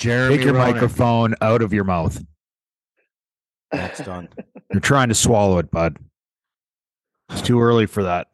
Jeremy 0.00 0.38
Take 0.38 0.46
your 0.46 0.54
Roenick. 0.54 0.72
microphone 0.72 1.34
out 1.42 1.60
of 1.60 1.74
your 1.74 1.84
mouth. 1.84 2.24
That's 3.70 4.02
done. 4.02 4.30
You're 4.72 4.80
trying 4.80 5.10
to 5.10 5.14
swallow 5.14 5.58
it, 5.58 5.70
bud. 5.70 5.98
It's 7.28 7.42
too 7.42 7.60
early 7.60 7.84
for 7.84 8.02
that. 8.04 8.28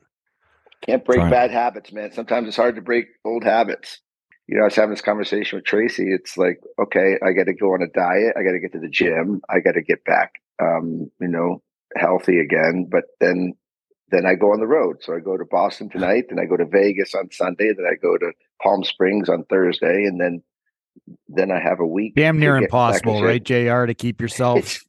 Can't 0.82 1.04
break 1.04 1.18
Fine. 1.18 1.30
bad 1.30 1.50
habits, 1.50 1.92
man. 1.92 2.12
Sometimes 2.12 2.46
it's 2.46 2.56
hard 2.56 2.76
to 2.76 2.82
break 2.82 3.06
old 3.24 3.42
habits. 3.42 3.98
You 4.46 4.56
know, 4.56 4.62
I 4.62 4.66
was 4.66 4.76
having 4.76 4.90
this 4.90 5.00
conversation 5.00 5.56
with 5.56 5.64
Tracy. 5.64 6.12
It's 6.12 6.36
like, 6.36 6.60
okay, 6.78 7.18
I 7.20 7.32
got 7.32 7.46
to 7.46 7.54
go 7.54 7.74
on 7.74 7.82
a 7.82 7.88
diet. 7.88 8.34
I 8.38 8.44
got 8.44 8.52
to 8.52 8.60
get 8.60 8.72
to 8.74 8.78
the 8.78 8.88
gym. 8.88 9.40
I 9.50 9.58
got 9.58 9.72
to 9.72 9.82
get 9.82 10.04
back, 10.04 10.34
um, 10.62 11.10
you 11.20 11.26
know, 11.26 11.62
healthy 11.96 12.38
again. 12.38 12.86
But 12.88 13.06
then, 13.18 13.54
then 14.12 14.24
I 14.24 14.36
go 14.36 14.52
on 14.52 14.60
the 14.60 14.68
road. 14.68 14.98
So 15.00 15.16
I 15.16 15.18
go 15.18 15.36
to 15.36 15.44
Boston 15.44 15.88
tonight, 15.91 16.27
then 16.28 16.38
I 16.38 16.44
go 16.44 16.56
to 16.56 16.64
Vegas 16.64 17.12
on 17.12 17.33
Sunday, 17.33 17.72
then 17.77 17.86
I 17.91 17.96
go 18.00 18.16
to 18.16 18.30
Palm 18.62 18.84
Springs 18.84 19.28
on 19.28 19.44
Thursday, 19.50 20.05
and 20.05 20.20
then, 20.20 20.44
then 21.28 21.50
I 21.50 21.60
have 21.60 21.80
a 21.80 21.86
week. 21.86 22.14
Damn 22.14 22.38
near 22.38 22.55
get 22.55 22.55
back 22.55 22.59
in 22.60 22.64
impossible, 22.64 23.23
right, 23.23 23.42
Jr. 23.42 23.86
To 23.86 23.95
keep 23.95 24.20
yourself. 24.20 24.59
It's- 24.59 24.84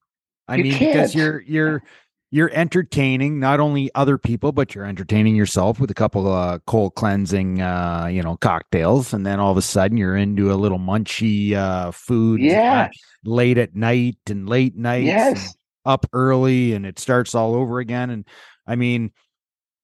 I 0.49 0.55
you 0.55 0.63
mean, 0.63 0.73
because 0.79 1.11
can't. 1.11 1.15
you're 1.15 1.41
you're 1.41 1.83
you're 2.31 2.49
entertaining 2.53 3.39
not 3.39 3.59
only 3.59 3.89
other 3.95 4.17
people, 4.17 4.51
but 4.53 4.73
you're 4.75 4.85
entertaining 4.85 5.35
yourself 5.35 5.79
with 5.79 5.91
a 5.91 5.93
couple 5.93 6.25
of 6.27 6.65
cold 6.65 6.95
cleansing, 6.95 7.61
uh, 7.61 8.07
you 8.09 8.21
know, 8.21 8.37
cocktails, 8.37 9.13
and 9.13 9.25
then 9.25 9.39
all 9.41 9.51
of 9.51 9.57
a 9.57 9.61
sudden 9.61 9.97
you're 9.97 10.15
into 10.15 10.51
a 10.51 10.55
little 10.55 10.79
munchy 10.79 11.53
uh, 11.53 11.91
food. 11.91 12.39
Yeah. 12.41 12.89
uh, 12.89 12.97
late 13.25 13.57
at 13.57 13.75
night 13.75 14.17
and 14.29 14.47
late 14.47 14.75
nights. 14.77 15.05
Yes. 15.05 15.55
up 15.85 16.05
early, 16.13 16.71
and 16.73 16.85
it 16.85 16.97
starts 16.99 17.35
all 17.35 17.53
over 17.55 17.79
again. 17.79 18.09
And 18.09 18.25
I 18.65 18.75
mean, 18.77 19.11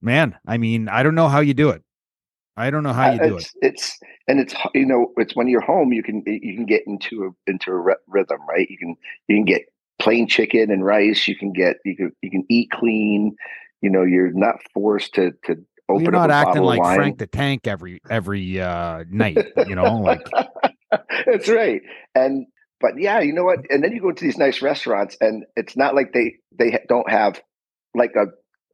man, 0.02 0.36
I 0.48 0.58
mean, 0.58 0.88
I 0.88 1.04
don't 1.04 1.16
know 1.16 1.28
how 1.28 1.40
you 1.42 1.54
do 1.54 1.70
it. 1.72 1.82
I 2.56 2.70
don't 2.70 2.84
know 2.84 2.94
how 2.94 3.12
you 3.12 3.20
do 3.20 3.38
it. 3.38 3.42
it's, 3.42 3.54
It's 3.62 4.00
and 4.28 4.40
it's 4.40 4.54
you 4.74 4.86
know 4.86 5.12
it's 5.18 5.36
when 5.36 5.48
you're 5.48 5.62
home 5.62 5.92
you 5.94 6.04
can 6.04 6.24
you 6.26 6.56
can 6.56 6.66
get 6.66 6.84
into 6.86 7.24
a 7.26 7.52
into 7.52 7.72
a 7.72 7.96
rhythm 8.08 8.40
right 8.48 8.70
you 8.70 8.78
can 8.78 8.96
you 9.28 9.36
can 9.36 9.46
get 9.46 9.64
plain 10.00 10.28
chicken 10.28 10.72
and 10.72 10.86
rice 10.86 11.28
you 11.28 11.36
can 11.36 11.52
get 11.54 11.78
you 11.86 11.96
can 11.96 12.12
you 12.22 12.30
can 12.30 12.44
eat 12.50 12.70
clean 12.72 13.36
you 13.82 13.90
know 13.90 14.04
you're 14.04 14.32
not 14.32 14.56
forced 14.74 15.14
to 15.16 15.32
to 15.46 15.56
Well, 15.88 15.98
open 15.98 16.06
you're 16.06 16.16
up 16.16 16.30
not 16.30 16.32
acting 16.32 16.64
like 16.64 16.80
wine. 16.80 16.96
Frank 16.96 17.18
the 17.20 17.28
Tank 17.28 17.68
every 17.68 18.02
every 18.10 18.60
uh 18.60 19.04
night, 19.10 19.38
you 19.68 19.76
know, 19.76 19.98
like 19.98 20.28
That's 21.26 21.50
right. 21.50 21.82
And 22.16 22.46
but 22.80 23.00
yeah, 23.00 23.20
you 23.20 23.34
know 23.34 23.44
what? 23.44 23.60
And 23.70 23.84
then 23.84 23.92
you 23.94 24.02
go 24.02 24.12
to 24.12 24.24
these 24.24 24.38
nice 24.38 24.62
restaurants, 24.62 25.18
and 25.22 25.46
it's 25.56 25.76
not 25.76 25.96
like 25.96 26.14
they 26.14 26.36
they 26.58 26.80
don't 26.88 27.10
have 27.10 27.42
like 27.96 28.14
a 28.16 28.26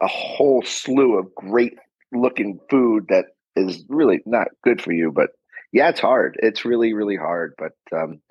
a 0.03 0.07
whole 0.07 0.61
slew 0.63 1.17
of 1.17 1.33
great 1.35 1.75
looking 2.11 2.59
food 2.69 3.05
that 3.09 3.25
is 3.55 3.83
really 3.89 4.21
not 4.25 4.47
good 4.63 4.81
for 4.81 4.91
you. 4.91 5.11
But 5.11 5.29
yeah, 5.71 5.89
it's 5.89 5.99
hard. 5.99 6.37
It's 6.41 6.65
really 6.65 6.93
really 6.93 7.17
hard. 7.17 7.53
But 7.57 7.73
um, 7.95 8.21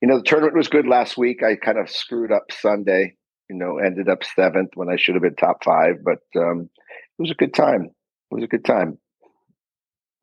you 0.00 0.08
know, 0.08 0.18
the 0.18 0.24
tournament 0.24 0.56
was 0.56 0.68
good 0.68 0.86
last 0.86 1.16
week. 1.16 1.42
I 1.42 1.56
kind 1.56 1.78
of 1.78 1.90
screwed 1.90 2.32
up 2.32 2.44
Sunday. 2.50 3.14
You 3.48 3.56
know, 3.56 3.78
ended 3.78 4.08
up 4.08 4.24
seventh 4.24 4.70
when 4.74 4.88
I 4.88 4.96
should 4.96 5.14
have 5.14 5.22
been 5.22 5.36
top 5.36 5.62
five. 5.64 5.96
But 6.04 6.40
um, 6.40 6.68
it 6.82 7.22
was 7.22 7.30
a 7.30 7.34
good 7.34 7.54
time. 7.54 7.90
It 8.30 8.34
was 8.34 8.44
a 8.44 8.48
good 8.48 8.64
time. 8.64 8.98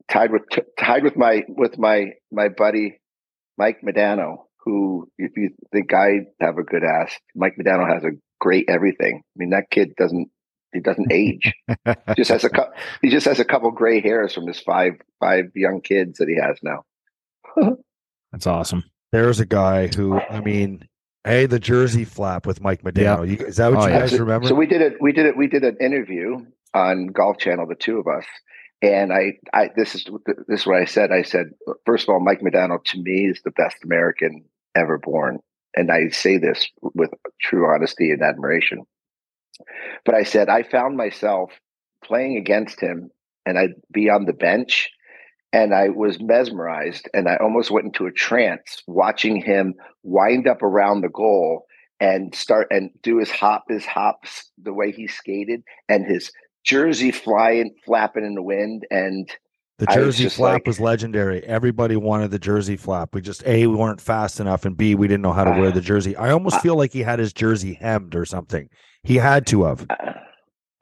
Tied 0.09 0.31
with 0.31 0.43
tied 0.77 1.03
with 1.03 1.15
my 1.15 1.43
with 1.47 1.77
my 1.77 2.11
my 2.31 2.49
buddy 2.49 2.99
Mike 3.57 3.81
Modano, 3.81 4.45
who, 4.63 5.09
if 5.17 5.31
you 5.37 5.51
think 5.71 5.93
I 5.93 6.21
have 6.41 6.57
a 6.57 6.63
good 6.63 6.83
ass, 6.83 7.15
Mike 7.35 7.55
Modano 7.59 7.91
has 7.91 8.03
a 8.03 8.17
great 8.39 8.65
everything. 8.67 9.21
I 9.23 9.35
mean, 9.35 9.51
that 9.51 9.69
kid 9.69 9.93
doesn't 9.97 10.29
he 10.73 10.79
doesn't 10.79 11.11
age. 11.11 11.53
He 11.67 12.13
just 12.15 12.31
has 12.31 12.43
a 12.43 12.49
cou- 12.49 12.71
he 13.01 13.09
just 13.09 13.25
has 13.25 13.39
a 13.39 13.45
couple 13.45 13.71
gray 13.71 14.01
hairs 14.01 14.33
from 14.33 14.47
his 14.47 14.59
five 14.59 14.93
five 15.19 15.45
young 15.55 15.81
kids 15.81 16.17
that 16.19 16.27
he 16.27 16.35
has 16.35 16.57
now. 16.63 16.83
that's 18.31 18.47
awesome. 18.47 18.83
There's 19.11 19.39
a 19.39 19.45
guy 19.45 19.87
who, 19.87 20.19
I 20.19 20.39
mean, 20.41 20.87
hey, 21.23 21.45
the 21.45 21.59
Jersey 21.59 22.03
flap 22.05 22.45
with 22.47 22.61
Mike 22.61 22.81
Modano. 22.83 23.27
You, 23.29 23.45
is 23.45 23.57
that 23.57 23.71
what 23.71 23.83
Oh, 23.83 23.87
you 23.87 23.93
yeah. 23.93 23.99
guys 24.01 24.11
So- 24.11 24.17
remember? 24.17 24.47
So 24.47 24.55
we 24.55 24.65
did 24.65 24.81
it. 24.81 24.97
We 25.01 25.11
did 25.11 25.25
it. 25.27 25.37
We 25.37 25.47
did 25.47 25.63
an 25.63 25.77
interview 25.79 26.37
on 26.73 27.07
Golf 27.07 27.37
Channel, 27.37 27.67
the 27.67 27.75
two 27.75 27.99
of 27.99 28.07
us. 28.07 28.25
And 28.81 29.13
I, 29.13 29.33
I, 29.53 29.69
this 29.77 29.95
is 29.95 30.05
this 30.47 30.61
is 30.61 30.65
what 30.67 30.75
I 30.81 30.85
said. 30.85 31.11
I 31.11 31.21
said, 31.21 31.51
first 31.85 32.03
of 32.03 32.09
all, 32.13 32.19
Mike 32.19 32.41
Modano 32.41 32.83
to 32.83 33.01
me 33.01 33.27
is 33.29 33.39
the 33.45 33.51
best 33.51 33.77
American 33.85 34.43
ever 34.75 34.97
born, 34.97 35.39
and 35.75 35.89
I 35.89 36.09
say 36.09 36.37
this 36.37 36.67
with 36.81 37.09
true 37.39 37.65
honesty 37.73 38.11
and 38.11 38.21
admiration. 38.21 38.83
But 40.05 40.15
I 40.15 40.23
said 40.23 40.49
I 40.49 40.63
found 40.63 40.97
myself 40.97 41.51
playing 42.03 42.37
against 42.37 42.79
him, 42.81 43.09
and 43.45 43.57
I'd 43.57 43.73
be 43.91 44.09
on 44.09 44.25
the 44.25 44.33
bench, 44.33 44.89
and 45.51 45.73
I 45.73 45.89
was 45.89 46.19
mesmerized, 46.21 47.09
and 47.13 47.27
I 47.29 47.37
almost 47.37 47.71
went 47.71 47.85
into 47.85 48.05
a 48.07 48.11
trance 48.11 48.81
watching 48.87 49.41
him 49.41 49.75
wind 50.03 50.47
up 50.47 50.61
around 50.61 51.01
the 51.01 51.09
goal 51.09 51.65
and 51.99 52.33
start 52.35 52.67
and 52.71 52.89
do 53.01 53.17
his 53.19 53.29
hop, 53.31 53.65
his 53.69 53.85
hops, 53.85 54.49
the 54.61 54.73
way 54.73 54.91
he 54.91 55.07
skated, 55.07 55.63
and 55.87 56.05
his 56.05 56.31
jersey 56.65 57.11
flying, 57.11 57.73
flapping 57.85 58.25
in 58.25 58.35
the 58.35 58.41
wind, 58.41 58.85
and 58.89 59.29
the 59.79 59.85
I 59.89 59.97
was 59.99 60.17
Jersey 60.17 60.29
flap 60.29 60.53
like- 60.53 60.67
was 60.67 60.79
legendary. 60.79 61.43
Everybody 61.45 61.95
wanted 61.95 62.31
the 62.31 62.39
Jersey 62.39 62.77
flap. 62.77 63.13
We 63.13 63.21
just 63.21 63.45
A, 63.47 63.67
we 63.67 63.75
weren't 63.75 63.99
fast 64.01 64.39
enough, 64.39 64.65
and 64.65 64.75
B, 64.77 64.95
we 64.95 65.07
didn't 65.07 65.23
know 65.23 65.33
how 65.33 65.43
to 65.45 65.59
wear 65.59 65.71
the 65.71 65.81
jersey. 65.81 66.15
I 66.15 66.29
almost 66.31 66.57
Uh, 66.57 66.59
feel 66.59 66.75
like 66.75 66.91
he 66.93 67.01
had 67.01 67.19
his 67.19 67.33
jersey 67.33 67.73
hemmed 67.73 68.15
or 68.15 68.25
something. 68.25 68.69
He 69.03 69.15
had 69.15 69.45
to 69.47 69.65
have. 69.65 69.85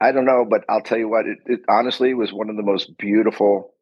I 0.00 0.12
don't 0.12 0.24
know, 0.24 0.44
but 0.48 0.62
I'll 0.68 0.80
tell 0.82 0.98
you 0.98 1.08
what. 1.08 1.26
It, 1.26 1.38
it 1.46 1.60
honestly 1.68 2.14
was 2.14 2.32
one 2.32 2.50
of 2.50 2.56
the 2.56 2.62
most 2.62 2.96
beautiful, 2.98 3.74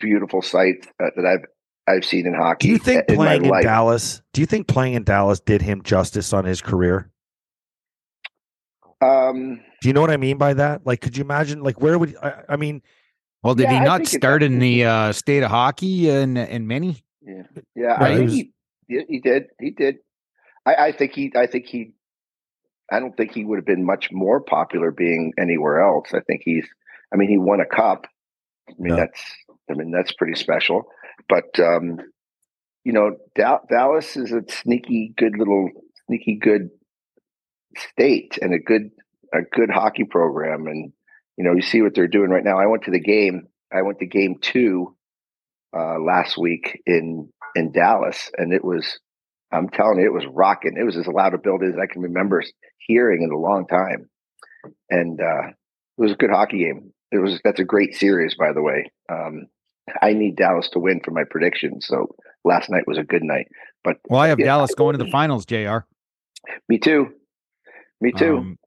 beautiful 0.00 0.42
sights 0.42 0.86
uh, 1.02 1.06
that 1.16 1.26
I've 1.26 1.44
I've 1.88 2.04
seen 2.04 2.26
in 2.26 2.34
hockey. 2.34 2.68
Do 2.68 2.72
you 2.72 2.78
think 2.78 3.04
in 3.08 3.16
playing 3.16 3.44
in 3.44 3.50
life. 3.50 3.64
Dallas? 3.64 4.22
Do 4.32 4.40
you 4.40 4.46
think 4.46 4.66
playing 4.66 4.94
in 4.94 5.04
Dallas 5.04 5.40
did 5.40 5.62
him 5.62 5.82
justice 5.82 6.32
on 6.32 6.44
his 6.44 6.60
career? 6.60 7.10
Um, 9.00 9.60
Do 9.80 9.88
you 9.88 9.92
know 9.92 10.00
what 10.00 10.10
I 10.10 10.16
mean 10.16 10.38
by 10.38 10.54
that? 10.54 10.84
Like, 10.84 11.00
could 11.00 11.16
you 11.16 11.22
imagine? 11.22 11.62
Like, 11.62 11.80
where 11.80 11.98
would 11.98 12.16
I, 12.22 12.42
I 12.48 12.56
mean? 12.56 12.82
Well, 13.42 13.54
did 13.54 13.64
Yeah, 13.64 13.78
he 13.78 13.84
not 13.84 14.06
start 14.06 14.42
in 14.42 14.58
the 14.58 14.84
uh, 14.84 15.12
state 15.12 15.42
of 15.44 15.50
hockey 15.50 16.10
in 16.10 16.36
in 16.36 16.66
many? 16.66 17.04
yeah, 17.22 17.42
yeah, 17.76 17.86
Right. 18.02 18.18
I 18.18 18.20
He 18.22 18.26
think 18.26 18.48
he, 18.88 19.04
he 19.08 19.20
did. 19.20 19.44
He 19.60 19.70
did. 19.70 19.96
I, 20.66 20.74
I 20.86 20.92
think 20.92 21.12
he. 21.12 21.32
I 21.36 21.46
think 21.46 21.66
he. 21.66 21.94
I 22.90 23.00
don't 23.00 23.16
think 23.16 23.32
he 23.32 23.44
would 23.44 23.58
have 23.58 23.66
been 23.66 23.84
much 23.84 24.08
more 24.12 24.40
popular 24.40 24.90
being 24.90 25.32
anywhere 25.38 25.80
else. 25.80 26.08
I 26.14 26.20
think 26.20 26.42
he's. 26.44 26.66
I 27.12 27.16
mean, 27.16 27.28
he 27.28 27.38
won 27.38 27.60
a 27.60 27.66
cup. 27.66 28.06
I 28.68 28.72
mean, 28.78 28.94
Yeah. 28.96 29.06
that's. 29.06 29.22
I 29.70 29.74
mean, 29.74 29.90
that's 29.90 30.12
pretty 30.12 30.34
special. 30.34 30.84
But 31.28 31.58
um, 31.60 31.98
you 32.84 32.92
know, 32.92 33.16
Dal- 33.34 33.64
Dallas 33.68 34.16
is 34.16 34.32
a 34.32 34.42
sneaky 34.50 35.12
good 35.16 35.36
little 35.38 35.68
sneaky 36.06 36.36
good 36.40 36.70
state 37.76 38.38
and 38.40 38.54
a 38.54 38.58
good 38.58 38.90
a 39.34 39.42
good 39.42 39.70
hockey 39.70 40.04
program. 40.04 40.66
And 40.66 40.92
you 41.36 41.44
know, 41.44 41.52
you 41.54 41.62
see 41.62 41.82
what 41.82 41.94
they're 41.94 42.08
doing 42.08 42.30
right 42.30 42.44
now. 42.44 42.58
I 42.58 42.66
went 42.66 42.84
to 42.84 42.90
the 42.90 43.00
game. 43.00 43.48
I 43.72 43.82
went 43.82 43.98
to 43.98 44.06
game 44.06 44.36
two 44.40 44.96
uh, 45.76 45.98
last 46.00 46.38
week 46.38 46.80
in 46.86 47.28
in 47.54 47.72
Dallas, 47.72 48.30
and 48.38 48.52
it 48.52 48.64
was. 48.64 48.98
I'm 49.50 49.68
telling 49.68 49.98
you, 49.98 50.06
it 50.06 50.12
was 50.12 50.26
rocking. 50.26 50.76
It 50.78 50.84
was 50.84 50.96
as 50.96 51.06
loud 51.06 51.34
a 51.34 51.38
build 51.38 51.62
as 51.62 51.74
I 51.80 51.86
can 51.86 52.02
remember 52.02 52.42
hearing 52.78 53.22
in 53.22 53.30
a 53.30 53.38
long 53.38 53.66
time, 53.66 54.08
and 54.90 55.20
uh, 55.20 55.48
it 55.48 55.54
was 55.96 56.12
a 56.12 56.16
good 56.16 56.30
hockey 56.30 56.58
game. 56.58 56.92
It 57.10 57.18
was 57.18 57.40
that's 57.44 57.60
a 57.60 57.64
great 57.64 57.94
series, 57.94 58.34
by 58.34 58.52
the 58.52 58.62
way. 58.62 58.90
Um, 59.10 59.46
I 60.02 60.12
need 60.12 60.36
Dallas 60.36 60.68
to 60.70 60.78
win 60.78 61.00
for 61.02 61.12
my 61.12 61.24
prediction, 61.24 61.80
so 61.80 62.14
last 62.44 62.68
night 62.68 62.86
was 62.86 62.98
a 62.98 63.04
good 63.04 63.22
night. 63.22 63.48
But 63.84 63.96
Well, 64.08 64.20
I 64.20 64.28
have 64.28 64.38
Yeah. 64.38 64.46
Dallas 64.46 64.74
going 64.74 64.98
to 64.98 65.02
the 65.02 65.10
finals. 65.10 65.46
Jr. 65.46 65.78
me 66.68 66.78
too, 66.78 67.08
me 68.00 68.12
too. 68.12 68.38
Um, 68.38 68.58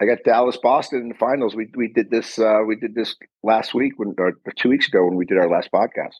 I 0.00 0.06
got 0.06 0.18
Dallas 0.24 0.56
Boston 0.56 1.00
in 1.02 1.08
the 1.10 1.14
finals. 1.14 1.54
We 1.54 1.70
we 1.76 1.88
did 1.88 2.10
this 2.10 2.38
uh, 2.38 2.60
we 2.66 2.76
did 2.76 2.94
this 2.94 3.14
last 3.42 3.74
week 3.74 3.92
when 3.98 4.14
or 4.18 4.32
two 4.56 4.70
weeks 4.70 4.88
ago 4.88 5.04
when 5.04 5.16
we 5.16 5.26
did 5.26 5.38
our 5.38 5.48
last 5.48 5.70
podcast. 5.70 6.14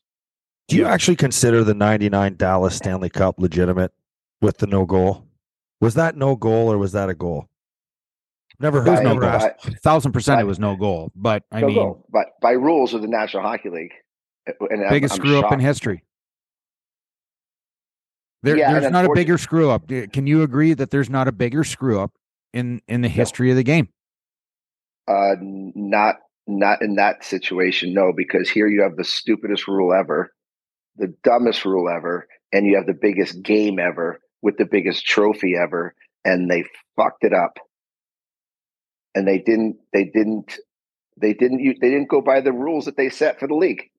Do 0.69 0.76
you 0.76 0.85
actually 0.85 1.17
consider 1.17 1.64
the 1.64 1.75
'99 1.75 2.37
Dallas 2.37 2.76
Stanley 2.76 3.11
Cup 3.11 3.41
legitimate 3.41 3.93
with 4.43 4.59
the 4.59 4.67
no 4.67 4.85
goal? 4.85 5.25
Was 5.81 5.94
that 5.94 6.17
no 6.17 6.37
goal 6.37 6.71
or 6.71 6.77
was 6.79 6.93
that 6.93 7.09
a 7.09 7.15
goal? 7.15 7.49
Never 8.61 8.83
heard. 8.83 9.03
no 9.03 9.17
goal. 9.19 9.50
thousand 9.83 10.12
percent, 10.12 10.41
it 10.41 10.44
was 10.44 10.59
no 10.59 10.77
goal. 10.77 11.11
But 11.17 11.44
I 11.50 11.61
No 11.61 11.67
mean, 11.69 11.77
goal. 11.77 12.06
but 12.11 12.27
by 12.41 12.53
rules 12.53 12.93
of 12.94 13.00
the 13.03 13.09
National 13.09 13.43
Hockey 13.43 13.71
League, 13.71 13.93
and 14.47 14.83
I'm- 14.83 14.91
biggest 14.91 15.15
I'm 15.15 15.21
screw 15.21 15.39
up 15.41 15.53
in 15.53 15.59
history. 15.61 16.05
There, 18.43 18.56
Yeah, 18.56 18.73
there's 18.79 18.93
not 18.93 19.05
a 19.05 19.12
bigger 19.15 19.39
screw 19.39 19.71
up. 19.71 19.89
Can 19.89 20.27
you 20.27 20.43
agree 20.43 20.75
that 20.75 20.91
there's 20.91 21.09
not 21.11 21.29
a 21.29 21.33
bigger 21.33 21.62
screw 21.65 22.00
up 22.00 22.12
in 22.53 22.83
in 22.88 23.00
the 23.00 23.09
history 23.09 23.50
of 23.50 23.56
the 23.56 23.62
game? 23.62 23.88
Uh, 25.09 25.37
not 25.41 26.17
not 26.49 26.83
in 26.83 26.97
that 26.97 27.25
situation, 27.25 27.95
no, 27.95 28.12
because 28.12 28.49
here 28.50 28.67
you 28.67 28.83
have 28.83 28.97
the 28.97 29.05
stupidest 29.05 29.69
rule 29.69 29.93
ever, 29.93 30.33
the 30.97 31.15
dumbest 31.23 31.65
rule 31.65 31.88
ever, 31.88 32.27
and 32.53 32.67
you 32.67 32.77
have 32.77 32.87
the 32.87 32.95
biggest 33.00 33.43
game 33.43 33.79
ever 33.79 34.21
with 34.43 34.59
the 34.59 34.65
biggest 34.65 35.06
trophy 35.06 35.55
ever, 35.56 35.94
and 36.25 36.50
they 36.50 36.65
fucked 36.97 37.25
it 37.25 37.33
up. 37.33 37.59
And 39.15 39.27
they 39.27 39.39
didn't. 39.39 39.77
They 39.93 40.05
didn't. 40.05 40.59
They 41.17 41.33
didn't. 41.33 41.81
They 41.81 41.91
didn't 41.91 42.09
go 42.09 42.21
by 42.21 42.41
the 42.41 42.53
rules 42.53 42.87
that 42.87 42.97
they 42.97 43.09
set 43.09 43.39
for 43.39 43.47
the 43.47 43.55
league. 43.55 43.91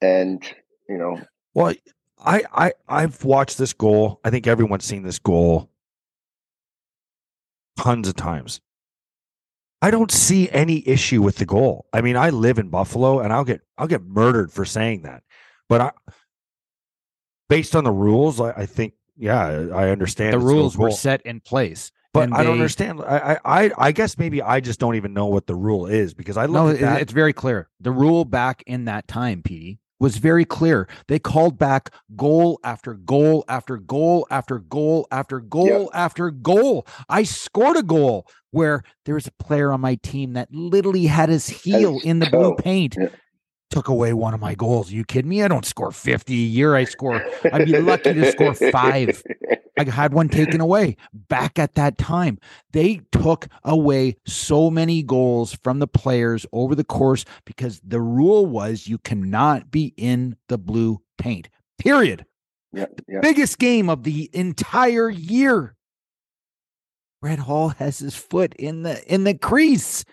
And 0.00 0.42
you 0.88 0.96
know, 0.96 1.20
Well, 1.54 1.74
I 2.18 2.42
I 2.52 2.72
I've 2.88 3.24
watched 3.24 3.58
this 3.58 3.72
goal. 3.72 4.20
I 4.24 4.30
think 4.30 4.46
everyone's 4.46 4.84
seen 4.84 5.02
this 5.02 5.18
goal 5.18 5.70
tons 7.80 8.08
of 8.08 8.16
times. 8.16 8.60
I 9.82 9.90
don't 9.90 10.10
see 10.10 10.50
any 10.50 10.86
issue 10.86 11.22
with 11.22 11.36
the 11.36 11.46
goal. 11.46 11.86
I 11.92 12.02
mean, 12.02 12.16
I 12.16 12.30
live 12.30 12.58
in 12.58 12.68
Buffalo 12.68 13.20
and 13.20 13.32
I'll 13.32 13.44
get 13.44 13.62
I'll 13.78 13.86
get 13.86 14.02
murdered 14.02 14.52
for 14.52 14.64
saying 14.64 15.02
that. 15.02 15.22
But 15.68 15.80
I 15.80 15.90
based 17.48 17.74
on 17.74 17.84
the 17.84 17.90
rules, 17.90 18.40
I, 18.40 18.50
I 18.50 18.66
think 18.66 18.94
yeah, 19.20 19.66
I 19.74 19.90
understand 19.90 20.32
The 20.34 20.38
rules 20.38 20.76
were 20.76 20.90
set 20.90 21.22
in 21.22 21.40
place. 21.40 21.92
But 22.12 22.32
I 22.32 22.42
don't 22.42 22.54
understand. 22.54 23.00
I, 23.06 23.38
I 23.44 23.70
I 23.78 23.92
guess 23.92 24.18
maybe 24.18 24.42
I 24.42 24.58
just 24.58 24.80
don't 24.80 24.96
even 24.96 25.12
know 25.14 25.26
what 25.26 25.46
the 25.46 25.54
rule 25.54 25.86
is 25.86 26.12
because 26.12 26.36
I 26.36 26.46
look 26.46 26.54
No, 26.80 26.86
at 26.86 26.96
it- 26.96 27.02
it's 27.02 27.12
very 27.12 27.32
clear. 27.32 27.68
The 27.80 27.92
rule 27.92 28.24
back 28.24 28.64
in 28.66 28.86
that 28.86 29.06
time, 29.06 29.42
Petey, 29.42 29.78
was 30.00 30.16
very 30.16 30.44
clear. 30.44 30.88
They 31.06 31.20
called 31.20 31.56
back 31.56 31.94
goal 32.16 32.58
after 32.64 32.94
goal 32.94 33.44
after 33.48 33.76
goal 33.76 34.26
after 34.28 34.58
goal 34.58 35.06
after 35.12 35.38
goal 35.38 35.88
after 35.94 36.30
goal. 36.32 36.84
I 37.08 37.22
scored 37.22 37.76
a 37.76 37.82
goal 37.84 38.26
where 38.50 38.82
there 39.04 39.14
was 39.14 39.28
a 39.28 39.32
player 39.44 39.70
on 39.72 39.80
my 39.80 39.94
team 39.96 40.32
that 40.32 40.48
literally 40.52 41.06
had 41.06 41.28
his 41.28 41.48
heel 41.48 42.00
in 42.02 42.18
the 42.18 42.26
blue 42.26 42.56
paint. 42.56 42.96
Took 43.70 43.88
away 43.88 44.12
one 44.12 44.34
of 44.34 44.40
my 44.40 44.54
goals. 44.54 44.90
Are 44.90 44.94
you 44.94 45.04
kidding 45.04 45.28
me? 45.28 45.42
I 45.42 45.48
don't 45.48 45.64
score 45.64 45.92
50 45.92 46.32
a 46.32 46.36
year. 46.36 46.74
I 46.74 46.84
score, 46.84 47.24
I'd 47.52 47.66
be 47.66 47.78
lucky 47.78 48.14
to 48.14 48.32
score 48.32 48.54
five. 48.54 49.22
I 49.78 49.84
had 49.84 50.12
one 50.12 50.28
taken 50.28 50.60
away 50.60 50.96
back 51.12 51.58
at 51.58 51.74
that 51.74 51.96
time. 51.96 52.38
They 52.72 53.00
took 53.12 53.48
away 53.64 54.16
so 54.26 54.70
many 54.70 55.02
goals 55.02 55.56
from 55.62 55.78
the 55.78 55.86
players 55.86 56.44
over 56.52 56.74
the 56.74 56.84
course 56.84 57.24
because 57.46 57.80
the 57.84 58.00
rule 58.00 58.44
was 58.44 58.88
you 58.88 58.98
cannot 58.98 59.70
be 59.70 59.94
in 59.96 60.36
the 60.48 60.58
blue 60.58 61.00
paint. 61.16 61.48
Period. 61.78 62.26
Yeah, 62.72 62.86
yeah. 63.08 63.20
Biggest 63.20 63.58
game 63.58 63.88
of 63.88 64.02
the 64.02 64.28
entire 64.32 65.08
year. 65.08 65.76
Brett 67.20 67.40
Hull 67.40 67.70
has 67.70 67.98
his 67.98 68.14
foot 68.14 68.54
in 68.54 68.82
the 68.82 69.02
in 69.12 69.24
the 69.24 69.34
crease. 69.34 70.04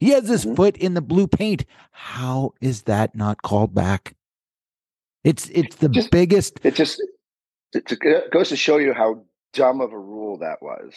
He 0.00 0.10
has 0.10 0.28
his 0.28 0.44
Mhm. 0.46 0.56
foot 0.56 0.76
in 0.78 0.94
the 0.94 1.02
blue 1.02 1.26
paint. 1.28 1.64
How 1.92 2.54
is 2.60 2.82
that 2.84 3.14
not 3.14 3.42
called 3.42 3.74
back? 3.74 4.16
It's 5.22 5.48
it's 5.50 5.76
the 5.76 5.88
Just- 5.90 6.10
biggest 6.10 6.58
It 6.64 6.74
just 6.74 7.00
it 7.74 7.92
it 8.02 8.30
goes 8.32 8.48
to 8.48 8.56
show 8.56 8.78
you 8.78 8.94
how 8.94 9.22
dumb 9.52 9.80
of 9.82 9.92
a 9.92 9.98
rule 9.98 10.38
that 10.38 10.62
was, 10.62 10.94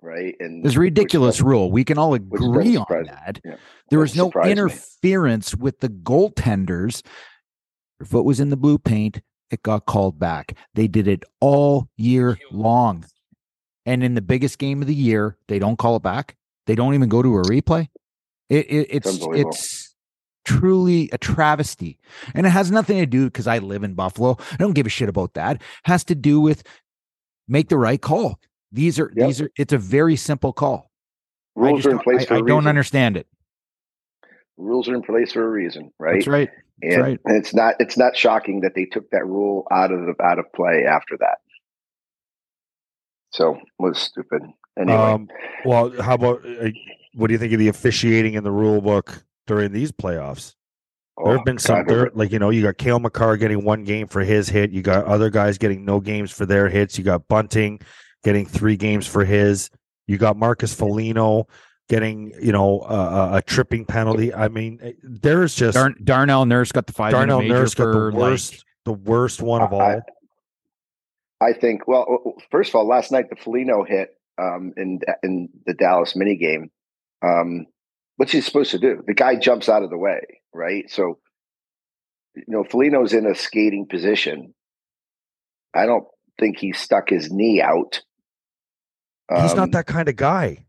right? 0.00 0.36
And 0.38 0.64
a 0.64 0.78
ridiculous 0.78 1.40
rule. 1.40 1.70
We 1.72 1.84
can 1.84 1.98
all 1.98 2.14
agree 2.14 2.76
on 2.76 2.86
that. 3.04 3.40
Yeah. 3.44 3.56
There 3.90 3.98
was 3.98 4.14
no 4.16 4.26
surprise 4.28 4.46
me. 4.46 4.52
interference 4.52 5.54
with 5.56 5.80
the 5.80 5.88
goaltenders. 5.88 7.04
Your 7.98 8.06
foot 8.06 8.24
was 8.24 8.38
in 8.38 8.50
the 8.50 8.56
blue 8.56 8.78
paint. 8.78 9.20
It 9.50 9.62
got 9.62 9.86
called 9.86 10.18
back. 10.18 10.56
They 10.74 10.86
did 10.88 11.08
it 11.08 11.24
all 11.40 11.88
year 11.96 12.38
long. 12.52 13.04
And 13.84 14.02
in 14.04 14.14
the 14.14 14.20
biggest 14.22 14.58
game 14.58 14.82
of 14.82 14.88
the 14.88 14.94
year, 14.94 15.36
they 15.48 15.58
don't 15.58 15.78
call 15.78 15.96
it 15.96 16.02
back. 16.02 16.36
They 16.66 16.74
don't 16.74 16.94
even 16.94 17.08
go 17.08 17.22
to 17.22 17.36
a 17.38 17.42
replay. 17.42 17.88
It, 18.48 18.66
it, 18.70 18.86
it's 18.90 19.08
unbelievable. 19.08 19.50
it's 19.50 19.94
truly 20.44 21.08
a 21.12 21.18
travesty, 21.18 21.98
and 22.34 22.46
it 22.46 22.50
has 22.50 22.70
nothing 22.70 22.98
to 22.98 23.06
do 23.06 23.24
because 23.26 23.46
I 23.46 23.58
live 23.58 23.82
in 23.82 23.94
Buffalo. 23.94 24.36
I 24.52 24.56
don't 24.56 24.72
give 24.74 24.86
a 24.86 24.90
shit 24.90 25.08
about 25.08 25.34
that. 25.34 25.56
It 25.56 25.62
has 25.84 26.04
to 26.04 26.14
do 26.14 26.40
with 26.40 26.62
make 27.48 27.68
the 27.68 27.78
right 27.78 28.00
call. 28.00 28.38
These 28.72 28.98
are 29.00 29.12
Yep. 29.16 29.26
these 29.26 29.40
are. 29.40 29.50
It's 29.56 29.72
a 29.72 29.78
very 29.78 30.16
simple 30.16 30.52
call. 30.52 30.90
Rules 31.56 31.86
are 31.86 31.90
in 31.90 31.96
don't- 31.96 32.04
place 32.04 32.22
I, 32.22 32.26
for 32.26 32.34
I 32.34 32.36
a 32.38 32.40
don't 32.42 32.58
reason. 32.58 32.68
understand 32.68 33.16
it. 33.16 33.26
Rules 34.56 34.88
are 34.88 34.94
in 34.94 35.02
place 35.02 35.32
for 35.32 35.44
a 35.44 35.48
reason, 35.48 35.92
right? 35.98 36.14
That's 36.14 36.26
right. 36.26 36.50
And, 36.82 37.02
right. 37.02 37.20
and 37.24 37.36
it's 37.36 37.54
not 37.54 37.74
it's 37.80 37.96
not 37.96 38.16
shocking 38.16 38.60
that 38.60 38.74
they 38.74 38.84
took 38.84 39.08
that 39.10 39.26
rule 39.26 39.66
out 39.72 39.90
of 39.92 40.00
the 40.06 40.14
out 40.22 40.38
of 40.38 40.44
play 40.54 40.84
after 40.86 41.16
that. 41.20 41.38
So 43.32 43.56
it 43.56 43.62
was 43.78 43.98
stupid. 43.98 44.42
Anyway, 44.78 44.96
Um, 44.96 45.28
well, 45.64 45.90
how 46.02 46.14
about 46.14 46.44
uh, 46.46 46.68
what 47.16 47.28
do 47.28 47.32
you 47.32 47.38
think 47.38 47.52
of 47.52 47.58
the 47.58 47.68
officiating 47.68 48.34
in 48.34 48.44
the 48.44 48.50
rule 48.52 48.80
book 48.80 49.24
during 49.46 49.72
these 49.72 49.90
playoffs? 49.90 50.54
There 51.16 51.32
oh, 51.32 51.36
have 51.36 51.46
been 51.46 51.58
some 51.58 51.78
God, 51.78 51.88
dirt, 51.88 52.16
like 52.16 52.30
you 52.30 52.38
know, 52.38 52.50
you 52.50 52.62
got 52.62 52.76
Cale 52.76 52.98
Makar 52.98 53.38
getting 53.38 53.64
one 53.64 53.84
game 53.84 54.06
for 54.06 54.20
his 54.20 54.50
hit. 54.50 54.70
You 54.70 54.82
got 54.82 55.06
other 55.06 55.30
guys 55.30 55.56
getting 55.56 55.84
no 55.84 55.98
games 55.98 56.30
for 56.30 56.44
their 56.44 56.68
hits. 56.68 56.98
You 56.98 57.04
got 57.04 57.26
Bunting 57.26 57.80
getting 58.22 58.44
three 58.44 58.76
games 58.76 59.06
for 59.06 59.24
his. 59.24 59.70
You 60.06 60.18
got 60.18 60.36
Marcus 60.36 60.74
Foligno 60.74 61.46
getting, 61.88 62.34
you 62.40 62.52
know, 62.52 62.82
a, 62.82 62.94
a, 62.94 63.36
a 63.36 63.42
tripping 63.42 63.86
penalty. 63.86 64.34
I 64.34 64.48
mean, 64.48 64.78
eh, 64.82 64.92
there's 65.02 65.54
just 65.54 65.74
Darn, 65.74 65.96
Darnell 66.04 66.44
Nurse 66.44 66.70
got 66.70 66.86
the 66.86 66.92
five. 66.92 67.12
Darnell 67.12 67.40
major 67.40 67.54
Nurse 67.54 67.74
got 67.74 67.86
the 67.86 67.92
for, 67.92 68.12
like, 68.12 68.20
worst, 68.20 68.64
the 68.84 68.92
worst 68.92 69.40
one 69.40 69.62
of 69.62 69.72
all. 69.72 69.80
I- 69.80 70.00
I 71.40 71.52
think. 71.52 71.86
Well, 71.86 72.34
first 72.50 72.70
of 72.70 72.76
all, 72.76 72.86
last 72.86 73.12
night 73.12 73.28
the 73.28 73.36
Foligno 73.36 73.84
hit 73.84 74.16
um, 74.38 74.72
in 74.76 75.00
in 75.22 75.48
the 75.66 75.74
Dallas 75.74 76.16
mini 76.16 76.36
game. 76.36 76.70
Um, 77.22 77.66
what's 78.16 78.32
he 78.32 78.40
supposed 78.40 78.72
to 78.72 78.78
do? 78.78 79.02
The 79.06 79.14
guy 79.14 79.36
jumps 79.36 79.68
out 79.68 79.82
of 79.82 79.90
the 79.90 79.98
way, 79.98 80.20
right? 80.54 80.90
So, 80.90 81.18
you 82.36 82.44
know, 82.48 82.64
Foligno's 82.64 83.12
in 83.12 83.26
a 83.26 83.34
skating 83.34 83.86
position. 83.88 84.54
I 85.74 85.86
don't 85.86 86.06
think 86.38 86.58
he 86.58 86.72
stuck 86.72 87.10
his 87.10 87.30
knee 87.30 87.60
out. 87.62 88.02
He's 89.34 89.52
Um, 89.52 89.56
not 89.58 89.72
that 89.72 89.86
kind 89.86 90.08
of 90.08 90.16
guy. 90.16 90.66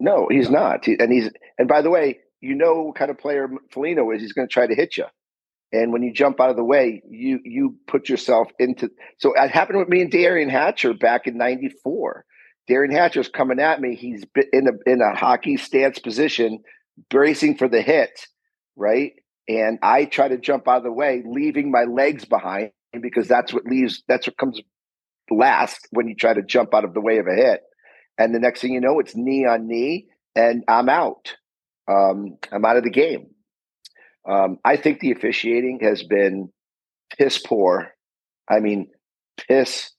No, 0.00 0.28
he's 0.30 0.50
not. 0.50 0.84
He- 0.84 0.98
and 0.98 1.12
he's 1.12 1.30
and 1.58 1.68
by 1.68 1.82
the 1.82 1.90
way, 1.90 2.20
you 2.40 2.54
know 2.54 2.82
what 2.84 2.96
kind 2.96 3.10
of 3.10 3.18
player 3.18 3.48
Felino 3.72 4.14
is. 4.14 4.22
He's 4.22 4.32
going 4.32 4.48
to 4.48 4.52
try 4.52 4.66
to 4.66 4.74
hit 4.74 4.96
you. 4.96 5.06
And 5.72 5.92
when 5.92 6.02
you 6.02 6.12
jump 6.12 6.40
out 6.40 6.50
of 6.50 6.56
the 6.56 6.64
way, 6.64 7.02
you 7.08 7.40
you 7.44 7.76
put 7.86 8.08
yourself 8.08 8.48
into. 8.58 8.90
So 9.18 9.34
it 9.34 9.50
happened 9.50 9.78
with 9.80 9.88
me 9.88 10.00
and 10.02 10.10
Derian 10.10 10.50
Hatcher 10.50 10.94
back 10.94 11.26
in 11.26 11.36
'94. 11.36 12.24
Derian 12.68 12.92
Hatcher's 12.92 13.28
coming 13.28 13.60
at 13.60 13.80
me. 13.80 13.94
He's 13.96 14.24
in 14.52 14.68
a 14.68 14.90
in 14.90 15.00
a 15.00 15.14
hockey 15.16 15.56
stance 15.56 15.98
position, 15.98 16.60
bracing 17.08 17.56
for 17.56 17.68
the 17.68 17.80
hit, 17.80 18.26
right? 18.76 19.12
And 19.48 19.78
I 19.82 20.04
try 20.04 20.28
to 20.28 20.36
jump 20.36 20.68
out 20.68 20.78
of 20.78 20.82
the 20.84 20.92
way, 20.92 21.22
leaving 21.26 21.70
my 21.70 21.84
legs 21.84 22.26
behind 22.26 22.70
because 23.00 23.26
that's 23.26 23.52
what 23.52 23.64
leaves. 23.64 24.02
That's 24.06 24.26
what 24.26 24.36
comes 24.36 24.60
last 25.30 25.88
when 25.90 26.08
you 26.08 26.14
try 26.14 26.34
to 26.34 26.42
jump 26.42 26.74
out 26.74 26.84
of 26.84 26.92
the 26.92 27.00
way 27.00 27.18
of 27.18 27.26
a 27.26 27.34
hit. 27.34 27.60
And 28.18 28.34
the 28.34 28.40
next 28.40 28.60
thing 28.60 28.72
you 28.72 28.80
know, 28.80 28.98
it's 28.98 29.16
knee 29.16 29.46
on 29.46 29.66
knee, 29.66 30.08
and 30.34 30.64
I'm 30.68 30.88
out. 30.88 31.36
Um, 31.90 32.36
I'm 32.52 32.64
out 32.64 32.76
of 32.76 32.84
the 32.84 32.90
game. 32.90 33.28
Um, 34.28 34.58
I 34.64 34.76
think 34.76 35.00
the 35.00 35.12
officiating 35.12 35.80
has 35.82 36.02
been 36.02 36.50
piss 37.16 37.38
poor. 37.38 37.94
I 38.50 38.60
mean, 38.60 38.88
piss 39.38 39.90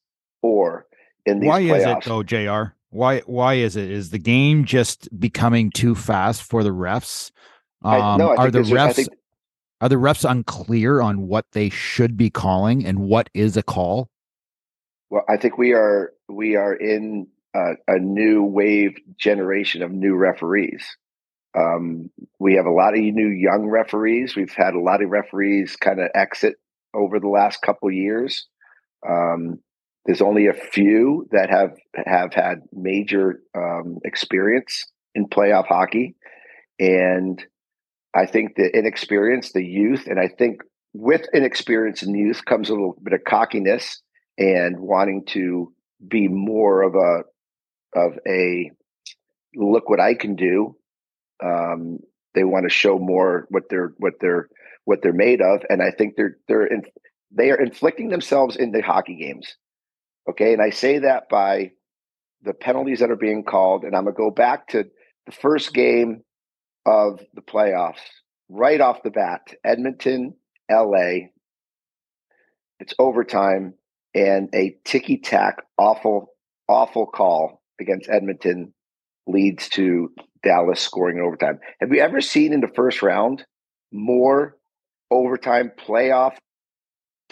poor 0.41 0.85
in 1.25 1.39
these 1.39 1.47
Why 1.47 1.59
is 1.61 1.85
it 1.85 2.03
though, 2.05 2.23
Jr? 2.23 2.73
Why 2.91 3.19
why 3.21 3.55
is 3.55 3.75
it? 3.75 3.89
Is 3.89 4.09
the 4.09 4.17
game 4.19 4.65
just 4.65 5.07
becoming 5.19 5.69
too 5.71 5.95
fast 5.95 6.43
for 6.43 6.63
the 6.63 6.71
refs? 6.71 7.31
Um, 7.83 7.93
I- 7.93 8.17
no, 8.17 8.29
I 8.31 8.35
are 8.35 8.45
the 8.51 8.51
there's 8.59 8.69
just- 8.69 8.91
refs 8.91 8.95
think- 8.95 9.19
are 9.81 9.89
the 9.89 9.95
refs 9.95 10.29
unclear 10.29 10.99
on 11.01 11.27
what 11.27 11.45
they 11.53 11.69
should 11.69 12.17
be 12.17 12.29
calling 12.29 12.85
and 12.85 12.99
what 12.99 13.29
is 13.33 13.55
a 13.55 13.63
call? 13.63 14.09
Well, 15.09 15.23
I 15.29 15.37
think 15.37 15.57
we 15.57 15.73
are 15.73 16.11
we 16.27 16.55
are 16.55 16.73
in 16.73 17.27
a, 17.55 17.73
a 17.87 17.97
new 17.99 18.43
wave 18.43 18.97
generation 19.17 19.81
of 19.81 19.91
new 19.91 20.15
referees. 20.15 20.83
Um, 21.57 22.11
we 22.37 22.53
have 22.55 22.65
a 22.67 22.71
lot 22.71 22.93
of 22.93 22.99
new 22.99 23.27
young 23.27 23.65
referees. 23.67 24.35
We've 24.35 24.53
had 24.53 24.75
a 24.75 24.79
lot 24.79 25.01
of 25.01 25.09
referees 25.09 25.75
kind 25.75 25.99
of 25.99 26.09
exit 26.13 26.55
over 26.93 27.19
the 27.19 27.27
last 27.27 27.61
couple 27.61 27.89
years. 27.91 28.45
Um, 29.07 29.59
there's 30.09 30.23
only 30.23 30.47
a 30.47 30.53
few 30.53 31.27
that 31.29 31.51
have 31.51 31.77
have 32.07 32.33
had 32.33 32.63
major 32.73 33.41
um, 33.55 33.99
experience 34.03 34.87
in 35.13 35.27
playoff 35.27 35.67
hockey, 35.67 36.15
and 36.79 37.45
I 38.15 38.25
think 38.25 38.55
the 38.55 38.75
inexperience, 38.75 39.51
the 39.51 39.63
youth, 39.63 40.07
and 40.07 40.19
I 40.19 40.27
think 40.27 40.61
with 40.93 41.27
inexperience 41.31 42.01
and 42.01 42.17
youth 42.17 42.43
comes 42.43 42.69
a 42.69 42.71
little 42.71 42.97
bit 43.03 43.13
of 43.13 43.23
cockiness 43.23 44.01
and 44.35 44.79
wanting 44.79 45.25
to 45.27 45.71
be 46.07 46.27
more 46.27 46.81
of 46.81 46.95
a 46.95 47.21
of 47.95 48.17
a 48.27 48.71
look 49.53 49.91
what 49.91 49.99
I 49.99 50.15
can 50.15 50.35
do. 50.35 50.75
Um, 51.43 51.99
they 52.33 52.43
want 52.43 52.63
to 52.63 52.71
show 52.71 52.97
more 52.97 53.45
what 53.49 53.65
they're 53.69 53.93
what 53.97 54.13
they're 54.19 54.49
what 54.85 55.03
they're 55.03 55.13
made 55.13 55.43
of, 55.43 55.61
and 55.69 55.83
I 55.83 55.91
think 55.91 56.15
they're 56.15 56.37
they're 56.47 56.65
in, 56.65 56.81
they 57.29 57.51
are 57.51 57.61
inflicting 57.61 58.09
themselves 58.09 58.55
in 58.55 58.71
the 58.71 58.81
hockey 58.81 59.13
games. 59.13 59.55
Okay, 60.29 60.53
and 60.53 60.61
I 60.61 60.69
say 60.69 60.99
that 60.99 61.27
by 61.27 61.71
the 62.43 62.53
penalties 62.53 62.99
that 62.99 63.09
are 63.09 63.15
being 63.15 63.43
called, 63.43 63.83
and 63.83 63.95
I'm 63.95 64.03
gonna 64.03 64.15
go 64.15 64.29
back 64.29 64.67
to 64.69 64.85
the 65.25 65.31
first 65.31 65.73
game 65.73 66.23
of 66.85 67.19
the 67.33 67.41
playoffs 67.41 68.01
right 68.47 68.79
off 68.79 69.03
the 69.03 69.09
bat, 69.09 69.55
Edmonton, 69.63 70.35
LA. 70.69 71.29
It's 72.79 72.93
overtime 72.99 73.73
and 74.13 74.49
a 74.53 74.77
ticky 74.85 75.17
tack, 75.17 75.63
awful, 75.77 76.33
awful 76.67 77.07
call 77.07 77.61
against 77.79 78.09
Edmonton 78.09 78.73
leads 79.27 79.67
to 79.69 80.11
Dallas 80.43 80.79
scoring 80.79 81.17
in 81.17 81.23
overtime. 81.23 81.59
Have 81.79 81.91
you 81.91 82.01
ever 82.01 82.21
seen 82.21 82.53
in 82.53 82.61
the 82.61 82.67
first 82.75 83.01
round 83.01 83.45
more 83.91 84.57
overtime 85.09 85.71
playoff 85.75 86.37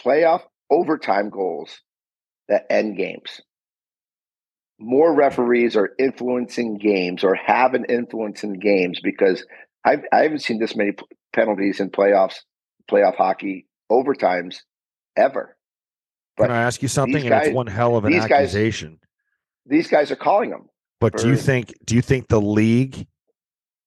playoff 0.00 0.42
overtime 0.70 1.30
goals 1.30 1.80
that 2.48 2.66
end 2.70 2.96
games. 2.96 3.40
More 4.78 5.14
referees 5.14 5.76
are 5.76 5.90
influencing 5.98 6.78
games 6.78 7.24
or 7.24 7.34
have 7.34 7.74
an 7.74 7.84
influence 7.86 8.44
in 8.44 8.58
games 8.58 9.00
because 9.02 9.44
I've, 9.84 10.02
I 10.12 10.22
haven't 10.22 10.40
seen 10.40 10.58
this 10.60 10.76
many 10.76 10.92
penalties 11.32 11.80
in 11.80 11.90
playoffs, 11.90 12.36
playoff 12.90 13.16
hockey 13.16 13.66
overtimes 13.90 14.58
ever. 15.16 15.56
But 16.36 16.44
Can 16.44 16.52
I 16.52 16.62
ask 16.62 16.80
you 16.82 16.88
something? 16.88 17.22
Guys, 17.22 17.32
and 17.32 17.46
it's 17.48 17.54
one 17.54 17.66
hell 17.66 17.96
of 17.96 18.04
an 18.04 18.12
these 18.12 18.22
accusation. 18.22 18.90
Guys, 18.90 18.98
these 19.66 19.88
guys 19.88 20.10
are 20.10 20.16
calling 20.16 20.50
them. 20.50 20.68
But 21.00 21.12
for, 21.12 21.24
do 21.24 21.30
you 21.30 21.36
think? 21.36 21.74
Do 21.84 21.96
you 21.96 22.02
think 22.02 22.28
the 22.28 22.40
league? 22.40 23.06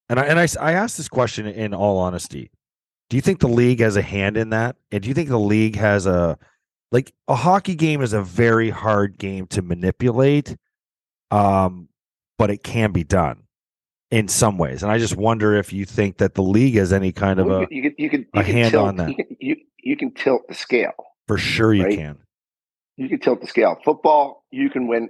And 0.10 0.20
I 0.20 0.26
and 0.26 0.40
I, 0.40 0.48
I 0.60 0.74
asked 0.74 0.98
this 0.98 1.08
question 1.08 1.48
in 1.48 1.74
all 1.74 1.98
honesty. 1.98 2.52
Do 3.10 3.18
you 3.18 3.22
think 3.22 3.40
the 3.40 3.48
league 3.48 3.80
has 3.80 3.96
a 3.96 4.02
hand 4.02 4.38
in 4.38 4.50
that? 4.50 4.76
And 4.92 5.02
do 5.02 5.10
you 5.10 5.16
think 5.16 5.30
the 5.30 5.40
league 5.40 5.78
has 5.78 6.06
a 6.06 6.38
like 6.92 7.14
a 7.28 7.36
hockey 7.36 7.76
game 7.76 8.02
is 8.02 8.14
a 8.14 8.22
very 8.22 8.70
hard 8.70 9.18
game 9.18 9.48
to 9.48 9.62
manipulate, 9.62 10.58
um, 11.30 11.88
but 12.38 12.50
it 12.50 12.64
can 12.64 12.92
be 12.92 13.04
done 13.04 13.44
in 14.12 14.28
some 14.28 14.58
ways. 14.58 14.84
And 14.84 14.92
I 14.92 14.98
just 14.98 15.16
wonder 15.16 15.56
if 15.56 15.72
you 15.72 15.86
think 15.86 16.18
that 16.18 16.36
the 16.36 16.44
league 16.44 16.76
has 16.76 16.92
any 16.92 17.12
kind 17.12 17.40
of 17.40 17.50
a 17.50 17.68
you 17.72 17.82
can, 17.84 17.96
you 17.98 18.10
can, 18.10 18.20
you 18.34 18.42
a 18.42 18.44
hand 18.44 18.72
tilt, 18.72 18.88
on 18.88 18.96
that. 18.98 19.10
You 19.10 19.16
can, 19.16 19.38
you, 19.40 19.56
you 19.84 19.98
can 19.98 20.14
tilt 20.14 20.48
the 20.48 20.54
scale 20.54 20.94
for 21.28 21.38
sure. 21.38 21.74
You 21.74 21.86
right? 21.86 21.98
can. 21.98 22.18
You 22.98 23.10
can 23.10 23.20
tilt 23.20 23.42
the 23.42 23.48
scale. 23.48 23.78
Football, 23.84 24.44
you 24.52 24.70
can 24.70 24.88
win. 24.88 25.10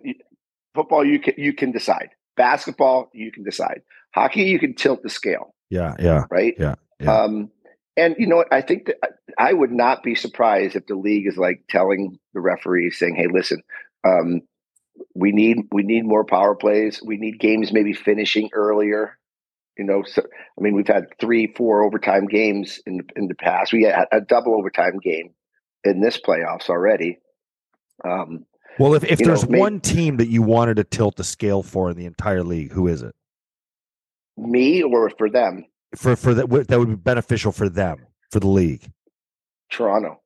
Football, 0.75 1.03
you 1.03 1.19
can 1.19 1.33
you 1.37 1.53
can 1.53 1.71
decide. 1.71 2.09
Basketball, 2.37 3.09
you 3.13 3.31
can 3.31 3.43
decide. 3.43 3.81
Hockey, 4.13 4.43
you 4.43 4.59
can 4.59 4.75
tilt 4.75 5.03
the 5.03 5.09
scale. 5.09 5.53
Yeah, 5.69 5.95
yeah, 5.99 6.25
right. 6.29 6.53
Yeah, 6.57 6.75
yeah. 6.99 7.23
Um, 7.23 7.49
and 7.97 8.15
you 8.17 8.27
know 8.27 8.37
what? 8.37 8.53
I 8.53 8.61
think 8.61 8.85
that 8.85 8.97
I 9.37 9.53
would 9.53 9.71
not 9.71 10.03
be 10.03 10.15
surprised 10.15 10.75
if 10.75 10.85
the 10.87 10.95
league 10.95 11.27
is 11.27 11.37
like 11.37 11.63
telling 11.69 12.19
the 12.33 12.41
referees, 12.41 12.97
saying, 12.97 13.15
"Hey, 13.15 13.27
listen, 13.31 13.61
um, 14.03 14.41
we 15.15 15.31
need 15.31 15.57
we 15.71 15.83
need 15.83 16.05
more 16.05 16.25
power 16.25 16.55
plays. 16.55 17.01
We 17.03 17.17
need 17.17 17.39
games 17.39 17.73
maybe 17.73 17.93
finishing 17.93 18.49
earlier. 18.53 19.17
You 19.77 19.85
know, 19.85 20.03
so 20.03 20.21
I 20.21 20.61
mean, 20.61 20.75
we've 20.75 20.87
had 20.87 21.07
three, 21.19 21.53
four 21.55 21.83
overtime 21.83 22.27
games 22.27 22.79
in 22.85 23.01
in 23.15 23.27
the 23.27 23.35
past. 23.35 23.73
We 23.73 23.83
had 23.83 24.05
a 24.11 24.21
double 24.21 24.55
overtime 24.57 24.99
game 24.99 25.33
in 25.83 26.01
this 26.01 26.19
playoffs 26.19 26.69
already. 26.69 27.19
Um, 28.03 28.45
well, 28.79 28.93
if, 28.95 29.03
if 29.03 29.19
there's 29.19 29.43
know, 29.43 29.51
maybe, 29.51 29.59
one 29.59 29.79
team 29.79 30.17
that 30.17 30.27
you 30.27 30.41
wanted 30.41 30.77
to 30.77 30.83
tilt 30.83 31.15
the 31.15 31.23
scale 31.23 31.63
for 31.63 31.89
in 31.89 31.97
the 31.97 32.05
entire 32.05 32.43
league, 32.43 32.71
who 32.71 32.87
is 32.87 33.01
it? 33.01 33.13
Me 34.37 34.81
or 34.81 35.09
for 35.09 35.29
them? 35.29 35.65
For 35.95 36.15
for 36.15 36.33
that 36.33 36.49
that 36.67 36.79
would 36.79 36.89
be 36.89 36.95
beneficial 36.95 37.51
for 37.51 37.67
them 37.67 38.05
for 38.31 38.39
the 38.39 38.47
league. 38.47 38.91
Toronto, 39.69 40.21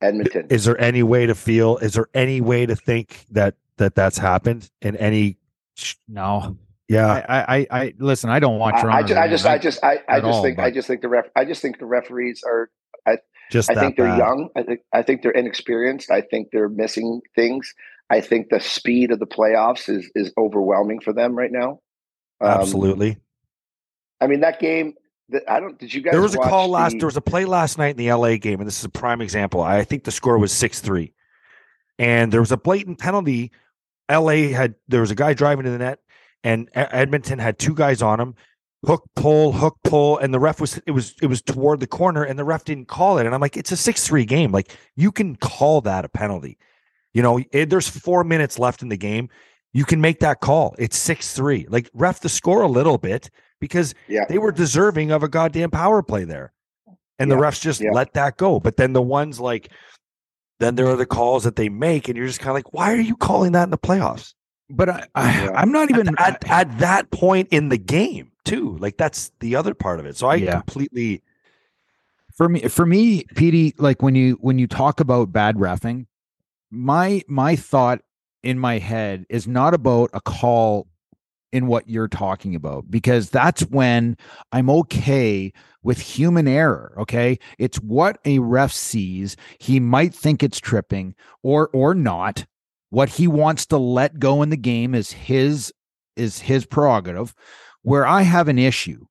Edmonton. 0.00 0.46
Is 0.50 0.64
there 0.64 0.80
any 0.80 1.02
way 1.02 1.26
to 1.26 1.34
feel? 1.34 1.78
Is 1.78 1.94
there 1.94 2.08
any 2.12 2.40
way 2.40 2.66
to 2.66 2.76
think 2.76 3.26
that 3.30 3.54
that 3.78 3.94
that's 3.94 4.18
happened 4.18 4.70
in 4.82 4.96
any? 4.96 5.38
No. 6.06 6.58
Yeah, 6.86 7.24
I, 7.28 7.56
I, 7.56 7.66
I 7.70 7.94
listen. 7.98 8.28
I 8.28 8.40
don't 8.40 8.58
want 8.58 8.76
Toronto. 8.76 9.14
I, 9.14 9.24
I 9.24 9.28
just, 9.28 9.46
I 9.46 9.56
just, 9.56 9.82
I, 9.82 10.00
I 10.06 10.20
just 10.20 10.26
all, 10.26 10.42
think, 10.42 10.58
but... 10.58 10.64
I 10.66 10.70
just 10.70 10.86
think 10.86 11.00
the 11.00 11.08
ref, 11.08 11.24
I 11.34 11.46
just 11.46 11.62
think 11.62 11.78
the 11.78 11.86
referees 11.86 12.42
are. 12.46 12.70
I, 13.06 13.16
just 13.50 13.70
I 13.70 13.74
think 13.74 13.96
they're 13.96 14.06
bad. 14.06 14.18
young. 14.18 14.50
I 14.54 14.62
think, 14.64 14.80
I 14.92 15.02
think 15.02 15.22
they're 15.22 15.32
inexperienced. 15.32 16.10
I 16.10 16.20
think 16.20 16.48
they're 16.52 16.68
missing 16.68 17.22
things. 17.34 17.72
I 18.10 18.20
think 18.20 18.50
the 18.50 18.60
speed 18.60 19.12
of 19.12 19.18
the 19.18 19.26
playoffs 19.26 19.88
is 19.88 20.10
is 20.14 20.30
overwhelming 20.36 21.00
for 21.00 21.14
them 21.14 21.34
right 21.34 21.50
now. 21.50 21.80
Um, 22.42 22.60
Absolutely. 22.60 23.16
I 24.20 24.26
mean 24.26 24.40
that 24.40 24.60
game. 24.60 24.94
I 25.48 25.58
don't. 25.58 25.78
Did 25.78 25.92
you 25.92 26.02
guys? 26.02 26.12
There 26.12 26.20
was 26.20 26.34
a 26.34 26.38
call 26.38 26.66
the, 26.66 26.72
last. 26.72 26.98
There 26.98 27.06
was 27.06 27.16
a 27.16 27.22
play 27.22 27.44
last 27.44 27.78
night 27.78 27.90
in 27.90 27.96
the 27.96 28.12
LA 28.12 28.36
game, 28.36 28.60
and 28.60 28.66
this 28.66 28.78
is 28.78 28.84
a 28.84 28.90
prime 28.90 29.20
example. 29.20 29.62
I 29.62 29.82
think 29.84 30.04
the 30.04 30.10
score 30.10 30.38
was 30.38 30.52
six 30.52 30.80
three, 30.80 31.12
and 31.98 32.32
there 32.32 32.40
was 32.40 32.52
a 32.52 32.56
blatant 32.56 32.98
penalty. 32.98 33.50
LA 34.10 34.48
had 34.52 34.74
there 34.88 35.00
was 35.00 35.10
a 35.10 35.14
guy 35.14 35.32
driving 35.32 35.64
to 35.64 35.70
the 35.70 35.78
net, 35.78 36.00
and 36.42 36.68
Edmonton 36.74 37.38
had 37.38 37.58
two 37.58 37.74
guys 37.74 38.02
on 38.02 38.20
him. 38.20 38.34
Hook 38.84 39.08
pull, 39.16 39.52
hook 39.52 39.78
pull, 39.82 40.18
and 40.18 40.34
the 40.34 40.38
ref 40.38 40.60
was 40.60 40.78
it 40.86 40.90
was 40.90 41.14
it 41.22 41.26
was 41.26 41.40
toward 41.40 41.80
the 41.80 41.86
corner, 41.86 42.22
and 42.22 42.38
the 42.38 42.44
ref 42.44 42.64
didn't 42.64 42.88
call 42.88 43.18
it. 43.18 43.24
And 43.24 43.34
I'm 43.34 43.40
like, 43.40 43.56
it's 43.56 43.72
a 43.72 43.78
six 43.78 44.06
three 44.06 44.26
game. 44.26 44.52
Like 44.52 44.76
you 44.94 45.10
can 45.10 45.36
call 45.36 45.80
that 45.82 46.04
a 46.04 46.08
penalty. 46.08 46.58
You 47.14 47.22
know, 47.22 47.40
it, 47.50 47.70
there's 47.70 47.88
four 47.88 48.24
minutes 48.24 48.58
left 48.58 48.82
in 48.82 48.90
the 48.90 48.96
game. 48.98 49.30
You 49.72 49.86
can 49.86 50.02
make 50.02 50.20
that 50.20 50.40
call. 50.40 50.74
It's 50.78 50.98
six 50.98 51.32
three. 51.32 51.66
Like 51.70 51.88
ref 51.94 52.20
the 52.20 52.28
score 52.28 52.60
a 52.60 52.68
little 52.68 52.98
bit 52.98 53.30
because 53.60 53.94
yeah. 54.08 54.24
they 54.28 54.38
were 54.38 54.52
deserving 54.52 55.10
of 55.10 55.22
a 55.22 55.28
goddamn 55.28 55.70
power 55.70 56.02
play 56.02 56.24
there. 56.24 56.52
And 57.18 57.30
yeah. 57.30 57.36
the 57.36 57.42
refs 57.42 57.60
just 57.60 57.80
yeah. 57.80 57.90
let 57.92 58.14
that 58.14 58.36
go. 58.36 58.60
But 58.60 58.76
then 58.76 58.92
the 58.92 59.02
ones 59.02 59.38
like, 59.38 59.70
then 60.60 60.74
there 60.74 60.86
are 60.88 60.96
the 60.96 61.06
calls 61.06 61.44
that 61.44 61.56
they 61.56 61.68
make, 61.68 62.08
and 62.08 62.16
you're 62.16 62.26
just 62.26 62.40
kind 62.40 62.50
of 62.50 62.54
like, 62.54 62.72
why 62.72 62.92
are 62.92 63.00
you 63.00 63.16
calling 63.16 63.52
that 63.52 63.64
in 63.64 63.70
the 63.70 63.78
playoffs? 63.78 64.34
But 64.70 64.88
I, 64.88 65.06
I 65.14 65.62
am 65.62 65.72
not 65.72 65.90
even 65.90 66.08
at, 66.18 66.18
at, 66.18 66.50
at, 66.50 66.78
that 66.78 67.10
point 67.10 67.48
in 67.50 67.68
the 67.68 67.76
game, 67.78 68.32
too. 68.44 68.76
Like 68.78 68.96
that's 68.96 69.30
the 69.40 69.56
other 69.56 69.74
part 69.74 70.00
of 70.00 70.06
it. 70.06 70.16
So 70.16 70.28
I 70.28 70.40
completely 70.40 71.22
for 72.34 72.48
me 72.48 72.62
for 72.62 72.84
me, 72.84 73.24
Petey, 73.36 73.74
like 73.78 74.02
when 74.02 74.14
you 74.14 74.38
when 74.40 74.58
you 74.58 74.66
talk 74.66 75.00
about 75.00 75.32
bad 75.32 75.56
refing, 75.56 76.06
my 76.70 77.22
my 77.28 77.56
thought 77.56 78.00
in 78.42 78.58
my 78.58 78.78
head 78.78 79.24
is 79.30 79.46
not 79.46 79.72
about 79.72 80.10
a 80.12 80.20
call 80.20 80.86
in 81.54 81.68
what 81.68 81.88
you're 81.88 82.08
talking 82.08 82.56
about 82.56 82.90
because 82.90 83.30
that's 83.30 83.62
when 83.62 84.16
I'm 84.50 84.68
okay 84.68 85.52
with 85.84 86.00
human 86.00 86.48
error 86.48 86.92
okay? 86.98 87.38
It's 87.58 87.78
what 87.78 88.18
a 88.24 88.40
ref 88.40 88.72
sees 88.72 89.36
he 89.60 89.78
might 89.78 90.12
think 90.12 90.42
it's 90.42 90.58
tripping 90.58 91.14
or 91.44 91.70
or 91.72 91.94
not. 91.94 92.44
What 92.90 93.08
he 93.08 93.28
wants 93.28 93.66
to 93.66 93.78
let 93.78 94.18
go 94.18 94.42
in 94.42 94.50
the 94.50 94.56
game 94.56 94.96
is 94.96 95.12
his 95.12 95.72
is 96.16 96.40
his 96.40 96.66
prerogative. 96.66 97.34
Where 97.82 98.04
i 98.04 98.22
have 98.22 98.48
an 98.48 98.58
issue 98.58 99.06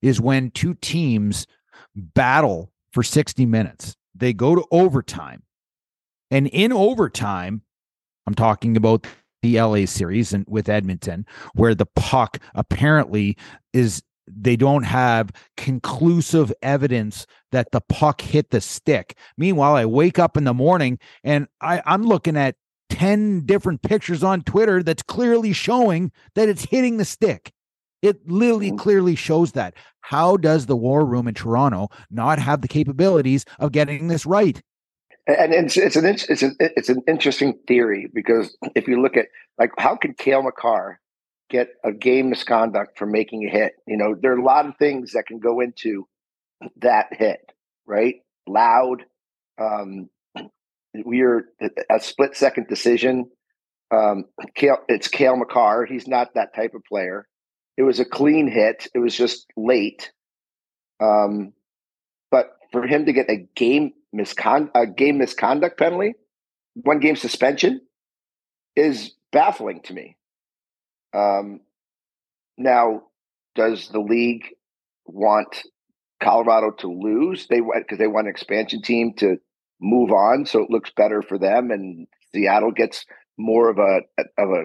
is 0.00 0.20
when 0.20 0.52
two 0.52 0.74
teams 0.74 1.46
battle 1.96 2.70
for 2.92 3.02
60 3.02 3.46
minutes. 3.46 3.96
They 4.14 4.32
go 4.32 4.54
to 4.54 4.64
overtime. 4.70 5.42
And 6.30 6.46
in 6.46 6.72
overtime 6.72 7.62
i'm 8.28 8.34
talking 8.34 8.76
about 8.76 9.08
the 9.44 9.60
LA 9.60 9.84
series 9.84 10.32
and 10.32 10.46
with 10.48 10.70
Edmonton, 10.70 11.26
where 11.54 11.74
the 11.74 11.86
puck 11.86 12.38
apparently 12.54 13.36
is 13.74 14.02
they 14.26 14.56
don't 14.56 14.84
have 14.84 15.30
conclusive 15.58 16.50
evidence 16.62 17.26
that 17.52 17.70
the 17.70 17.82
puck 17.82 18.22
hit 18.22 18.48
the 18.50 18.60
stick. 18.62 19.18
Meanwhile, 19.36 19.76
I 19.76 19.84
wake 19.84 20.18
up 20.18 20.38
in 20.38 20.44
the 20.44 20.54
morning 20.54 20.98
and 21.22 21.46
I, 21.60 21.82
I'm 21.84 22.04
looking 22.04 22.38
at 22.38 22.56
10 22.88 23.44
different 23.44 23.82
pictures 23.82 24.24
on 24.24 24.40
Twitter 24.42 24.82
that's 24.82 25.02
clearly 25.02 25.52
showing 25.52 26.10
that 26.34 26.48
it's 26.48 26.64
hitting 26.64 26.96
the 26.96 27.04
stick. 27.04 27.52
It 28.00 28.26
literally 28.26 28.72
mm. 28.72 28.78
clearly 28.78 29.14
shows 29.14 29.52
that. 29.52 29.74
How 30.00 30.38
does 30.38 30.64
the 30.64 30.76
war 30.76 31.04
room 31.04 31.28
in 31.28 31.34
Toronto 31.34 31.88
not 32.10 32.38
have 32.38 32.62
the 32.62 32.68
capabilities 32.68 33.44
of 33.58 33.72
getting 33.72 34.08
this 34.08 34.24
right? 34.24 34.62
And 35.26 35.54
it's 35.54 35.76
it's 35.76 35.96
an 35.96 36.04
it's 36.04 36.42
an 36.42 36.56
it's 36.60 36.88
an 36.88 37.02
interesting 37.08 37.58
theory 37.66 38.10
because 38.12 38.56
if 38.74 38.88
you 38.88 39.00
look 39.00 39.16
at 39.16 39.26
like 39.58 39.70
how 39.78 39.96
could 39.96 40.18
Cale 40.18 40.42
Makar 40.42 41.00
get 41.50 41.68
a 41.84 41.92
game 41.92 42.30
misconduct 42.30 42.98
for 42.98 43.06
making 43.06 43.46
a 43.46 43.50
hit? 43.50 43.74
You 43.86 43.96
know, 43.96 44.14
there 44.20 44.32
are 44.32 44.38
a 44.38 44.44
lot 44.44 44.66
of 44.66 44.76
things 44.76 45.12
that 45.12 45.26
can 45.26 45.38
go 45.38 45.60
into 45.60 46.06
that 46.76 47.08
hit, 47.12 47.40
right? 47.86 48.16
Loud, 48.46 49.04
um, 49.60 50.10
we're 50.94 51.48
a 51.90 52.00
split 52.00 52.36
second 52.36 52.68
decision. 52.68 53.30
Um, 53.90 54.24
Cale, 54.54 54.78
it's 54.88 55.08
Cale 55.08 55.36
Makar. 55.36 55.86
He's 55.86 56.08
not 56.08 56.34
that 56.34 56.54
type 56.54 56.74
of 56.74 56.82
player. 56.84 57.26
It 57.76 57.82
was 57.82 58.00
a 58.00 58.04
clean 58.04 58.48
hit. 58.48 58.86
It 58.94 58.98
was 58.98 59.16
just 59.16 59.46
late. 59.56 60.12
Um, 61.00 61.52
but 62.30 62.56
for 62.72 62.86
him 62.86 63.06
to 63.06 63.12
get 63.12 63.30
a 63.30 63.46
game 63.54 63.92
miscon- 64.14 64.70
a 64.74 64.86
game 64.86 65.18
misconduct 65.18 65.78
penalty, 65.78 66.14
one 66.74 67.00
game 67.00 67.16
suspension, 67.16 67.80
is 68.76 69.12
baffling 69.32 69.80
to 69.82 69.94
me. 69.94 70.16
Um, 71.12 71.60
now, 72.56 73.02
does 73.54 73.88
the 73.88 74.00
league 74.00 74.46
want 75.06 75.62
Colorado 76.22 76.70
to 76.78 76.88
lose? 76.88 77.46
They 77.48 77.60
because 77.60 77.98
they 77.98 78.06
want 78.06 78.26
an 78.26 78.30
expansion 78.30 78.82
team 78.82 79.14
to 79.18 79.36
move 79.80 80.10
on, 80.10 80.46
so 80.46 80.62
it 80.62 80.70
looks 80.70 80.90
better 80.96 81.22
for 81.22 81.38
them, 81.38 81.70
and 81.70 82.06
Seattle 82.34 82.72
gets 82.72 83.04
more 83.38 83.70
of 83.70 83.78
a 83.78 84.00
of 84.38 84.50
a 84.50 84.64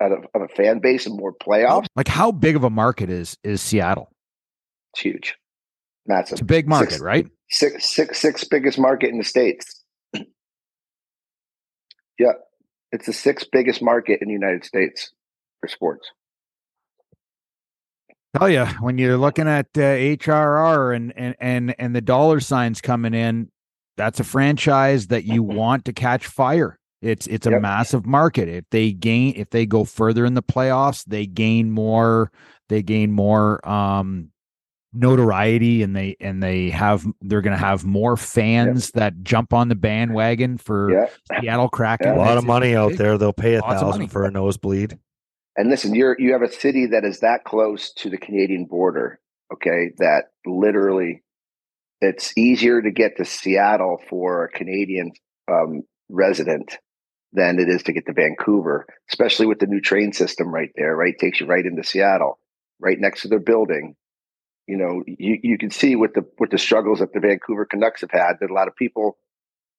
of 0.00 0.12
a, 0.12 0.38
of 0.38 0.42
a 0.42 0.48
fan 0.54 0.80
base 0.80 1.06
and 1.06 1.16
more 1.16 1.34
playoffs. 1.34 1.86
Like, 1.96 2.08
how 2.08 2.30
big 2.32 2.56
of 2.56 2.64
a 2.64 2.70
market 2.70 3.10
is 3.10 3.36
is 3.44 3.60
Seattle? 3.60 4.10
It's 4.94 5.02
huge, 5.02 5.36
massive. 6.06 6.34
It's 6.34 6.40
a 6.40 6.44
big 6.44 6.68
market, 6.68 6.92
six, 6.92 7.02
right? 7.02 7.26
Six, 7.50 7.88
six, 7.88 8.18
six 8.18 8.44
biggest 8.44 8.78
market 8.78 9.10
in 9.10 9.18
the 9.18 9.24
states. 9.24 9.82
yeah, 12.18 12.32
it's 12.92 13.06
the 13.06 13.12
sixth 13.12 13.48
biggest 13.50 13.82
market 13.82 14.20
in 14.20 14.28
the 14.28 14.34
United 14.34 14.64
States 14.64 15.10
for 15.60 15.68
sports. 15.68 16.10
Tell 18.36 18.50
you 18.50 18.66
when 18.80 18.98
you're 18.98 19.16
looking 19.16 19.48
at 19.48 19.66
uh, 19.76 19.80
HRR 19.80 20.94
and 20.94 21.12
and 21.16 21.34
and 21.40 21.74
and 21.78 21.96
the 21.96 22.02
dollar 22.02 22.40
signs 22.40 22.82
coming 22.82 23.14
in, 23.14 23.50
that's 23.96 24.20
a 24.20 24.24
franchise 24.24 25.06
that 25.06 25.24
you 25.24 25.42
want 25.42 25.86
to 25.86 25.94
catch 25.94 26.26
fire. 26.26 26.78
It's 27.00 27.26
it's 27.26 27.46
a 27.46 27.52
Yep. 27.52 27.62
massive 27.62 28.06
market. 28.06 28.48
If 28.48 28.64
they 28.70 28.92
gain 28.92 29.32
if 29.36 29.48
they 29.50 29.64
go 29.64 29.84
further 29.84 30.26
in 30.26 30.34
the 30.34 30.42
playoffs, 30.42 31.04
they 31.06 31.26
gain 31.26 31.70
more 31.70 32.30
they 32.68 32.82
gain 32.82 33.12
more 33.12 33.66
um 33.68 34.30
notoriety 34.92 35.82
and 35.82 35.94
they 35.94 36.16
and 36.20 36.42
they 36.42 36.70
have 36.70 37.06
they're 37.20 37.42
going 37.42 37.56
to 37.56 37.62
have 37.62 37.84
more 37.84 38.16
fans 38.16 38.90
that 38.92 39.22
jump 39.22 39.52
on 39.52 39.68
the 39.68 39.74
bandwagon 39.74 40.58
for 40.58 40.90
Yeah. 40.90 41.40
Seattle 41.40 41.68
Kraken. 41.68 42.08
Yeah. 42.08 42.16
A 42.16 42.18
lot 42.18 42.38
of 42.38 42.44
money 42.44 42.74
out 42.74 42.90
big. 42.90 42.98
there. 42.98 43.18
They'll 43.18 43.32
pay 43.32 43.54
a 43.56 43.60
Lots 43.60 43.80
thousand 43.80 44.08
for 44.08 44.24
a 44.24 44.30
nosebleed. 44.30 44.98
And 45.56 45.68
listen, 45.68 45.94
you're 45.94 46.16
you 46.18 46.32
have 46.32 46.42
a 46.42 46.50
city 46.52 46.86
that 46.86 47.04
is 47.04 47.20
that 47.20 47.44
close 47.44 47.92
to 47.94 48.08
the 48.10 48.16
Canadian 48.16 48.64
border, 48.64 49.20
okay? 49.52 49.90
That 49.98 50.26
literally 50.46 51.22
it's 52.00 52.36
easier 52.38 52.80
to 52.80 52.90
get 52.90 53.16
to 53.16 53.24
Seattle 53.24 54.00
for 54.08 54.44
a 54.44 54.48
Canadian 54.48 55.12
um, 55.50 55.82
resident 56.08 56.78
than 57.32 57.58
it 57.58 57.68
is 57.68 57.82
to 57.82 57.92
get 57.92 58.06
to 58.06 58.12
Vancouver, 58.12 58.86
especially 59.10 59.46
with 59.46 59.58
the 59.58 59.66
new 59.66 59.80
train 59.80 60.12
system 60.12 60.48
right 60.48 60.70
there, 60.76 60.96
right? 60.96 61.14
Takes 61.18 61.40
you 61.40 61.46
right 61.46 61.66
into 61.66 61.84
Seattle, 61.84 62.38
right 62.80 62.98
next 62.98 63.22
to 63.22 63.28
their 63.28 63.40
building. 63.40 63.96
You 64.68 64.76
know, 64.76 65.02
you, 65.06 65.38
you 65.42 65.58
can 65.58 65.70
see 65.70 65.96
with 65.96 66.12
the 66.12 66.24
with 66.38 66.50
the 66.50 66.58
struggles 66.58 66.98
that 66.98 67.14
the 67.14 67.20
Vancouver 67.20 67.64
Canucks 67.64 68.02
have 68.02 68.10
had 68.10 68.34
that 68.40 68.50
a 68.50 68.54
lot 68.54 68.68
of 68.68 68.76
people, 68.76 69.16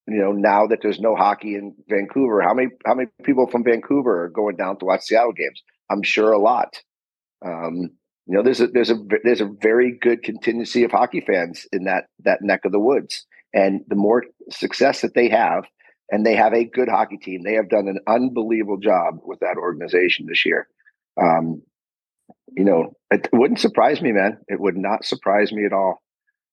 you 0.07 0.17
know, 0.17 0.31
now 0.31 0.65
that 0.65 0.79
there's 0.81 0.99
no 0.99 1.15
hockey 1.15 1.53
in 1.53 1.75
Vancouver, 1.87 2.41
how 2.41 2.55
many 2.55 2.69
how 2.87 2.95
many 2.95 3.07
people 3.23 3.45
from 3.45 3.63
Vancouver 3.63 4.23
are 4.23 4.29
going 4.29 4.55
down 4.55 4.79
to 4.79 4.85
watch 4.85 5.03
Seattle 5.03 5.31
games? 5.31 5.61
I'm 5.91 6.01
sure 6.01 6.31
a 6.31 6.39
lot. 6.39 6.81
Um, 7.45 7.91
you 8.25 8.35
know, 8.35 8.41
there's 8.41 8.61
a 8.61 8.67
there's 8.67 8.89
a 8.89 8.97
there's 9.23 9.41
a 9.41 9.51
very 9.61 9.91
good 9.91 10.23
contingency 10.23 10.83
of 10.83 10.91
hockey 10.91 11.21
fans 11.21 11.67
in 11.71 11.83
that 11.83 12.05
that 12.23 12.41
neck 12.41 12.61
of 12.65 12.71
the 12.71 12.79
woods, 12.79 13.27
and 13.53 13.81
the 13.87 13.95
more 13.95 14.23
success 14.49 15.01
that 15.01 15.13
they 15.13 15.29
have, 15.29 15.65
and 16.09 16.25
they 16.25 16.35
have 16.35 16.53
a 16.53 16.65
good 16.65 16.89
hockey 16.89 17.17
team, 17.17 17.43
they 17.43 17.53
have 17.53 17.69
done 17.69 17.87
an 17.87 17.99
unbelievable 18.07 18.77
job 18.77 19.19
with 19.23 19.39
that 19.41 19.57
organization 19.57 20.25
this 20.27 20.45
year. 20.47 20.67
Um, 21.21 21.61
you 22.55 22.63
know, 22.63 22.93
it 23.11 23.27
wouldn't 23.33 23.59
surprise 23.59 24.01
me, 24.01 24.11
man. 24.11 24.37
It 24.47 24.59
would 24.59 24.77
not 24.77 25.05
surprise 25.05 25.51
me 25.51 25.65
at 25.65 25.73
all. 25.73 26.01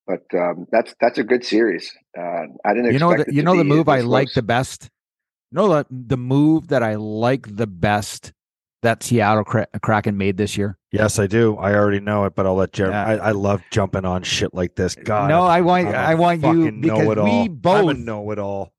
But 0.07 0.23
um, 0.35 0.67
that's 0.71 0.95
that's 1.01 1.19
a 1.19 1.25
good 1.25 1.45
series. 1.45 1.91
Uh, 2.17 2.45
I 2.65 2.75
didn't. 2.75 2.93
you 2.93 2.99
know 2.99 3.11
expect 3.11 3.29
the, 3.29 3.33
it 3.33 3.37
you 3.37 3.43
to 3.43 3.47
know 3.47 3.57
the 3.57 3.65
move 3.65 3.89
I 3.89 3.99
this 3.99 4.07
like 4.07 4.33
the 4.35 4.43
best. 4.43 4.91
You 5.51 5.57
know 5.57 5.69
the 5.69 5.87
the 5.91 6.17
move 6.17 6.69
that 6.69 6.83
I 6.83 6.95
like 6.95 7.57
the 7.57 7.67
best 7.67 8.33
that 8.83 9.03
Seattle 9.03 9.45
Kra- 9.45 9.67
Kraken 9.83 10.17
made 10.17 10.37
this 10.37 10.57
year. 10.57 10.79
Yes, 10.93 11.19
I 11.19 11.27
do. 11.27 11.57
I 11.57 11.75
already 11.75 11.99
know 11.99 12.25
it, 12.25 12.37
but 12.37 12.47
I'll 12.47 12.55
let 12.55 12.73
Jeremy. 12.73 12.95
Yeah. 12.95 13.05
I, 13.05 13.17
I 13.17 13.31
love 13.33 13.63
jumping 13.71 14.05
on 14.05 14.23
shit 14.23 14.55
like 14.55 14.77
this. 14.77 14.95
God, 14.95 15.29
no, 15.29 15.43
I 15.43 15.61
want 15.61 15.89
I'm 15.89 15.95
a 15.95 15.97
I 15.97 16.15
want 16.15 16.43
you 16.43 16.71
because 16.71 16.99
know-it-all. 17.01 17.25
we 17.25 17.31
I'm 17.31 17.47
a 17.47 17.49
both 17.49 17.97
know-it-all. 17.97 18.73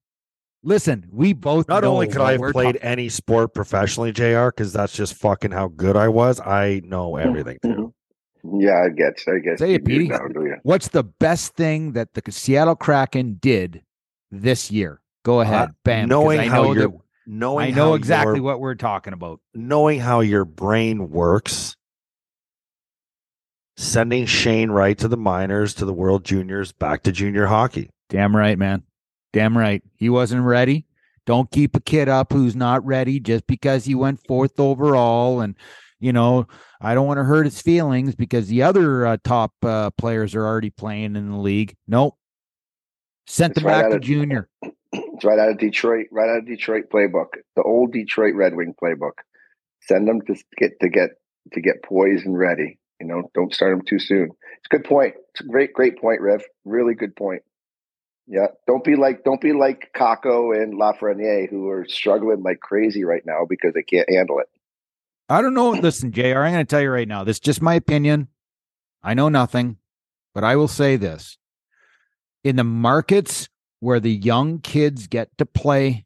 Listen. 0.64 1.06
We 1.12 1.34
both 1.34 1.68
Not 1.68 1.84
know 1.84 1.94
only 1.94 2.08
could 2.08 2.22
I 2.22 2.34
have 2.34 2.42
played 2.54 2.76
talking- 2.76 2.82
any 2.82 3.10
sport 3.10 3.54
professionally, 3.54 4.12
Jr., 4.12 4.48
because 4.48 4.74
that's 4.74 4.94
just 4.94 5.14
fucking 5.16 5.52
how 5.52 5.68
good 5.70 5.96
I 5.96 6.08
was. 6.10 6.40
I 6.40 6.82
know 6.84 7.16
everything 7.18 7.58
too. 7.64 7.94
Yeah, 8.44 8.84
I 8.86 8.90
get. 8.90 9.20
I 9.28 9.40
guess. 9.40 9.60
Say 9.60 9.74
it, 9.74 9.82
you 9.90 10.08
do 10.08 10.08
Petey. 10.08 10.08
now. 10.10 10.56
What's 10.64 10.88
the 10.90 11.04
best 11.04 11.56
thing 11.56 11.94
that 11.94 12.14
the 12.14 12.32
Seattle 12.32 12.76
Kraken 12.76 13.38
did 13.42 13.82
this 14.32 14.72
year? 14.72 15.02
Go 15.26 15.42
ahead, 15.42 15.72
bam. 15.84 16.08
'cause 16.08 16.16
Uh, 16.16 16.20
knowing 16.22 16.40
I 16.40 16.48
how 16.48 16.64
know 16.64 16.74
your- 16.74 16.88
that 16.90 16.98
Knowing 17.30 17.74
I 17.74 17.76
know 17.76 17.94
exactly 17.96 18.40
what 18.40 18.62
we're 18.62 18.76
talking 18.76 19.12
about. 19.12 19.42
knowing 19.54 20.00
how 20.00 20.22
your 20.22 20.46
brain 20.46 21.10
works, 21.10 21.76
sending 23.76 24.26
Shane 24.26 24.72
Wright 24.72 24.98
to 24.98 25.10
the 25.10 25.18
minors, 25.18 25.74
to 25.76 25.86
the 25.86 25.92
World 25.94 26.24
Juniors, 26.24 26.72
back 26.72 27.04
to 27.04 27.12
junior 27.12 27.48
hockey. 27.48 27.90
Damn 28.10 28.34
right, 28.36 28.58
man. 28.58 28.84
Damn 29.33 29.57
right. 29.57 29.83
He 29.96 30.09
wasn't 30.09 30.44
ready. 30.44 30.85
Don't 31.25 31.51
keep 31.51 31.75
a 31.75 31.81
kid 31.81 32.07
up 32.07 32.31
who's 32.31 32.55
not 32.55 32.85
ready 32.85 33.20
just 33.20 33.46
because 33.48 33.85
he 33.85 33.96
went 33.96 34.25
fourth 34.27 34.59
overall. 34.59 35.42
And, 35.42 35.55
you 36.00 36.13
know, 36.13 36.48
I 36.79 36.94
don't 36.94 37.07
want 37.07 37.18
to 37.18 37.25
hurt 37.25 37.46
his 37.46 37.61
feelings 37.61 38.16
because 38.16 38.48
the 38.48 38.63
other 38.63 39.05
uh, 39.05 39.18
top 39.24 39.53
uh, 39.63 39.90
players 39.92 40.35
are 40.35 40.46
already 40.46 40.70
playing 40.70 41.16
in 41.16 41.29
the 41.29 41.37
league. 41.37 41.75
Nope. 41.87 42.16
Sent 43.27 43.55
them 43.55 43.66
right 43.66 43.81
back 43.81 43.90
to 43.92 43.98
of- 43.98 44.01
junior. 44.01 44.48
It's 44.94 45.25
right 45.25 45.37
out 45.37 45.50
of 45.50 45.57
Detroit, 45.57 46.07
right 46.11 46.29
out 46.29 46.37
of 46.37 46.46
Detroit 46.46 46.85
playbook, 46.92 47.27
the 47.55 47.63
old 47.63 47.92
Detroit 47.92 48.35
Red 48.35 48.55
Wing 48.55 48.74
playbook. 48.81 49.20
Send 49.81 50.07
them 50.07 50.22
to 50.27 50.35
get 50.57 50.79
to 50.79 50.90
get 50.90 51.09
to 51.53 51.61
get 51.61 51.83
poised 51.83 52.25
and 52.25 52.37
ready. 52.37 52.79
You 53.01 53.07
know, 53.07 53.29
don't 53.33 53.53
start 53.53 53.75
them 53.75 53.85
too 53.85 54.00
soon. 54.00 54.29
It's 54.29 54.68
a 54.72 54.77
good 54.77 54.85
point. 54.85 55.16
It's 55.31 55.42
a 55.42 55.44
great, 55.44 55.74
great 55.74 56.00
point, 56.00 56.22
Rev. 56.22 56.42
Really 56.66 56.96
good 56.96 57.16
point. 57.16 57.42
Yeah, 58.27 58.48
don't 58.68 58.83
be 58.83 58.96
like 58.96 59.24
don't 59.24 59.40
be 59.40 59.53
like 59.53 59.92
Kakko 59.96 60.55
and 60.55 60.74
Lafreniere 60.74 61.50
who 61.50 61.70
are 61.70 61.85
struggling 61.87 62.44
like 62.44 62.59
crazy 62.59 63.05
right 63.05 63.25
now 63.25 63.46
because 63.48 63.74
they 63.74 63.83
can't 63.83 64.09
handle 64.09 64.40
it. 64.40 64.50
I 65.29 65.42
don't 65.42 65.53
know. 65.53 65.72
Listen, 65.72 66.11
JR, 66.11 66.40
I'm 66.40 66.53
going 66.53 66.66
to 66.66 66.70
tell 66.70 66.81
you 66.81 66.90
right 66.90 67.07
now. 67.07 67.24
This 67.24 67.37
is 67.37 67.42
just 67.42 67.61
my 67.61 67.75
opinion. 67.75 68.29
I 69.03 69.13
know 69.13 69.29
nothing, 69.29 69.77
but 70.33 70.44
I 70.44 70.55
will 70.55 70.68
say 70.68 70.96
this. 70.96 71.37
In 72.44 72.55
the 72.55 72.63
markets 72.63 73.50
where 73.79 74.00
the 74.00 74.11
young 74.11 74.59
kids 74.59 75.07
get 75.07 75.29
to 75.37 75.46
play, 75.46 76.05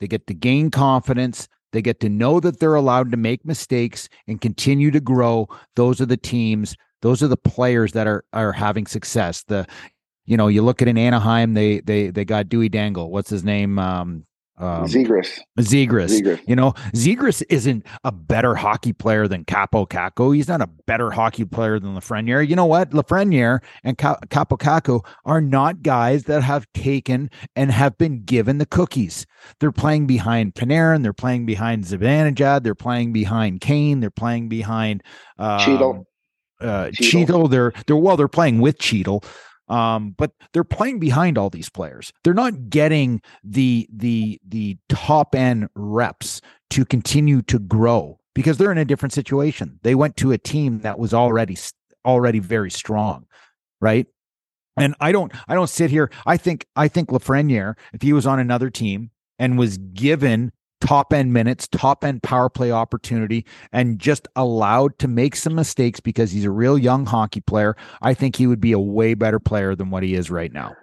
they 0.00 0.08
get 0.08 0.26
to 0.26 0.34
gain 0.34 0.70
confidence, 0.70 1.48
they 1.72 1.82
get 1.82 2.00
to 2.00 2.08
know 2.08 2.40
that 2.40 2.60
they're 2.60 2.74
allowed 2.74 3.10
to 3.10 3.16
make 3.16 3.44
mistakes 3.44 4.08
and 4.26 4.40
continue 4.40 4.90
to 4.90 5.00
grow. 5.00 5.48
Those 5.76 6.00
are 6.00 6.06
the 6.06 6.16
teams, 6.16 6.76
those 7.02 7.22
are 7.22 7.28
the 7.28 7.36
players 7.36 7.92
that 7.92 8.06
are 8.06 8.24
are 8.32 8.52
having 8.52 8.86
success. 8.86 9.44
The 9.46 9.66
you 10.24 10.36
know, 10.36 10.48
you 10.48 10.62
look 10.62 10.82
at 10.82 10.88
in 10.88 10.98
Anaheim, 10.98 11.54
they 11.54 11.80
they 11.80 12.10
they 12.10 12.24
got 12.24 12.48
Dewey 12.48 12.68
Dangle. 12.68 13.10
What's 13.10 13.30
his 13.30 13.44
name? 13.44 13.78
Um, 13.78 14.24
um 14.58 14.84
Zegras. 14.86 15.40
Zegras. 15.58 16.40
You 16.46 16.54
know, 16.54 16.72
Zegras 16.94 17.42
isn't 17.48 17.84
a 18.04 18.12
better 18.12 18.54
hockey 18.54 18.92
player 18.92 19.26
than 19.26 19.44
Kaapo 19.44 19.88
Kakko. 19.88 20.34
He's 20.34 20.46
not 20.46 20.60
a 20.60 20.68
better 20.86 21.10
hockey 21.10 21.44
player 21.44 21.80
than 21.80 21.96
Lafreniere. 21.96 22.46
You 22.46 22.54
know 22.54 22.66
what? 22.66 22.90
Lafreniere 22.90 23.60
and 23.82 23.98
Ca- 23.98 24.20
Kaapo 24.28 24.58
Kakko 24.58 25.04
are 25.24 25.40
not 25.40 25.82
guys 25.82 26.24
that 26.24 26.42
have 26.42 26.66
taken 26.72 27.28
and 27.56 27.72
have 27.72 27.98
been 27.98 28.22
given 28.22 28.58
the 28.58 28.66
cookies. 28.66 29.26
They're 29.58 29.72
playing 29.72 30.06
behind 30.06 30.54
Panarin. 30.54 31.02
They're 31.02 31.12
playing 31.12 31.46
behind 31.46 31.84
Zibanejad. 31.84 32.62
They're 32.62 32.74
playing 32.76 33.12
behind 33.12 33.60
Kane. 33.60 34.00
They're 34.00 34.10
playing 34.10 34.48
behind 34.48 35.02
um, 35.38 35.58
Chytil. 35.58 36.04
Uh, 36.60 36.84
Chytil. 36.90 37.26
Chytil. 37.26 37.50
They're 37.50 37.72
they're 37.86 37.96
well. 37.96 38.16
They're 38.16 38.28
playing 38.28 38.60
with 38.60 38.78
Chytil. 38.78 39.24
Um, 39.72 40.14
but 40.18 40.32
they're 40.52 40.64
playing 40.64 40.98
behind 40.98 41.38
all 41.38 41.48
these 41.48 41.70
players. 41.70 42.12
They're 42.22 42.34
not 42.34 42.68
getting 42.68 43.22
the 43.42 43.88
the 43.90 44.38
the 44.46 44.76
top 44.90 45.34
end 45.34 45.70
reps 45.74 46.42
to 46.70 46.84
continue 46.84 47.40
to 47.42 47.58
grow 47.58 48.20
because 48.34 48.58
they're 48.58 48.70
in 48.70 48.76
a 48.76 48.84
different 48.84 49.14
situation. 49.14 49.80
They 49.82 49.94
went 49.94 50.18
to 50.18 50.30
a 50.32 50.36
team 50.36 50.80
that 50.80 50.98
was 50.98 51.14
already 51.14 51.56
already 52.04 52.38
very 52.38 52.70
strong, 52.70 53.24
right? 53.80 54.06
And 54.76 54.94
I 55.00 55.10
don't 55.10 55.32
I 55.48 55.54
don't 55.54 55.70
sit 55.70 55.90
here. 55.90 56.10
I 56.26 56.36
think 56.36 56.66
I 56.76 56.88
think 56.88 57.08
Lafreniere, 57.08 57.74
if 57.94 58.02
he 58.02 58.12
was 58.12 58.26
on 58.26 58.38
another 58.38 58.68
team 58.68 59.10
and 59.38 59.58
was 59.58 59.78
given 59.78 60.52
top 60.82 61.12
end 61.12 61.32
minutes, 61.32 61.68
top 61.68 62.04
end 62.04 62.22
power 62.22 62.50
play 62.50 62.72
opportunity, 62.72 63.46
and 63.72 63.98
just 63.98 64.26
allowed 64.36 64.98
to 64.98 65.08
make 65.08 65.36
some 65.36 65.54
mistakes 65.54 66.00
because 66.00 66.32
he's 66.32 66.44
a 66.44 66.50
real 66.50 66.76
young 66.76 67.06
hockey 67.06 67.40
player, 67.40 67.76
I 68.02 68.14
think 68.14 68.36
he 68.36 68.46
would 68.46 68.60
be 68.60 68.72
a 68.72 68.80
way 68.80 69.14
better 69.14 69.38
player 69.38 69.74
than 69.74 69.90
what 69.90 70.02
he 70.02 70.14
is 70.14 70.30
right 70.30 70.52
now. 70.52 70.74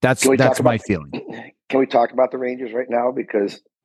That's 0.00 0.26
that's 0.36 0.62
my 0.62 0.74
about- 0.74 0.86
feeling. 0.86 1.10
Can 1.68 1.80
we 1.80 1.86
talk 1.86 2.12
about 2.12 2.30
the 2.30 2.38
Rangers 2.38 2.72
right 2.72 2.88
now? 2.88 3.12
Because 3.12 3.60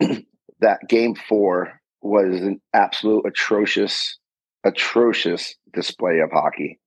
that 0.62 0.80
game 0.88 1.16
four 1.16 1.82
was 2.02 2.40
an 2.40 2.62
absolute 2.74 3.26
atrocious, 3.26 4.18
atrocious 4.64 5.56
display 5.74 6.20
of 6.20 6.32
hockey. 6.32 6.80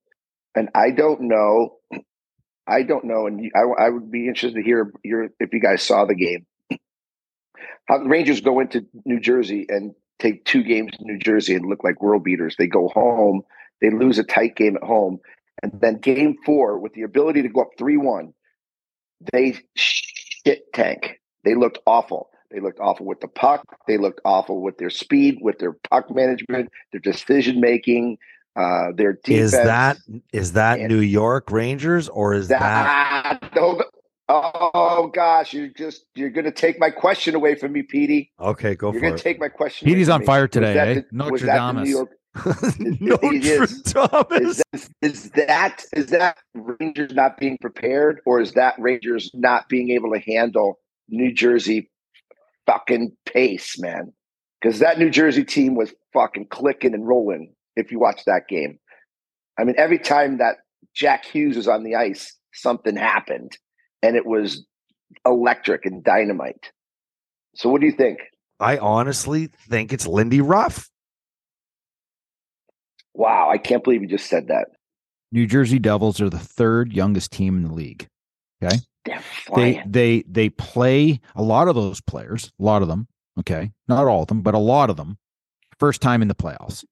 And 0.55 0.71
I 0.75 0.91
don't 0.93 1.23
know, 1.23 1.77
I 2.67 2.83
don't 2.83 3.05
know, 3.05 3.27
and 3.27 3.51
I, 3.55 3.85
I 3.87 3.91
would 3.91 4.11
be 4.11 4.27
interested 4.29 4.55
to 4.57 4.63
hear 4.63 4.91
your 5.05 5.29
if 5.39 5.53
you 5.53 5.61
guys 5.61 5.83
saw 5.83 6.07
the 6.07 6.15
game. 6.15 6.47
How 7.87 7.99
the 7.99 8.09
Rangers 8.09 8.41
go 8.41 8.61
into 8.61 8.87
New 9.05 9.21
Jersey 9.21 9.67
and 9.69 9.95
take 10.19 10.45
two 10.45 10.63
games 10.63 10.93
in 10.99 11.07
New 11.07 11.19
Jersey 11.19 11.55
and 11.55 11.67
look 11.67 11.85
like 11.85 12.03
world 12.03 12.25
beaters. 12.25 12.57
They 12.59 12.67
go 12.67 12.89
home, 12.89 13.43
they 13.81 13.91
lose 13.91 14.19
a 14.19 14.25
tight 14.25 14.57
game 14.57 14.77
at 14.77 14.83
home, 14.83 15.21
and 15.63 15.73
then 15.81 15.99
game 15.99 16.37
four 16.45 16.79
with 16.79 16.95
the 16.95 17.03
ability 17.03 17.43
to 17.43 17.49
go 17.49 17.63
up 17.63 17.71
three 17.79 17.97
one 17.97 18.33
they 19.33 19.59
shit 19.75 20.73
tank. 20.73 21.21
They 21.45 21.55
looked 21.55 21.79
awful. 21.87 22.31
They 22.51 22.61
looked 22.61 22.81
awful 22.81 23.07
with 23.07 23.21
the 23.21 23.29
puck. 23.29 23.65
They 23.87 23.99
looked 23.99 24.21
awful 24.25 24.61
with 24.63 24.79
their 24.79 24.91
speed, 24.91 25.39
with 25.41 25.59
their 25.59 25.73
puck 25.91 26.15
management, 26.15 26.71
their 26.93 27.01
decision 27.01 27.61
making, 27.61 28.19
uh, 28.55 28.93
their 28.95 29.15
defense. 29.15 29.53
Is 29.53 29.53
that 29.53 29.99
is 30.33 30.53
that 30.53 30.81
New 30.81 31.01
York 31.01 31.51
Rangers 31.51 32.09
or 32.09 32.35
is 32.35 32.49
that 32.49 33.41
that? 33.53 33.81
Oh, 34.29 35.11
gosh, 35.15 35.53
you're 35.53 35.69
just 35.69 36.05
you're 36.15 36.31
going 36.31 36.47
to 36.47 36.51
take 36.53 36.81
my 36.81 36.91
question 36.91 37.35
away 37.35 37.55
from 37.55 37.73
me, 37.73 37.83
Petey. 37.83 38.33
okay? 38.41 38.75
Go 38.75 38.93
You're 38.93 38.95
for 38.95 38.99
it. 38.99 39.01
You're 39.03 39.11
going 39.11 39.17
to 39.19 39.23
take 39.23 39.39
my 39.41 39.49
question. 39.49 39.87
away 39.87 39.95
Petey's 39.95 40.07
from 40.09 40.15
on 40.15 40.21
me. 40.21 40.27
fire 40.27 40.49
today, 40.49 40.75
that 40.75 40.89
eh? 40.89 40.95
the- 40.95 41.05
Notre 41.13 41.33
was 41.33 41.43
that 41.43 41.47
the 41.59 41.73
Dame. 41.73 41.83
New 41.85 41.91
York? 41.91 42.11
Notre 43.01 43.35
it 43.35 43.45
is. 43.45 43.83
Dame. 43.83 44.43
Is 44.43 44.63
that, 44.73 44.91
is 45.03 45.31
that 45.31 45.47
that 45.47 45.85
is 45.93 46.07
that 46.09 46.39
Rangers 46.55 47.13
not 47.15 47.39
being 47.39 47.57
prepared, 47.61 48.21
or 48.27 48.41
is 48.41 48.53
that 48.53 48.75
Rangers 48.79 49.31
not 49.33 49.69
being 49.69 49.91
able 49.91 50.13
to 50.13 50.19
handle 50.19 50.81
New 51.09 51.33
Jersey 51.33 51.91
fucking 52.67 53.13
pace, 53.27 53.79
man? 53.79 54.13
Because 54.61 54.81
that 54.81 54.99
New 54.99 55.11
Jersey 55.11 55.45
team 55.45 55.77
was 55.77 55.95
fucking 56.13 56.49
clicking 56.49 56.95
and 56.95 57.07
rolling. 57.07 57.55
If 57.77 57.93
you 57.93 58.01
watch 58.01 58.23
that 58.27 58.49
game, 58.49 58.79
I 59.59 59.65
mean, 59.65 59.77
every 59.79 59.99
time 59.99 60.39
that 60.39 60.57
Jack 60.95 61.25
Hughes 61.27 61.57
was 61.57 61.69
on 61.69 61.85
the 61.85 61.95
ice, 61.95 62.35
something 62.55 62.97
happened, 62.97 63.57
and 64.07 64.17
it 64.17 64.25
was 64.27 64.65
electric 65.25 65.85
and 65.85 66.03
dynamite. 66.05 66.71
So, 67.55 67.69
what 67.69 67.81
do 67.81 67.87
you 67.87 67.93
think? 67.93 68.21
I 68.61 68.79
honestly 68.79 69.49
think 69.69 69.93
it's 69.93 70.07
Lindy 70.07 70.41
Ruff. 70.41 70.89
Wow, 73.15 73.51
I 73.51 73.59
can't 73.59 73.83
believe 73.83 74.03
you 74.03 74.09
just 74.09 74.29
said 74.29 74.49
that. 74.49 74.69
New 75.33 75.47
Jersey 75.47 75.79
Devils 75.79 76.21
are 76.21 76.31
the 76.31 76.39
third 76.39 76.93
youngest 76.93 77.33
team 77.33 77.57
in 77.57 77.65
the 77.65 77.73
league. 77.73 78.07
Okay. 78.63 78.77
They're 79.05 79.17
They 79.55 79.73
flying. 79.75 79.83
they 79.91 80.25
they 80.29 80.51
play 80.51 81.21
a 81.35 81.43
lot 81.43 81.69
of 81.69 81.75
those 81.75 82.01
players, 82.01 82.51
a 82.61 82.63
lot 82.63 82.83
of 82.83 82.89
them, 82.89 83.07
okay. 83.41 83.71
Not 83.89 84.07
all 84.07 84.23
of 84.23 84.29
them, 84.29 84.43
but 84.43 84.55
a 84.55 84.59
lot 84.59 84.91
of 84.91 84.97
them 84.97 85.19
first 85.79 86.01
time 86.01 86.23
in 86.23 86.29
the 86.29 86.35
playoffs. 86.35 86.85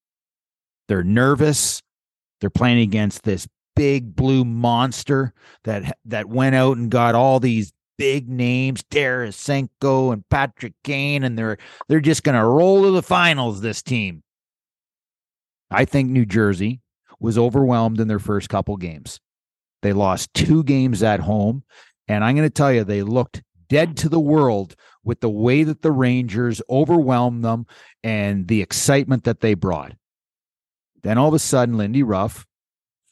They're 0.89 1.03
nervous. 1.05 1.83
They're 2.41 2.51
playing 2.51 2.81
against 2.81 3.23
this 3.23 3.49
big 3.77 4.15
blue 4.15 4.45
monster 4.45 5.33
that 5.65 5.97
that 6.05 6.29
went 6.29 6.55
out 6.55 6.77
and 6.77 6.91
got 6.91 7.15
all 7.15 7.41
these 7.41 7.73
big 7.97 8.29
names, 8.29 8.83
Tarasenko 8.85 10.13
and 10.13 10.29
Patrick 10.29 10.75
Kane, 10.83 11.25
and 11.25 11.39
they're 11.39 11.59
they're 11.89 12.01
just 12.01 12.25
gonna 12.25 12.47
roll 12.47 12.83
to 12.83 12.91
the 12.91 13.03
finals, 13.03 13.61
this 13.61 13.83
team. 13.83 14.23
I 15.71 15.85
think 15.85 16.11
New 16.11 16.27
Jersey 16.27 16.81
was 17.19 17.39
overwhelmed 17.39 18.01
in 18.01 18.09
their 18.09 18.19
first 18.19 18.49
couple 18.49 18.77
games. 18.77 19.21
They 19.83 19.93
lost 19.93 20.33
two 20.35 20.63
games 20.65 21.03
at 21.03 21.21
home. 21.21 21.65
And 22.09 22.25
I'm 22.25 22.37
going 22.37 22.49
to 22.49 22.53
tell 22.53 22.73
you, 22.73 22.85
they 22.85 23.03
looked 23.03 23.43
dead 23.69 23.97
to 23.99 24.09
the 24.09 24.21
world 24.21 24.77
with 25.05 25.21
the 25.21 25.31
way 25.31 25.65
that 25.65 25.83
the 25.83 25.93
Rangers 25.93 26.61
overwhelmed 26.69 27.45
them 27.45 27.67
and 28.03 28.47
the 28.49 28.63
excitement 28.63 29.25
that 29.25 29.41
they 29.41 29.55
brought. 29.55 29.93
Then 31.03 31.19
all 31.19 31.29
of 31.29 31.35
a 31.35 31.39
sudden, 31.39 31.77
Lindy 31.77 32.03
Ruff, 32.03 32.47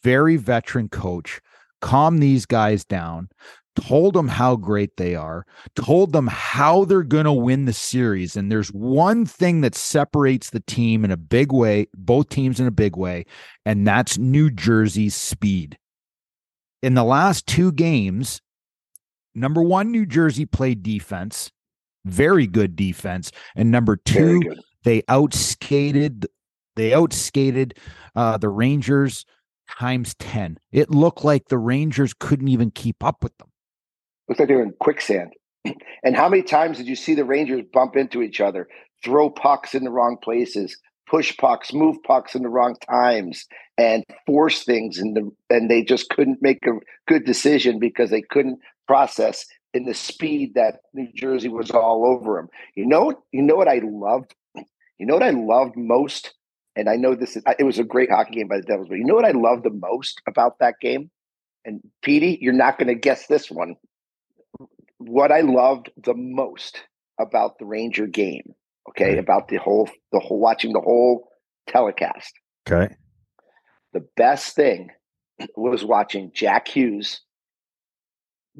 very 0.02 0.36
veteran 0.36 0.88
coach, 0.88 1.40
calmed 1.80 2.22
these 2.22 2.46
guys 2.46 2.84
down, 2.84 3.28
told 3.76 4.14
them 4.14 4.28
how 4.28 4.56
great 4.56 4.96
they 4.96 5.14
are, 5.14 5.46
told 5.74 6.12
them 6.12 6.26
how 6.26 6.84
they're 6.84 7.02
going 7.02 7.24
to 7.24 7.32
win 7.32 7.64
the 7.64 7.72
series. 7.72 8.36
And 8.36 8.50
there's 8.50 8.68
one 8.72 9.24
thing 9.24 9.62
that 9.62 9.74
separates 9.74 10.50
the 10.50 10.60
team 10.60 11.04
in 11.04 11.10
a 11.10 11.16
big 11.16 11.52
way, 11.52 11.86
both 11.94 12.28
teams 12.28 12.60
in 12.60 12.66
a 12.66 12.72
big 12.72 12.96
way, 12.96 13.24
and 13.64 13.86
that's 13.86 14.18
New 14.18 14.50
Jersey's 14.50 15.14
speed. 15.14 15.78
In 16.82 16.94
the 16.94 17.04
last 17.04 17.46
two 17.46 17.72
games, 17.72 18.40
number 19.34 19.62
one, 19.62 19.90
New 19.90 20.04
Jersey 20.04 20.46
played 20.46 20.82
defense, 20.82 21.50
very 22.04 22.46
good 22.46 22.74
defense. 22.74 23.30
And 23.54 23.70
number 23.70 23.96
two, 23.96 24.42
they 24.84 25.02
outskated 25.02 26.26
they 26.74 26.90
outskated 26.90 27.76
uh, 28.16 28.38
the 28.38 28.48
Rangers 28.48 29.26
times 29.78 30.14
10. 30.14 30.58
It 30.70 30.90
looked 30.90 31.24
like 31.24 31.48
the 31.48 31.58
Rangers 31.58 32.14
couldn't 32.14 32.48
even 32.48 32.70
keep 32.70 33.04
up 33.04 33.22
with 33.22 33.37
them. 33.38 33.48
Looks 34.28 34.40
like 34.40 34.48
they're 34.48 34.62
in 34.62 34.74
quicksand. 34.80 35.32
And 36.04 36.16
how 36.16 36.28
many 36.28 36.42
times 36.42 36.78
did 36.78 36.88
you 36.88 36.96
see 36.96 37.14
the 37.14 37.24
Rangers 37.24 37.62
bump 37.72 37.94
into 37.94 38.22
each 38.22 38.40
other, 38.40 38.66
throw 39.04 39.30
pucks 39.30 39.72
in 39.72 39.85
the 39.85 39.90
wrong 39.90 40.16
places, 40.20 40.76
push 41.08 41.37
pucks, 41.37 41.72
move 41.72 41.96
pucks 42.02 42.35
in 42.35 42.42
the 42.42 42.48
wrong 42.48 42.74
times, 42.90 43.46
and 43.78 44.02
force 44.26 44.64
things, 44.64 44.98
and 44.98 45.16
the, 45.16 45.30
and 45.48 45.70
they 45.70 45.85
just 45.85 46.08
couldn't 46.08 46.42
make 46.42 46.66
a 46.66 46.72
good 47.06 47.24
decision 47.24 47.78
because 47.78 48.11
they 48.11 48.22
couldn't 48.22 48.58
process 48.88 49.46
in 49.74 49.85
the 49.85 49.94
speed 49.94 50.54
that 50.54 50.80
New 50.92 51.08
Jersey 51.14 51.48
was 51.48 51.70
all 51.70 52.04
over 52.04 52.37
them. 52.37 52.48
You 52.74 52.87
know, 52.87 53.22
you 53.30 53.42
know 53.42 53.54
what 53.54 53.68
I 53.68 53.80
loved. 53.85 54.35
You 54.56 55.06
know 55.06 55.14
what 55.14 55.22
I 55.22 55.30
loved 55.30 55.76
most, 55.76 56.35
and 56.76 56.88
I 56.88 56.96
know 56.96 57.14
this 57.14 57.37
is 57.37 57.42
it 57.58 57.64
was 57.64 57.78
a 57.78 57.85
great 57.85 58.11
hockey 58.11 58.37
game 58.37 58.48
by 58.48 58.56
the 58.56 58.62
Devils, 58.62 58.88
but 58.88 58.98
you 58.98 59.04
know 59.04 59.14
what 59.14 59.24
I 59.24 59.32
love 59.32 59.62
the 59.62 59.70
most 59.70 60.20
about 60.26 60.58
that 60.61 60.74
game. 60.80 61.11
And 61.64 61.80
Petey, 62.02 62.38
you're 62.40 62.52
not 62.52 62.78
going 62.78 62.88
to 62.88 62.94
guess 62.94 63.26
this 63.26 63.50
one 63.50 63.76
what 64.98 65.32
I 65.32 65.40
loved 65.40 65.90
the 66.02 66.14
most 66.14 66.85
about 67.20 67.58
the 67.58 67.66
Ranger 67.66 68.06
game, 68.06 68.54
okay, 68.88 69.18
about 69.18 69.48
the 69.48 69.56
whole 69.56 69.88
the 70.12 70.20
whole 70.20 70.38
watching 70.38 70.72
the 70.72 70.80
whole 70.80 71.28
telecast. 71.66 72.32
Okay. 72.68 72.94
The 73.92 74.06
best 74.16 74.54
thing 74.54 74.88
was 75.56 75.85
watching 75.85 76.30
Jack 76.35 76.68
Hughes 76.68 77.20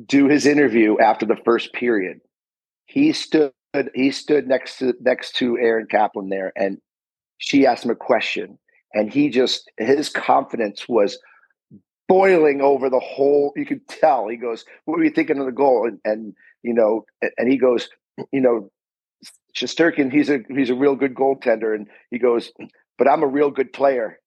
do 0.07 0.29
his 0.29 0.47
interview 0.47 0.99
after 0.99 1.27
the 1.27 1.39
first 1.45 1.73
period. 1.73 2.21
He 2.87 3.13
stood 3.13 3.53
he 3.95 4.11
stood 4.11 4.49
next 4.49 4.79
to 4.79 4.95
next 5.01 5.37
to 5.37 5.57
Aaron 5.59 5.87
Kaplan 5.91 6.29
there 6.29 6.53
and 6.57 6.79
she 7.43 7.67
asked 7.67 7.85
him 7.85 7.91
a 7.91 7.97
question 7.97 8.57
and 8.95 9.13
he 9.13 9.29
just 9.29 9.69
his 9.77 10.09
confidence 10.09 10.89
was 10.89 11.19
boiling 12.09 12.61
over 12.61 12.89
the 12.89 13.01
whole 13.01 13.53
you 13.57 13.67
could 13.67 13.87
tell. 13.89 14.29
He 14.29 14.37
goes 14.37 14.65
what 14.85 14.97
were 14.97 15.05
you 15.05 15.11
thinking 15.11 15.39
of 15.39 15.47
the 15.47 15.53
goal? 15.53 15.89
And, 15.89 15.99
and 16.05 16.35
you 16.63 16.73
know 16.73 17.05
and- 17.21 17.51
he 17.51 17.59
goes 17.59 17.89
you 18.31 18.41
know 18.41 18.71
Shesterkin 19.57 20.13
he's 20.13 20.31
a 20.31 20.41
he's 20.49 20.71
a 20.71 20.75
real 20.75 20.95
good 20.95 21.15
goaltender. 21.15 21.75
And 21.75 21.89
he 22.11 22.19
goes 22.19 22.53
but 22.97 23.09
I'm 23.09 23.25
a 23.25 23.27
real 23.27 23.51
good 23.51 23.73
player. 23.73 24.21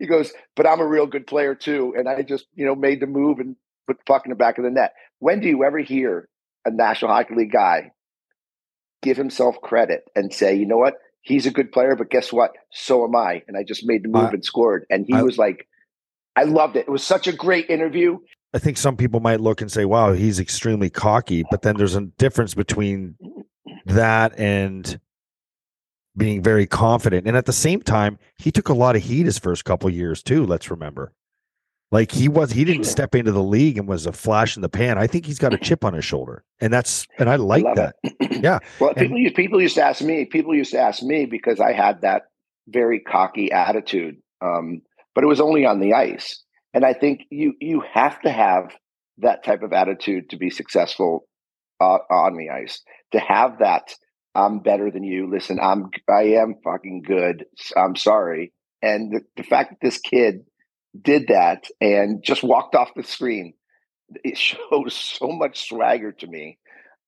He 0.00 0.06
goes 0.06 0.32
but 0.56 0.66
I'm 0.66 0.80
a 0.80 0.86
real 0.86 1.06
good 1.06 1.28
player 1.28 1.54
too. 1.54 1.94
And 1.96 2.08
I 2.08 2.22
just 2.22 2.46
you 2.56 2.66
know 2.66 2.74
made 2.74 3.00
the 3.00 3.06
move 3.06 3.38
and 3.38 3.54
put 3.86 3.98
the 3.98 4.04
puck 4.04 4.26
in 4.26 4.30
the 4.30 4.36
back 4.36 4.58
of 4.58 4.64
the 4.64 4.70
net. 4.70 4.94
When 5.20 5.40
do 5.40 5.48
you 5.48 5.62
ever 5.62 5.78
hear 5.78 6.28
a 6.64 6.72
National 6.72 7.12
Hockey 7.12 7.34
League 7.36 7.52
guy 7.52 7.92
give 9.02 9.16
himself 9.16 9.60
credit 9.62 10.02
and 10.16 10.34
say 10.34 10.56
you 10.56 10.66
know 10.66 10.76
what 10.76 10.94
he's 11.22 11.46
a 11.46 11.50
good 11.50 11.72
player 11.72 11.94
but 11.96 12.10
guess 12.10 12.32
what 12.32 12.52
so 12.70 13.04
am 13.04 13.14
I 13.16 13.42
and 13.48 13.56
I 13.56 13.62
just 13.62 13.86
made 13.86 14.02
the 14.04 14.08
move 14.08 14.30
I- 14.30 14.32
and 14.34 14.44
scored 14.44 14.86
and 14.90 15.04
he 15.06 15.14
I- 15.14 15.22
was 15.22 15.38
like 15.38 15.66
I 16.36 16.44
loved 16.44 16.76
it. 16.76 16.86
It 16.86 16.90
was 16.90 17.02
such 17.02 17.26
a 17.26 17.32
great 17.32 17.68
interview. 17.68 18.18
I 18.54 18.60
think 18.60 18.76
some 18.76 18.96
people 18.96 19.18
might 19.18 19.40
look 19.40 19.60
and 19.60 19.72
say, 19.72 19.84
wow, 19.84 20.12
he's 20.12 20.38
extremely 20.38 20.88
cocky. 20.88 21.42
But 21.50 21.62
then 21.62 21.76
there's 21.76 21.96
a 21.96 22.02
difference 22.02 22.54
between 22.54 23.16
that 23.86 24.38
and 24.38 25.00
being 26.16 26.40
very 26.40 26.64
confident. 26.64 27.26
And 27.26 27.36
at 27.36 27.46
the 27.46 27.52
same 27.52 27.82
time, 27.82 28.20
he 28.36 28.52
took 28.52 28.68
a 28.68 28.72
lot 28.74 28.94
of 28.94 29.02
heat 29.02 29.26
his 29.26 29.36
first 29.36 29.64
couple 29.64 29.90
years 29.90 30.22
too. 30.22 30.46
Let's 30.46 30.70
remember. 30.70 31.12
Like 31.90 32.12
he 32.12 32.28
was, 32.28 32.52
he 32.52 32.64
didn't 32.64 32.84
step 32.84 33.14
into 33.14 33.32
the 33.32 33.42
league 33.42 33.78
and 33.78 33.88
was 33.88 34.04
a 34.04 34.12
flash 34.12 34.56
in 34.56 34.62
the 34.62 34.68
pan. 34.68 34.98
I 34.98 35.06
think 35.06 35.24
he's 35.24 35.38
got 35.38 35.54
a 35.54 35.58
chip 35.58 35.84
on 35.84 35.94
his 35.94 36.04
shoulder, 36.04 36.44
and 36.60 36.70
that's 36.72 37.06
and 37.18 37.30
I 37.30 37.36
like 37.36 37.64
love 37.64 37.76
that. 37.76 37.96
Yeah. 38.42 38.58
Well, 38.80 38.90
And- 38.90 38.98
people 39.06 39.18
used 39.18 39.34
people 39.34 39.62
used 39.62 39.74
to 39.76 39.82
ask 39.82 40.02
me. 40.02 40.26
People 40.26 40.54
used 40.54 40.72
to 40.72 40.78
ask 40.78 41.02
me 41.02 41.24
because 41.24 41.60
I 41.60 41.72
had 41.72 42.02
that 42.02 42.24
very 42.68 43.00
cocky 43.00 43.50
attitude, 43.52 44.16
um, 44.42 44.82
but 45.14 45.24
it 45.24 45.28
was 45.28 45.40
only 45.40 45.64
on 45.64 45.80
the 45.80 45.94
ice. 45.94 46.42
And 46.74 46.84
I 46.84 46.92
think 46.92 47.22
you 47.30 47.54
you 47.58 47.82
have 47.94 48.20
to 48.20 48.30
have 48.30 48.70
that 49.18 49.42
type 49.42 49.62
of 49.62 49.72
attitude 49.72 50.28
to 50.30 50.36
be 50.36 50.50
successful 50.50 51.26
uh, 51.80 51.98
on 52.10 52.36
the 52.36 52.50
ice. 52.50 52.82
To 53.12 53.18
have 53.18 53.60
that, 53.60 53.94
I'm 54.34 54.58
better 54.60 54.90
than 54.90 55.04
you. 55.04 55.28
Listen, 55.30 55.58
I'm 55.58 55.90
I 56.08 56.34
am 56.34 56.56
fucking 56.62 57.02
good. 57.06 57.46
I'm 57.74 57.96
sorry. 57.96 58.52
And 58.82 59.10
the, 59.10 59.20
the 59.38 59.42
fact 59.42 59.70
that 59.70 59.78
this 59.80 59.98
kid 59.98 60.44
did 61.00 61.28
that 61.28 61.66
and 61.80 62.22
just 62.22 62.42
walked 62.42 62.74
off 62.74 62.90
the 62.94 63.02
screen, 63.02 63.54
it 64.24 64.36
shows 64.38 64.94
so 64.94 65.28
much 65.28 65.68
swagger 65.68 66.12
to 66.12 66.26
me. 66.26 66.58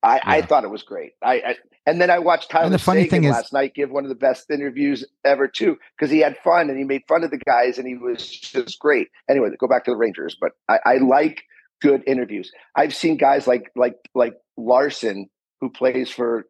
I, 0.03 0.21
I 0.25 0.43
thought 0.43 0.64
it 0.64 0.71
was 0.71 0.83
great. 0.83 1.12
I, 1.23 1.35
I 1.35 1.57
and 1.87 2.01
then 2.01 2.11
I 2.11 2.19
watched 2.21 2.51
Tyler 2.51 2.66
And 2.66 2.75
the 2.75 2.79
funny 2.79 3.03
Seguin 3.05 3.11
thing 3.11 3.25
is- 3.25 3.33
last 3.33 3.53
night 3.53 3.75
give 3.75 3.90
one 3.90 4.05
of 4.05 4.09
the 4.09 4.14
best 4.14 4.51
interviews 4.51 5.05
ever 5.25 5.47
too, 5.47 5.77
because 5.97 6.11
he 6.11 6.21
had 6.21 6.37
fun 6.38 6.71
and 6.71 6.79
he 6.79 6.85
made 6.85 7.03
fun 7.07 7.23
of 7.25 7.31
the 7.31 7.38
guys 7.38 7.79
and 7.79 7.87
he 7.87 7.97
was 7.97 8.31
just 8.31 8.79
great. 8.79 9.09
Anyway, 9.29 9.49
go 9.59 9.66
back 9.69 9.85
to 9.85 9.90
the 9.90 9.97
Rangers, 9.97 10.37
but 10.40 10.53
I, 10.69 10.79
I 10.87 10.95
like 10.99 11.43
good 11.83 12.03
interviews. 12.07 12.51
I've 12.77 12.95
seen 12.95 13.16
guys 13.16 13.47
like 13.47 13.71
like 13.77 13.97
like 14.14 14.35
Larsson 14.57 15.29
who 15.61 15.69
plays 15.71 16.11
for 16.11 16.45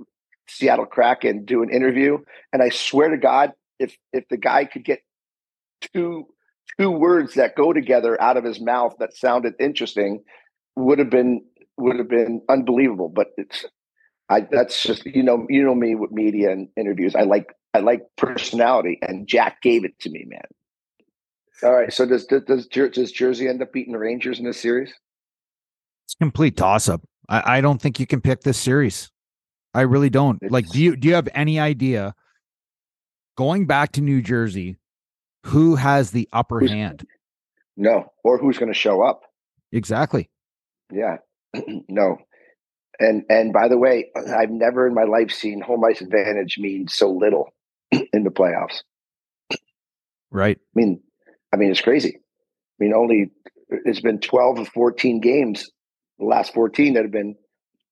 Seattle 0.49 0.87
Kraken 0.87 1.45
do 1.45 1.63
an 1.63 1.71
interview, 1.71 2.19
and 2.53 2.63
I 2.63 2.69
swear 2.69 3.09
to 3.09 3.17
God, 3.19 3.53
if 3.79 3.97
if 4.13 4.29
the 4.29 4.37
guy 4.37 4.65
could 4.65 4.85
get 4.85 5.01
two 5.93 6.27
two 6.79 6.91
words 6.91 7.35
that 7.35 7.57
go 7.57 7.73
together 7.73 8.21
out 8.21 8.37
of 8.37 8.45
his 8.45 8.61
mouth 8.61 8.95
that 8.99 9.17
sounded 9.17 9.55
interesting, 9.59 10.23
would 10.77 10.99
have 10.99 11.11
been 11.11 11.45
would 11.77 11.99
have 11.99 12.09
been 12.09 12.43
unbelievable. 12.49 13.09
But 13.09 13.29
it's 13.37 13.65
I 14.29 14.41
that's 14.41 14.83
just 14.83 15.05
you 15.07 15.23
know 15.23 15.47
you 15.49 15.65
know 15.65 15.75
me 15.75 15.95
with 15.95 16.11
media 16.11 16.51
and 16.51 16.69
interviews. 16.77 17.15
I 17.15 17.23
like 17.23 17.55
I 17.75 17.81
like 17.81 18.03
personality, 18.17 18.99
and 19.03 19.27
Jack 19.27 19.63
gave 19.63 19.85
it 19.85 19.99
to 20.01 20.11
me, 20.11 20.25
man. 20.27 20.41
All 21.63 21.75
right, 21.75 21.93
so 21.93 22.07
does 22.07 22.27
does 22.27 22.45
does, 22.45 22.67
Jer- 22.67 22.91
does 22.91 23.13
Jersey 23.13 23.49
end 23.49 23.63
up 23.63 23.73
beating 23.73 23.93
the 23.93 23.99
Rangers 23.99 24.39
in 24.39 24.45
this 24.45 24.61
series? 24.61 24.93
It's 26.07 26.15
a 26.15 26.25
complete 26.25 26.57
toss 26.57 26.89
up. 26.89 27.03
I, 27.29 27.59
I 27.59 27.61
don't 27.61 27.81
think 27.81 28.01
you 28.01 28.07
can 28.07 28.21
pick 28.21 28.41
this 28.41 28.59
series. 28.59 29.11
I 29.75 29.83
really 29.83 30.11
don't. 30.11 30.39
like, 30.51 30.69
do 30.69 30.83
you 30.83 30.97
do 30.97 31.09
you 31.09 31.15
have 31.15 31.29
any 31.35 31.61
idea 31.61 32.15
going 33.37 33.67
back 33.67 33.93
to 33.93 34.01
New 34.01 34.21
Jersey, 34.21 34.77
who 35.45 35.75
has 35.77 36.11
the 36.11 36.29
upper 36.33 36.61
Who's- 36.61 36.71
hand? 36.73 37.07
No, 37.77 38.13
or 38.25 38.37
who's 38.39 38.59
going 38.59 38.73
to 38.73 38.79
show 38.79 39.03
up? 39.03 39.23
Exactly. 39.73 40.29
Yeah, 40.93 41.19
no. 41.89 42.19
And 42.99 43.25
and 43.31 43.53
by 43.53 43.69
the 43.69 43.79
way, 43.79 44.11
I've 44.17 44.51
never 44.51 44.87
in 44.87 44.95
my 44.95 45.05
life 45.05 45.31
seen 45.31 45.61
home 45.63 45.83
ice 45.85 46.01
advantage 46.03 46.59
mean 46.59 46.89
so 46.89 47.11
little 47.11 47.49
in 47.91 48.25
the 48.25 48.31
playoffs. 48.31 48.83
Right. 50.31 50.59
I 50.59 50.73
mean, 50.75 51.01
I 51.53 51.57
mean 51.57 51.71
it's 51.71 51.81
crazy. 51.81 52.17
I 52.19 52.85
mean, 52.85 52.93
only 52.93 53.31
it's 53.71 54.01
been 54.01 54.19
twelve 54.21 54.59
of 54.59 54.69
fourteen 54.69 55.21
games, 55.21 55.71
the 56.19 56.27
last 56.27 56.53
fourteen 56.53 56.95
that 56.95 57.05
have 57.05 57.13
been 57.13 57.37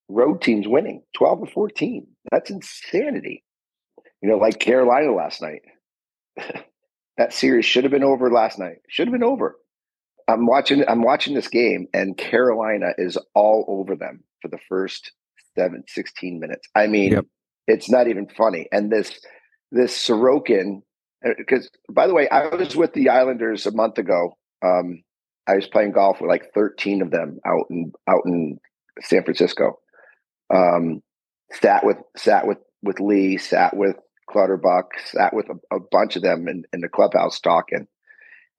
road 0.08 0.42
teams 0.42 0.68
winning. 0.68 1.02
Twelve 1.16 1.42
of 1.42 1.50
fourteen. 1.50 2.06
That's 2.30 2.50
insanity. 2.50 3.42
You 4.20 4.28
know, 4.28 4.37
like 4.37 4.58
Carolina 4.58 5.12
last 5.14 5.40
night. 5.40 5.62
that 7.18 7.33
series 7.33 7.66
should 7.66 7.85
have 7.85 7.90
been 7.90 8.04
over 8.04 8.31
last 8.31 8.59
night. 8.59 8.78
Should 8.88 9.09
have 9.09 9.12
been 9.12 9.24
over. 9.24 9.57
I'm 10.28 10.46
watching 10.46 10.85
I'm 10.88 11.02
watching 11.02 11.35
this 11.35 11.48
game 11.48 11.88
and 11.92 12.16
Carolina 12.16 12.92
is 12.96 13.18
all 13.35 13.64
over 13.68 13.96
them 13.96 14.22
for 14.40 14.48
the 14.48 14.59
first 14.68 15.12
seven, 15.59 15.83
16 15.88 16.38
minutes. 16.38 16.66
I 16.74 16.87
mean, 16.87 17.12
yep. 17.12 17.26
it's 17.66 17.90
not 17.90 18.09
even 18.09 18.28
funny. 18.28 18.68
And 18.70 18.90
this 18.90 19.18
this 19.72 19.96
Sorokin, 19.96 20.83
because 21.37 21.66
uh, 21.66 21.92
by 21.92 22.07
the 22.07 22.14
way, 22.14 22.28
I 22.28 22.54
was 22.54 22.76
with 22.76 22.92
the 22.92 23.09
Islanders 23.11 23.66
a 23.66 23.72
month 23.72 23.98
ago. 23.98 24.37
Um, 24.64 25.02
I 25.46 25.57
was 25.57 25.66
playing 25.66 25.92
golf 25.92 26.20
with 26.20 26.28
like 26.28 26.52
13 26.54 27.02
of 27.02 27.11
them 27.11 27.40
out 27.44 27.66
in 27.70 27.92
out 28.09 28.22
in 28.26 28.59
San 29.02 29.24
Francisco. 29.24 29.78
Um, 30.54 31.02
sat 31.52 31.85
with 31.85 31.96
sat 32.16 32.46
with 32.46 32.59
with 32.83 33.00
Lee, 33.00 33.38
sat 33.38 33.76
with 33.76 33.96
Clutterbuck, 34.28 34.92
sat 35.06 35.34
with 35.34 35.46
a, 35.48 35.76
a 35.76 35.80
bunch 35.80 36.16
of 36.16 36.22
them 36.22 36.48
in, 36.48 36.64
in 36.72 36.80
the 36.80 36.88
clubhouse 36.88 37.40
talking. 37.40 37.86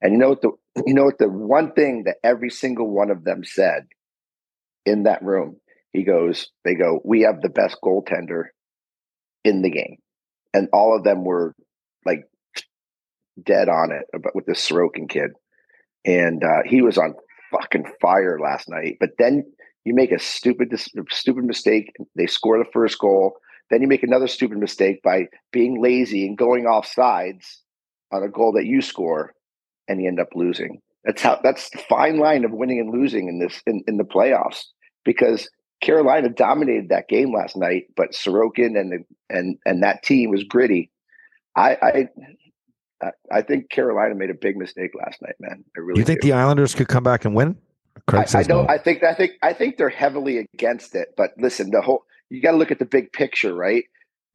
And 0.02 0.12
you 0.12 0.18
know 0.18 0.30
what 0.30 0.42
the 0.42 0.50
you 0.86 0.94
know 0.94 1.04
what 1.04 1.18
the 1.18 1.28
one 1.28 1.72
thing 1.72 2.04
that 2.04 2.16
every 2.24 2.50
single 2.50 2.90
one 2.90 3.10
of 3.10 3.24
them 3.24 3.44
said 3.44 3.86
in 4.86 5.04
that 5.04 5.22
room? 5.22 5.56
He 5.92 6.04
goes, 6.04 6.48
they 6.64 6.74
go, 6.74 7.00
we 7.04 7.22
have 7.22 7.40
the 7.40 7.48
best 7.48 7.78
goaltender 7.82 8.44
in 9.44 9.62
the 9.62 9.70
game. 9.70 9.96
And 10.54 10.68
all 10.72 10.96
of 10.96 11.04
them 11.04 11.24
were 11.24 11.54
like 12.06 12.24
dead 13.42 13.68
on 13.68 13.92
it 13.92 14.06
about 14.14 14.34
with 14.34 14.46
this 14.46 14.66
Sorokin 14.66 15.08
kid. 15.08 15.30
And 16.04 16.42
uh, 16.42 16.62
he 16.64 16.82
was 16.82 16.96
on 16.96 17.14
fucking 17.50 17.86
fire 18.00 18.38
last 18.40 18.68
night. 18.68 18.96
But 19.00 19.10
then 19.18 19.44
you 19.84 19.94
make 19.94 20.12
a 20.12 20.18
stupid 20.18 20.72
stupid 21.10 21.44
mistake. 21.44 21.92
They 22.16 22.26
score 22.26 22.58
the 22.58 22.70
first 22.72 22.98
goal. 22.98 23.34
Then 23.70 23.82
you 23.82 23.88
make 23.88 24.02
another 24.02 24.26
stupid 24.26 24.58
mistake 24.58 25.02
by 25.02 25.26
being 25.52 25.80
lazy 25.80 26.26
and 26.26 26.36
going 26.36 26.66
off 26.66 26.86
sides 26.86 27.62
on 28.12 28.22
a 28.22 28.28
goal 28.28 28.52
that 28.52 28.66
you 28.66 28.82
score 28.82 29.32
and 29.88 30.00
you 30.00 30.08
end 30.08 30.20
up 30.20 30.28
losing. 30.34 30.80
That's 31.04 31.22
how 31.22 31.40
that's 31.42 31.70
the 31.70 31.78
fine 31.78 32.18
line 32.18 32.44
of 32.44 32.50
winning 32.50 32.80
and 32.80 32.90
losing 32.90 33.28
in 33.28 33.38
this 33.38 33.62
in, 33.66 33.82
in 33.86 33.96
the 33.96 34.04
playoffs 34.04 34.64
because 35.04 35.48
Carolina 35.80 36.28
dominated 36.28 36.90
that 36.90 37.08
game 37.08 37.32
last 37.32 37.56
night, 37.56 37.84
but 37.96 38.10
Sorokin 38.10 38.78
and 38.78 38.92
the, 38.92 39.04
and 39.34 39.56
and 39.64 39.82
that 39.82 40.02
team 40.02 40.30
was 40.30 40.44
gritty. 40.44 40.90
I, 41.56 41.76
I 41.82 42.08
I 43.32 43.42
think 43.42 43.70
Carolina 43.70 44.14
made 44.14 44.30
a 44.30 44.34
big 44.34 44.56
mistake 44.56 44.90
last 44.94 45.22
night, 45.22 45.36
man. 45.40 45.64
I 45.76 45.80
really. 45.80 46.00
You 46.00 46.04
think 46.04 46.20
do. 46.20 46.28
the 46.28 46.34
Islanders 46.34 46.74
could 46.74 46.88
come 46.88 47.02
back 47.02 47.24
and 47.24 47.34
win? 47.34 47.56
I, 48.08 48.26
I, 48.34 48.42
don't. 48.42 48.66
No. 48.66 48.68
I 48.68 48.78
think. 48.78 49.02
I 49.02 49.14
think. 49.14 49.32
I 49.42 49.52
think 49.52 49.78
they're 49.78 49.88
heavily 49.88 50.46
against 50.54 50.94
it. 50.94 51.14
But 51.16 51.30
listen, 51.38 51.70
the 51.70 51.80
whole 51.80 52.04
you 52.30 52.40
got 52.40 52.52
to 52.52 52.56
look 52.56 52.70
at 52.70 52.78
the 52.78 52.84
big 52.84 53.12
picture, 53.12 53.54
right? 53.54 53.84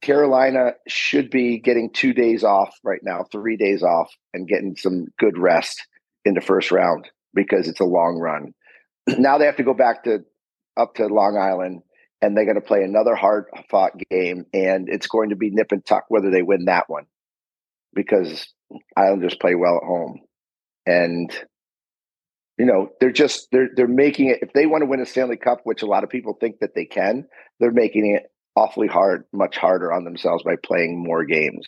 Carolina 0.02 0.74
should 0.86 1.30
be 1.30 1.58
getting 1.58 1.90
two 1.90 2.12
days 2.12 2.44
off 2.44 2.78
right 2.84 3.00
now, 3.02 3.24
three 3.32 3.56
days 3.56 3.82
off, 3.82 4.12
and 4.34 4.46
getting 4.46 4.76
some 4.76 5.06
good 5.18 5.38
rest 5.38 5.86
in 6.24 6.34
the 6.34 6.40
first 6.40 6.70
round 6.70 7.08
because 7.34 7.68
it's 7.68 7.80
a 7.80 7.84
long 7.84 8.18
run. 8.18 8.52
now 9.18 9.38
they 9.38 9.46
have 9.46 9.56
to 9.56 9.62
go 9.62 9.74
back 9.74 10.04
to 10.04 10.20
up 10.76 10.94
to 10.96 11.06
Long 11.06 11.38
Island 11.38 11.82
and 12.20 12.36
they're 12.36 12.44
going 12.44 12.56
to 12.56 12.60
play 12.60 12.82
another 12.82 13.14
hard 13.14 13.46
fought 13.70 13.92
game 14.10 14.44
and 14.52 14.88
it's 14.88 15.06
going 15.06 15.30
to 15.30 15.36
be 15.36 15.50
nip 15.50 15.72
and 15.72 15.84
tuck 15.84 16.04
whether 16.08 16.30
they 16.30 16.42
win 16.42 16.66
that 16.66 16.88
one 16.88 17.06
because 17.94 18.46
Islanders 18.96 19.34
play 19.34 19.54
well 19.54 19.76
at 19.76 19.86
home. 19.86 20.20
And 20.84 21.32
you 22.58 22.64
know, 22.64 22.90
they're 23.00 23.12
just 23.12 23.48
they're 23.52 23.68
they're 23.74 23.88
making 23.88 24.28
it 24.28 24.38
if 24.42 24.52
they 24.52 24.66
want 24.66 24.82
to 24.82 24.86
win 24.86 25.00
a 25.00 25.06
Stanley 25.06 25.36
Cup, 25.36 25.60
which 25.64 25.82
a 25.82 25.86
lot 25.86 26.04
of 26.04 26.10
people 26.10 26.34
think 26.40 26.60
that 26.60 26.74
they 26.74 26.84
can, 26.84 27.26
they're 27.60 27.70
making 27.70 28.14
it 28.14 28.30
awfully 28.56 28.88
hard, 28.88 29.24
much 29.32 29.56
harder 29.56 29.92
on 29.92 30.04
themselves 30.04 30.42
by 30.42 30.56
playing 30.56 30.98
more 30.98 31.24
games. 31.24 31.66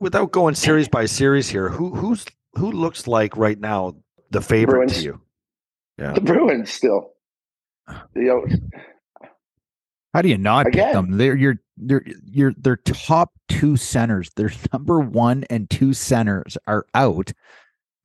Without 0.00 0.32
going 0.32 0.54
series 0.54 0.88
by 0.88 1.06
series 1.06 1.48
here, 1.48 1.68
who 1.68 1.94
who's 1.94 2.24
who 2.54 2.72
looks 2.72 3.06
like 3.06 3.36
right 3.36 3.58
now 3.58 3.96
the 4.30 4.40
favorite 4.40 4.76
Bruins. 4.76 4.98
to 4.98 5.02
you? 5.02 5.20
Yeah. 5.98 6.14
The 6.14 6.22
Bruins 6.22 6.72
still. 6.72 7.10
You 8.16 8.22
know, 8.22 8.46
how 10.14 10.22
do 10.22 10.28
you 10.28 10.38
not 10.38 10.66
Again, 10.66 10.86
pick 10.86 10.92
them? 10.94 11.18
They're 11.18 11.36
your 11.36 11.56
they're 11.76 12.04
your 12.24 12.54
their 12.56 12.76
top 12.76 13.32
two 13.48 13.76
centers, 13.76 14.30
their 14.36 14.50
number 14.72 15.00
one 15.00 15.44
and 15.50 15.68
two 15.68 15.92
centers 15.92 16.56
are 16.66 16.86
out, 16.94 17.32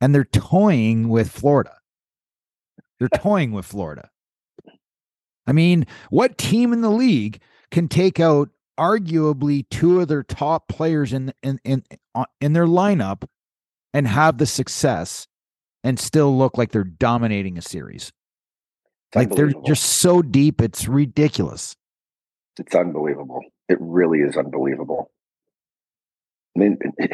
and 0.00 0.14
they're 0.14 0.24
toying 0.24 1.08
with 1.08 1.30
Florida. 1.30 1.77
They're 2.98 3.08
toying 3.08 3.52
with 3.52 3.66
Florida. 3.66 4.10
I 5.46 5.52
mean, 5.52 5.86
what 6.10 6.36
team 6.36 6.72
in 6.72 6.82
the 6.82 6.90
league 6.90 7.40
can 7.70 7.88
take 7.88 8.20
out 8.20 8.50
arguably 8.78 9.68
two 9.70 10.00
of 10.00 10.08
their 10.08 10.22
top 10.22 10.68
players 10.68 11.12
in 11.12 11.32
in 11.42 11.60
in 11.64 11.82
uh, 12.14 12.24
in 12.40 12.52
their 12.52 12.66
lineup 12.66 13.24
and 13.92 14.06
have 14.06 14.38
the 14.38 14.46
success 14.46 15.26
and 15.82 15.98
still 15.98 16.36
look 16.36 16.58
like 16.58 16.72
they're 16.72 16.84
dominating 16.84 17.56
a 17.56 17.62
series. 17.62 18.12
like 19.14 19.30
they're 19.30 19.52
just 19.64 19.84
so 19.84 20.22
deep, 20.22 20.60
it's 20.60 20.86
ridiculous. 20.86 21.76
It's 22.58 22.74
unbelievable. 22.74 23.40
It 23.68 23.78
really 23.80 24.18
is 24.18 24.36
unbelievable. 24.36 25.10
I 26.56 26.60
mean, 26.60 26.78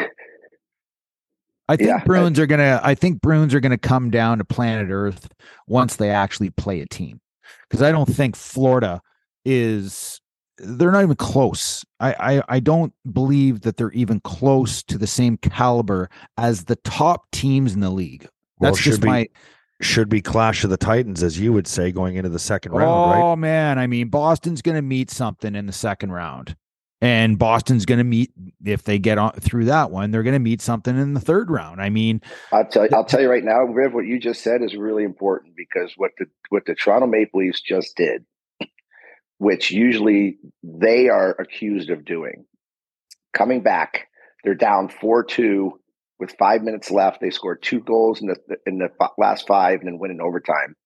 I 1.69 1.77
think 1.77 1.89
yeah, 1.89 2.05
Bruins 2.05 2.39
I, 2.39 2.43
are 2.43 2.47
gonna. 2.47 2.81
I 2.83 2.95
think 2.95 3.21
Bruins 3.21 3.55
are 3.55 3.61
gonna 3.61 3.79
come 3.79 4.11
down 4.11 4.39
to 4.39 4.45
planet 4.45 4.89
Earth 4.91 5.29
once 5.67 5.97
they 5.97 6.11
actually 6.11 6.51
play 6.51 6.81
a 6.81 6.87
team, 6.87 7.21
because 7.69 7.83
I 7.83 7.91
don't 7.91 8.09
think 8.09 8.37
Florida 8.37 9.01
is 9.45 10.21
they're 10.59 10.93
not 10.93 11.03
even 11.03 11.17
close. 11.17 11.85
I, 12.01 12.13
I 12.13 12.43
I 12.57 12.61
don't 12.61 12.93
believe 13.11 13.63
that 13.63 13.77
they're 13.77 13.93
even 13.93 14.21
close 14.21 14.83
to 14.85 14.99
the 14.99 15.07
same 15.07 15.39
caliber 15.39 16.11
as 16.37 16.65
the 16.65 16.77
top 16.77 17.31
teams 17.31 17.75
in 17.75 17.81
the 17.81 17.91
league. 17.91 18.29
That's 18.61 18.77
well, 18.79 18.83
just 18.83 19.01
be, 19.01 19.09
my 19.09 19.29
should 19.81 20.09
be 20.09 20.21
clash 20.21 20.65
of 20.65 20.71
the 20.71 20.77
titans, 20.77 21.23
as 21.23 21.39
you 21.39 21.53
would 21.53 21.67
say, 21.67 21.93
going 21.93 22.17
into 22.17 22.31
the 22.31 22.39
second 22.39 22.73
round. 22.73 22.91
Oh 22.91 23.31
right? 23.31 23.39
man, 23.39 23.79
I 23.79 23.87
mean, 23.87 24.09
Boston's 24.09 24.63
going 24.63 24.77
to 24.77 24.83
meet 24.83 25.11
something 25.11 25.55
in 25.55 25.67
the 25.67 25.73
second 25.73 26.13
round, 26.13 26.57
and 27.05 27.39
Boston's 27.39 27.87
going 27.87 27.99
to 27.99 28.05
meet 28.05 28.33
if 28.65 28.83
they 28.85 28.99
get 28.99 29.19
on 29.19 29.33
through 29.33 29.67
that 29.67 29.91
one, 29.91 30.11
they're 30.11 30.23
going 30.23 30.33
to 30.33 30.39
meet 30.39 30.63
something 30.63 30.99
in 30.99 31.15
the 31.15 31.21
third 31.21 31.51
round. 31.51 31.81
I 31.81 31.91
mean, 31.91 32.21
I'll 32.53 32.67
tell 32.67 32.85
you, 32.85 32.91
I'll 32.93 33.05
tell 33.05 33.21
you 33.21 33.31
right 33.31 33.45
now, 33.45 33.63
Riv, 33.63 33.93
what 33.93 34.07
you 34.07 34.19
just 34.19 34.43
said 34.43 34.63
is 34.63 34.75
really 34.75 35.05
important 35.05 35.55
because 35.57 35.93
what 35.97 36.13
the 36.19 36.27
what 36.49 36.65
the 36.67 36.75
Toronto 36.75 37.07
Maple 37.07 37.41
Leafs 37.41 37.61
just 37.61 37.97
did 37.97 38.25
which 39.39 39.71
usually 39.71 40.39
they 40.63 41.09
are 41.09 41.33
accused 41.39 41.91
of 41.91 42.05
doing. 42.05 42.45
Coming 43.33 43.63
back, 43.63 44.09
they're 44.43 44.55
down 44.55 44.89
4 44.89 45.25
2 45.25 45.73
with 46.19 46.35
five 46.39 46.63
minutes 46.63 46.91
left. 46.91 47.21
They 47.21 47.31
scored 47.31 47.63
two 47.63 47.81
goals 47.81 48.23
in 48.23 48.29
the, 48.29 48.37
in 48.67 48.79
the 48.79 48.89
last 49.19 49.47
five 49.47 49.81
and 49.81 49.89
then 49.89 49.99
win 49.99 50.13
in 50.13 50.21
overtime. 50.21 50.77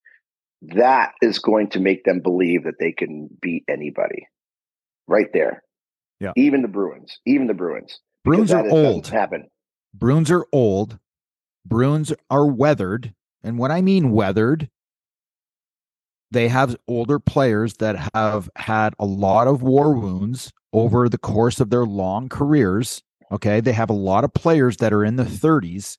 That 0.63 1.13
is 1.23 1.39
going 1.39 1.71
to 1.71 1.81
make 1.81 2.05
them 2.05 2.21
believe 2.21 2.65
that 2.65 2.81
they 2.81 2.93
can 2.93 3.29
beat 3.41 3.65
anybody 3.69 4.27
right 5.07 5.29
there. 5.33 5.63
Yeah. 6.21 6.33
Even 6.37 6.63
the 6.63 6.69
Bruins, 6.69 7.19
even 7.27 7.47
the 7.47 7.55
Bruins. 7.55 8.01
Bruins 8.25 8.53
are 8.53 8.69
old. 8.69 9.07
Happen. 9.07 9.49
Bruins 9.95 10.31
are 10.31 10.47
old. 10.53 10.99
Bruins 11.65 12.13
are 12.31 12.47
weathered. 12.47 13.15
And 13.43 13.59
what 13.59 13.71
I 13.71 13.83
mean 13.83 14.11
weathered, 14.11 14.69
they 16.31 16.49
have 16.49 16.77
older 16.89 17.19
players 17.19 17.75
that 17.75 18.11
have 18.15 18.51
had 18.57 18.95
a 18.99 19.07
lot 19.07 19.47
of 19.47 19.63
war 19.63 19.95
wounds 19.95 20.53
over 20.73 21.09
the 21.09 21.19
course 21.19 21.61
of 21.61 21.71
their 21.71 21.87
long 21.87 22.29
careers. 22.29 23.03
Okay. 23.31 23.61
They 23.61 23.73
have 23.73 23.91
a 23.91 23.95
lot 23.95 24.25
of 24.25 24.35
players 24.35 24.79
that 24.79 24.93
are 24.93 25.05
in 25.05 25.17
the 25.17 25.25
30s. 25.25 25.99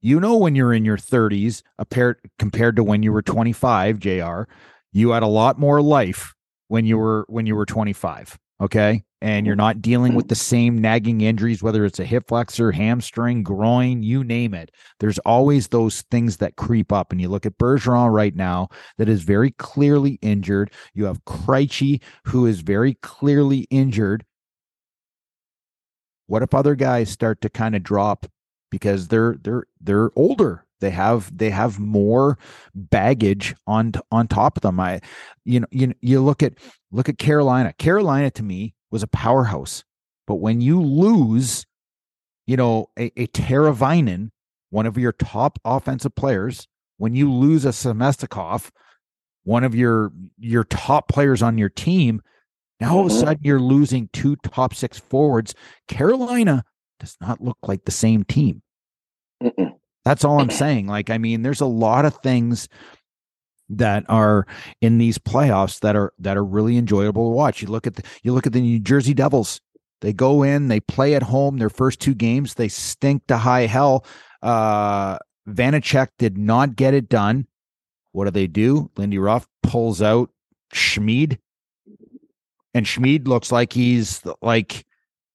You 0.00 0.20
know, 0.20 0.36
when 0.36 0.54
you're 0.54 0.72
in 0.72 0.84
your 0.84 0.98
30s, 0.98 1.62
compared 2.38 2.76
to 2.76 2.84
when 2.84 3.02
you 3.02 3.12
were 3.12 3.22
25, 3.22 3.98
JR, 3.98 4.42
you 4.92 5.10
had 5.10 5.22
a 5.22 5.28
lot 5.28 5.58
more 5.58 5.80
life 5.80 6.34
when 6.68 6.84
you 6.84 6.98
were 6.98 7.24
when 7.28 7.46
you 7.46 7.56
were 7.56 7.66
25. 7.66 8.38
Okay 8.64 9.04
and 9.24 9.46
you're 9.46 9.56
not 9.56 9.80
dealing 9.80 10.14
with 10.14 10.28
the 10.28 10.34
same 10.34 10.76
nagging 10.76 11.22
injuries, 11.22 11.62
whether 11.62 11.86
it's 11.86 11.98
a 11.98 12.04
hip 12.04 12.28
flexor, 12.28 12.70
hamstring, 12.70 13.42
groin, 13.42 14.02
you 14.02 14.22
name 14.22 14.52
it. 14.52 14.70
There's 15.00 15.18
always 15.20 15.68
those 15.68 16.02
things 16.10 16.36
that 16.36 16.56
creep 16.56 16.92
up. 16.92 17.10
And 17.10 17.18
you 17.18 17.30
look 17.30 17.46
at 17.46 17.56
Bergeron 17.56 18.12
right 18.12 18.36
now, 18.36 18.68
that 18.98 19.08
is 19.08 19.22
very 19.22 19.52
clearly 19.52 20.18
injured. 20.20 20.72
You 20.92 21.06
have 21.06 21.24
Krejci, 21.24 22.02
who 22.26 22.44
is 22.44 22.60
very 22.60 22.98
clearly 23.00 23.66
injured. 23.70 24.26
What 26.26 26.42
if 26.42 26.52
other 26.52 26.74
guys 26.74 27.08
start 27.08 27.40
to 27.40 27.48
kind 27.48 27.74
of 27.74 27.82
drop 27.82 28.26
because 28.70 29.08
they're 29.08 29.36
they're 29.40 29.64
they're 29.80 30.10
older? 30.16 30.66
They 30.84 30.90
have 30.90 31.34
they 31.34 31.48
have 31.48 31.78
more 31.78 32.36
baggage 32.74 33.54
on 33.66 33.92
on 34.12 34.28
top 34.28 34.58
of 34.58 34.60
them. 34.60 34.78
I 34.78 35.00
you 35.46 35.60
know 35.60 35.66
you 35.70 35.94
you 36.02 36.20
look 36.20 36.42
at 36.42 36.58
look 36.92 37.08
at 37.08 37.16
Carolina. 37.16 37.72
Carolina 37.72 38.30
to 38.32 38.42
me 38.42 38.74
was 38.90 39.02
a 39.02 39.08
powerhouse. 39.08 39.82
But 40.26 40.36
when 40.36 40.60
you 40.60 40.82
lose, 40.82 41.64
you 42.46 42.58
know, 42.58 42.90
a, 42.98 43.06
a 43.18 43.26
Teravainen, 43.28 44.30
one 44.68 44.84
of 44.84 44.98
your 44.98 45.12
top 45.12 45.58
offensive 45.64 46.14
players, 46.14 46.68
when 46.98 47.14
you 47.14 47.32
lose 47.32 47.64
a 47.64 47.70
Svechnikov, 47.70 48.70
one 49.44 49.64
of 49.64 49.74
your 49.74 50.12
your 50.38 50.64
top 50.64 51.08
players 51.08 51.42
on 51.42 51.56
your 51.56 51.70
team, 51.70 52.20
now 52.78 52.94
all 52.94 53.06
of 53.06 53.10
a 53.10 53.14
mm. 53.14 53.20
sudden 53.20 53.40
you're 53.42 53.58
losing 53.58 54.10
two 54.12 54.36
top 54.36 54.74
six 54.74 54.98
forwards. 54.98 55.54
Carolina 55.88 56.62
does 57.00 57.16
not 57.22 57.40
look 57.40 57.56
like 57.62 57.86
the 57.86 57.90
same 57.90 58.22
team. 58.22 58.60
Mm-mm. 59.42 59.72
That's 60.04 60.24
all 60.24 60.40
I'm 60.40 60.50
saying. 60.50 60.86
Like, 60.86 61.10
I 61.10 61.18
mean, 61.18 61.42
there's 61.42 61.60
a 61.60 61.66
lot 61.66 62.04
of 62.04 62.16
things 62.18 62.68
that 63.70 64.04
are 64.08 64.46
in 64.80 64.98
these 64.98 65.18
playoffs 65.18 65.80
that 65.80 65.96
are 65.96 66.12
that 66.18 66.36
are 66.36 66.44
really 66.44 66.76
enjoyable 66.76 67.30
to 67.30 67.34
watch. 67.34 67.62
You 67.62 67.68
look 67.68 67.86
at 67.86 67.96
the 67.96 68.02
you 68.22 68.32
look 68.32 68.46
at 68.46 68.52
the 68.52 68.60
New 68.60 68.80
Jersey 68.80 69.14
Devils. 69.14 69.60
They 70.00 70.12
go 70.12 70.42
in, 70.42 70.68
they 70.68 70.80
play 70.80 71.14
at 71.14 71.22
home 71.22 71.56
their 71.56 71.70
first 71.70 72.00
two 72.00 72.14
games, 72.14 72.54
they 72.54 72.68
stink 72.68 73.26
to 73.28 73.38
high 73.38 73.66
hell. 73.66 74.04
Uh 74.42 75.18
Vanecek 75.48 76.08
did 76.18 76.36
not 76.38 76.76
get 76.76 76.94
it 76.94 77.08
done. 77.08 77.46
What 78.12 78.24
do 78.26 78.30
they 78.30 78.46
do? 78.46 78.90
Lindy 78.96 79.18
Ruff 79.18 79.46
pulls 79.62 80.02
out 80.02 80.30
Schmid. 80.72 81.38
And 82.74 82.86
Schmid 82.86 83.28
looks 83.28 83.52
like 83.52 83.72
he's 83.72 84.22
like 84.42 84.84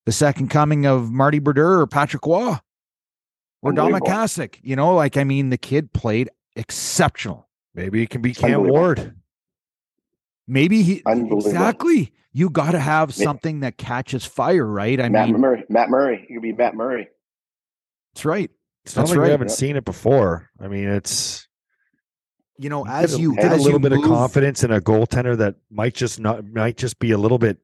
the 0.06 0.12
second 0.12 0.50
coming 0.50 0.86
of 0.86 1.12
Marty 1.12 1.40
Brodeur 1.40 1.80
or 1.80 1.88
Patrick 1.88 2.26
Roy 2.26 2.58
or 3.62 3.72
Dom 3.74 3.88
Unbelievable. 3.94 4.08
McCassick. 4.12 4.60
You 4.62 4.76
know, 4.76 4.94
like 4.96 5.18
I 5.18 5.24
mean, 5.24 5.50
the 5.50 5.58
kid 5.58 5.94
played 5.94 6.30
exceptional. 6.56 7.48
Maybe 7.76 8.02
it 8.02 8.10
can 8.10 8.22
be 8.22 8.34
Cam 8.34 8.68
Ward. 8.68 9.16
Maybe 10.48 10.82
he 10.82 11.04
exactly. 11.06 12.12
You 12.32 12.50
got 12.50 12.72
to 12.72 12.80
have 12.80 13.14
something 13.14 13.62
that 13.62 13.78
catches 13.78 14.24
fire, 14.26 14.66
right? 14.66 15.00
I 15.00 15.10
Matt 15.10 15.30
mean, 15.30 15.40
Murray. 15.42 15.64
Matt 15.70 15.90
Murray. 15.90 16.26
He 16.28 16.36
could 16.36 16.44
be 16.44 16.54
Matt 16.54 16.76
Murray. 16.76 17.08
that's 18.14 18.26
right. 18.26 18.50
It's 18.86 18.96
not 18.96 19.04
That's 19.04 19.12
like 19.18 19.26
we 19.26 19.30
haven't 19.30 19.50
Yep. 19.50 19.58
seen 19.58 19.76
it 19.76 19.86
before. 19.86 20.50
I 20.60 20.68
mean, 20.68 20.88
it's 20.88 21.48
You 22.58 22.70
know, 22.70 22.84
get 22.84 22.94
as 23.04 23.16
a- 23.16 23.20
you 23.20 23.36
get 23.36 23.52
a 23.52 23.56
little 23.56 23.74
you 23.74 23.80
bit 23.80 23.92
of 23.94 24.02
confidence 24.04 24.64
in 24.64 24.72
a 24.72 24.80
goaltender 24.82 25.38
that 25.38 25.56
might 25.70 25.94
just 25.94 26.20
not 26.20 26.46
might 26.46 26.78
just 26.78 27.00
be 27.00 27.12
a 27.12 27.18
little 27.18 27.38
bit 27.38 27.58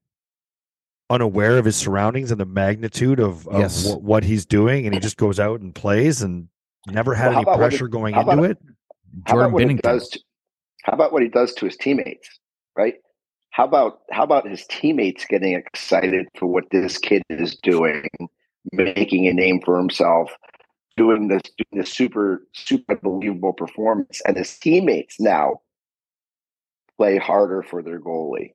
unaware 1.10 1.58
of 1.58 1.65
his 1.65 1.76
surroundings 1.76 2.32
and 2.32 2.39
the 2.39 2.46
magnitude 2.46 3.20
of, 3.20 3.48
of 3.48 3.60
Yes. 3.60 3.91
wh- 3.91 4.02
what 4.04 4.24
he's 4.24 4.46
doing, 4.46 4.86
and 4.86 4.94
he 4.94 5.00
just 5.00 5.18
goes 5.18 5.39
out 5.39 5.62
and 5.62 5.74
plays 5.76 6.22
and 6.22 6.48
never 6.88 7.13
had 7.13 7.30
Well, 7.30 7.38
any 7.50 7.58
pressure 7.58 7.86
it- 7.86 7.91
going 7.91 8.15
into 8.15 8.32
about- 8.32 8.46
it. 8.52 8.58
How 9.26 9.34
Jordan 9.36 9.46
about 9.48 9.54
what 9.54 9.70
he 9.70 9.76
does? 9.78 10.10
To, 10.10 10.20
how 10.84 10.94
about 10.94 11.13
what 11.13 11.22
he 11.22 11.30
does 11.30 11.54
to 11.56 11.65
his 11.65 11.78
teammates? 11.78 12.28
Right. 12.78 12.96
How 13.52 13.63
about 13.63 14.00
how 14.12 14.24
about 14.24 14.46
his 14.50 14.65
teammates 14.68 15.26
getting 15.26 15.54
excited 15.54 16.28
for 16.38 16.48
what 16.48 16.65
this 16.72 16.98
kid 16.98 17.24
is 17.30 17.56
doing, 17.56 18.06
making 18.74 19.28
a 19.28 19.34
name 19.34 19.62
for 19.63 19.78
himself, 19.78 20.32
doing 20.98 21.30
this 21.30 21.41
doing 21.44 21.82
this 21.82 21.94
super 21.94 22.46
super 22.54 22.96
unbelievable 22.96 23.54
performance, 23.54 24.22
and 24.28 24.36
his 24.36 24.58
teammates 24.60 25.18
now 25.22 25.62
play 26.98 27.18
harder 27.18 27.63
for 27.63 27.82
their 27.82 28.02
goalie 28.02 28.52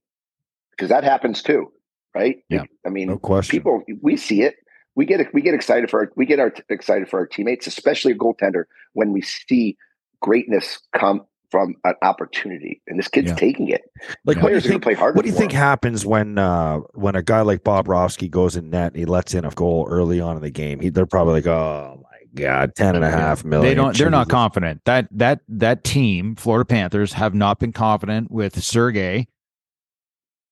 because 0.73 0.91
that 0.91 1.05
happens 1.05 1.43
too, 1.43 1.73
right? 2.15 2.39
Yeah. 2.49 2.65
I 2.87 2.89
mean, 2.91 3.09
No 3.09 3.19
question. 3.19 3.53
people 3.59 3.83
we 4.03 4.17
see 4.17 4.43
it 4.43 4.57
we 4.97 5.05
get 5.07 5.33
we 5.33 5.41
get 5.41 5.55
excited 5.55 5.89
for 5.91 6.01
our, 6.01 6.13
we 6.17 6.27
get 6.27 6.41
our 6.41 6.53
excited 6.69 7.09
for 7.09 7.19
our 7.21 7.27
teammates 7.27 7.67
especially 7.67 8.13
a 8.13 8.17
goaltender 8.17 8.65
when 8.95 9.13
we 9.13 9.23
see 9.23 9.77
greatness 10.21 10.79
come 10.97 11.23
from 11.51 11.75
an 11.85 11.95
opportunity 12.03 12.81
and 12.87 12.99
this 12.99 13.09
kid's 13.09 13.31
Yeah. 13.31 13.35
taking 13.37 13.69
it 13.69 13.83
like, 14.25 14.37
Yeah. 14.37 14.43
what 14.43 14.49
do 14.51 14.55
you 14.57 14.61
players 14.61 14.67
are 14.67 14.69
going 14.69 14.73
think? 14.75 14.83
to 14.83 14.87
play 14.87 14.95
harder 14.95 15.17
What 15.17 15.25
do 15.25 15.31
you 15.31 15.37
think 15.37 15.53
him. 15.53 15.59
happens 15.59 16.05
when 16.07 16.39
uh 16.39 16.79
when 16.95 17.17
a 17.17 17.23
guy 17.23 17.41
like 17.41 17.65
Bobrovsky 17.65 18.31
goes 18.31 18.55
in 18.57 18.71
net 18.71 18.93
and 18.93 18.97
he 18.99 19.05
lets 19.05 19.35
in 19.35 19.45
a 19.45 19.51
goal 19.51 19.87
early 19.91 20.21
on 20.21 20.37
in 20.37 20.43
the 20.43 20.51
game? 20.51 20.79
He, 20.81 20.91
they're 20.91 21.07
probably 21.07 21.35
like, 21.35 21.47
oh 21.49 22.01
my 22.05 22.19
god, 22.41 22.77
ten 22.77 22.95
and 22.95 23.05
a 23.05 23.11
half 23.11 23.45
million. 23.45 23.69
They 23.69 23.75
don't. 23.75 23.97
They're 23.97 24.11
not 24.11 24.29
confident. 24.29 24.83
That 24.85 25.09
that 25.11 25.41
that 25.49 25.83
team, 25.83 26.37
Florida 26.37 26.65
Panthers, 26.65 27.13
have 27.15 27.35
not 27.35 27.59
been 27.59 27.73
confident 27.73 28.31
with 28.31 28.63
Sergey. 28.63 29.27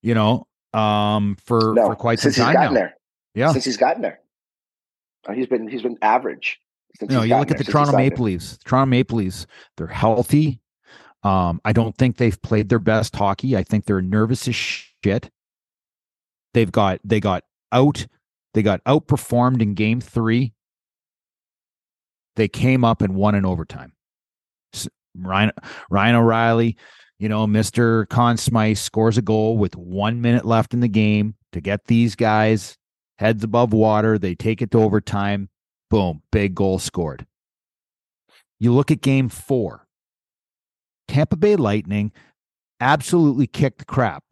You 0.02 0.14
know, 0.14 0.47
um, 0.74 1.36
for 1.44 1.74
no 1.74 1.86
for 1.86 1.96
quite 1.96 2.18
some 2.20 2.32
time 2.32 2.54
gotten 2.54 2.74
now. 2.74 2.80
there 2.80 2.96
Yeah. 3.34 3.52
since 3.52 3.64
he's 3.64 3.76
gotten 3.76 4.02
there 4.02 4.20
Uh, 5.26 5.32
he's 5.32 5.46
been 5.46 5.68
he's 5.68 5.82
been 5.82 5.98
average 6.02 6.60
since 6.98 7.10
You 7.10 7.16
know, 7.16 7.22
you 7.22 7.30
gotten 7.30 7.40
look 7.40 7.50
at 7.52 7.58
the 7.58 7.70
Toronto 7.70 7.96
Maple 7.96 8.24
Leafs. 8.24 8.58
Toronto 8.64 8.90
Maple 8.90 9.18
Leafs, 9.18 9.46
they're 9.76 9.86
healthy. 9.86 10.60
Um, 11.22 11.60
I 11.64 11.72
don't 11.72 11.96
think 11.96 12.16
they've 12.16 12.40
played 12.42 12.68
their 12.68 12.78
best 12.78 13.14
hockey. 13.16 13.56
I 13.56 13.62
think 13.62 13.84
they're 13.86 14.00
nervous 14.02 14.46
as 14.48 14.54
shit. 14.54 15.30
They've 16.54 16.70
got 16.70 17.00
they 17.04 17.20
got 17.20 17.44
out, 17.72 18.06
they 18.54 18.62
got 18.62 18.82
outperformed 18.84 19.60
in 19.60 19.74
game 19.74 20.00
three. 20.00 20.54
They 22.36 22.48
came 22.48 22.84
up 22.84 23.02
and 23.02 23.14
won 23.14 23.34
in 23.34 23.44
overtime. 23.44 23.92
Ryan 25.16 25.50
Ryan 25.90 26.16
O'Reilly, 26.16 26.76
you 27.18 27.28
know, 27.28 27.46
Mr. 27.46 28.08
Conn 28.08 28.36
Smythe 28.36 28.76
scores 28.76 29.18
a 29.18 29.22
goal 29.22 29.58
with 29.58 29.76
one 29.76 30.20
minute 30.20 30.44
left 30.44 30.72
in 30.72 30.80
the 30.80 30.88
game 30.88 31.34
to 31.52 31.60
get 31.60 31.86
these 31.86 32.14
guys 32.14 32.76
heads 33.18 33.42
above 33.42 33.72
water. 33.72 34.18
They 34.18 34.34
take 34.34 34.62
it 34.62 34.70
to 34.70 34.82
overtime. 34.82 35.48
Boom, 35.90 36.22
big 36.30 36.54
goal 36.54 36.78
scored. 36.78 37.26
You 38.60 38.72
look 38.72 38.90
at 38.90 39.00
game 39.00 39.28
four. 39.28 39.86
Tampa 41.08 41.36
Bay 41.36 41.56
Lightning 41.56 42.12
absolutely 42.80 43.46
kicked 43.46 43.78
the 43.78 43.84
crap 43.84 44.22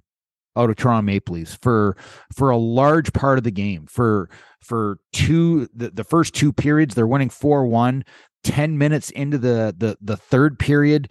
out 0.56 0.70
of 0.70 0.76
Toronto 0.76 1.02
Maple 1.02 1.34
Leafs 1.34 1.58
for 1.60 1.96
for 2.34 2.50
a 2.50 2.56
large 2.56 3.12
part 3.12 3.38
of 3.38 3.44
the 3.44 3.50
game. 3.50 3.86
For 3.86 4.28
for 4.60 4.98
two 5.12 5.68
the, 5.74 5.90
the 5.90 6.04
first 6.04 6.34
two 6.34 6.52
periods, 6.52 6.94
they're 6.94 7.06
winning 7.06 7.30
4-1. 7.30 8.02
10 8.44 8.78
minutes 8.78 9.10
into 9.10 9.38
the 9.38 9.74
the 9.76 9.96
the 10.00 10.16
third 10.16 10.56
period 10.58 11.10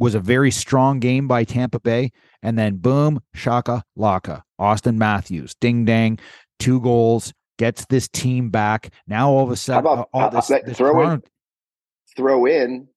was 0.00 0.16
a 0.16 0.20
very 0.20 0.50
strong 0.50 0.98
game 0.98 1.28
by 1.28 1.44
Tampa 1.44 1.78
Bay. 1.78 2.10
And 2.42 2.58
then 2.58 2.78
boom, 2.78 3.20
shaka 3.34 3.84
laka. 3.96 4.42
Auston 4.60 4.96
Matthews, 4.96 5.54
ding 5.60 5.84
dang, 5.84 6.18
two 6.58 6.80
goals, 6.80 7.32
gets 7.58 7.84
this 7.86 8.08
team 8.08 8.50
back. 8.50 8.92
Now 9.06 9.30
all 9.30 9.44
of 9.44 9.50
a 9.50 9.56
sudden, 9.56 9.80
about- 9.86 10.08
all 10.12 10.22
how- 10.22 10.30
this, 10.30 10.50
let- 10.50 10.66
this 10.66 10.78
throw 10.78 11.12
in- 11.12 11.22
throw 12.16 12.46
in 12.46 12.88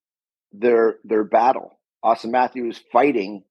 their 0.51 0.95
their 1.03 1.23
battle 1.23 1.79
Auston 2.03 2.31
Matthews 2.31 2.79
fighting 2.91 3.43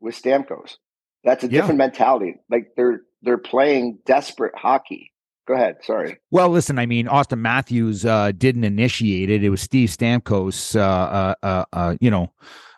with 0.00 0.20
Stamkos 0.20 0.76
that's 1.22 1.42
a 1.44 1.46
Yeah. 1.46 1.60
different 1.60 1.78
mentality 1.78 2.36
like 2.50 2.72
they're 2.76 3.02
they're 3.22 3.38
playing 3.38 3.98
desperate 4.04 4.52
hockey 4.56 5.12
go 5.46 5.54
ahead 5.54 5.76
sorry 5.82 6.18
Well, 6.30 6.48
listen, 6.48 6.78
I 6.78 6.86
mean, 6.86 7.06
Auston 7.06 7.38
Matthews 7.38 8.04
uh, 8.04 8.32
didn't 8.36 8.64
initiate 8.64 9.30
it. 9.30 9.42
It 9.44 9.50
was 9.50 9.60
Steve 9.62 9.88
Stamkos, 9.90 10.74
uh, 10.76 10.80
uh, 10.80 11.34
uh, 11.42 11.64
uh, 11.72 11.96
you 12.00 12.10
know, 12.10 12.32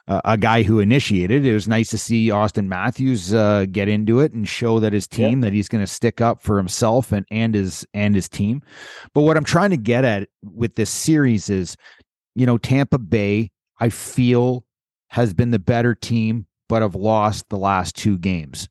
uh, 0.09 0.21
a 0.25 0.37
guy 0.37 0.63
who 0.63 0.81
initiated. 0.81 1.45
It 1.45 1.53
was 1.53 1.67
nice 1.67 1.91
to 1.91 1.99
see 1.99 2.29
Auston 2.29 2.67
Matthews 2.67 3.35
uh, 3.35 3.67
get 3.71 3.89
into 3.89 4.21
it 4.21 4.33
and 4.33 4.49
show 4.49 4.79
that 4.81 4.93
his 4.93 5.07
team 5.07 5.41
that 5.41 5.53
he's 5.53 5.69
going 5.69 5.83
to 5.83 5.93
stick 5.93 6.21
up 6.21 6.43
for 6.43 6.57
himself 6.57 7.13
and 7.13 7.27
and 7.31 7.55
his 7.55 7.87
and 7.93 8.15
his 8.15 8.29
team. 8.29 8.63
But 9.15 9.23
what 9.23 9.37
I'm 9.37 9.45
trying 9.45 9.71
to 9.71 9.77
get 9.77 10.05
at 10.05 10.29
with 10.43 10.77
this 10.77 10.91
series 10.91 11.51
is, 11.51 11.77
you 12.35 12.47
know, 12.47 12.59
Tampa 12.59 12.99
Bay, 12.99 13.51
I 13.81 13.89
feel, 13.89 14.65
has 15.09 15.35
been 15.35 15.51
the 15.51 15.59
better 15.59 15.95
team, 15.95 16.47
but 16.69 16.83
have 16.83 16.95
lost 16.95 17.49
the 17.49 17.59
last 17.59 17.97
two 17.97 18.19
games. 18.19 18.69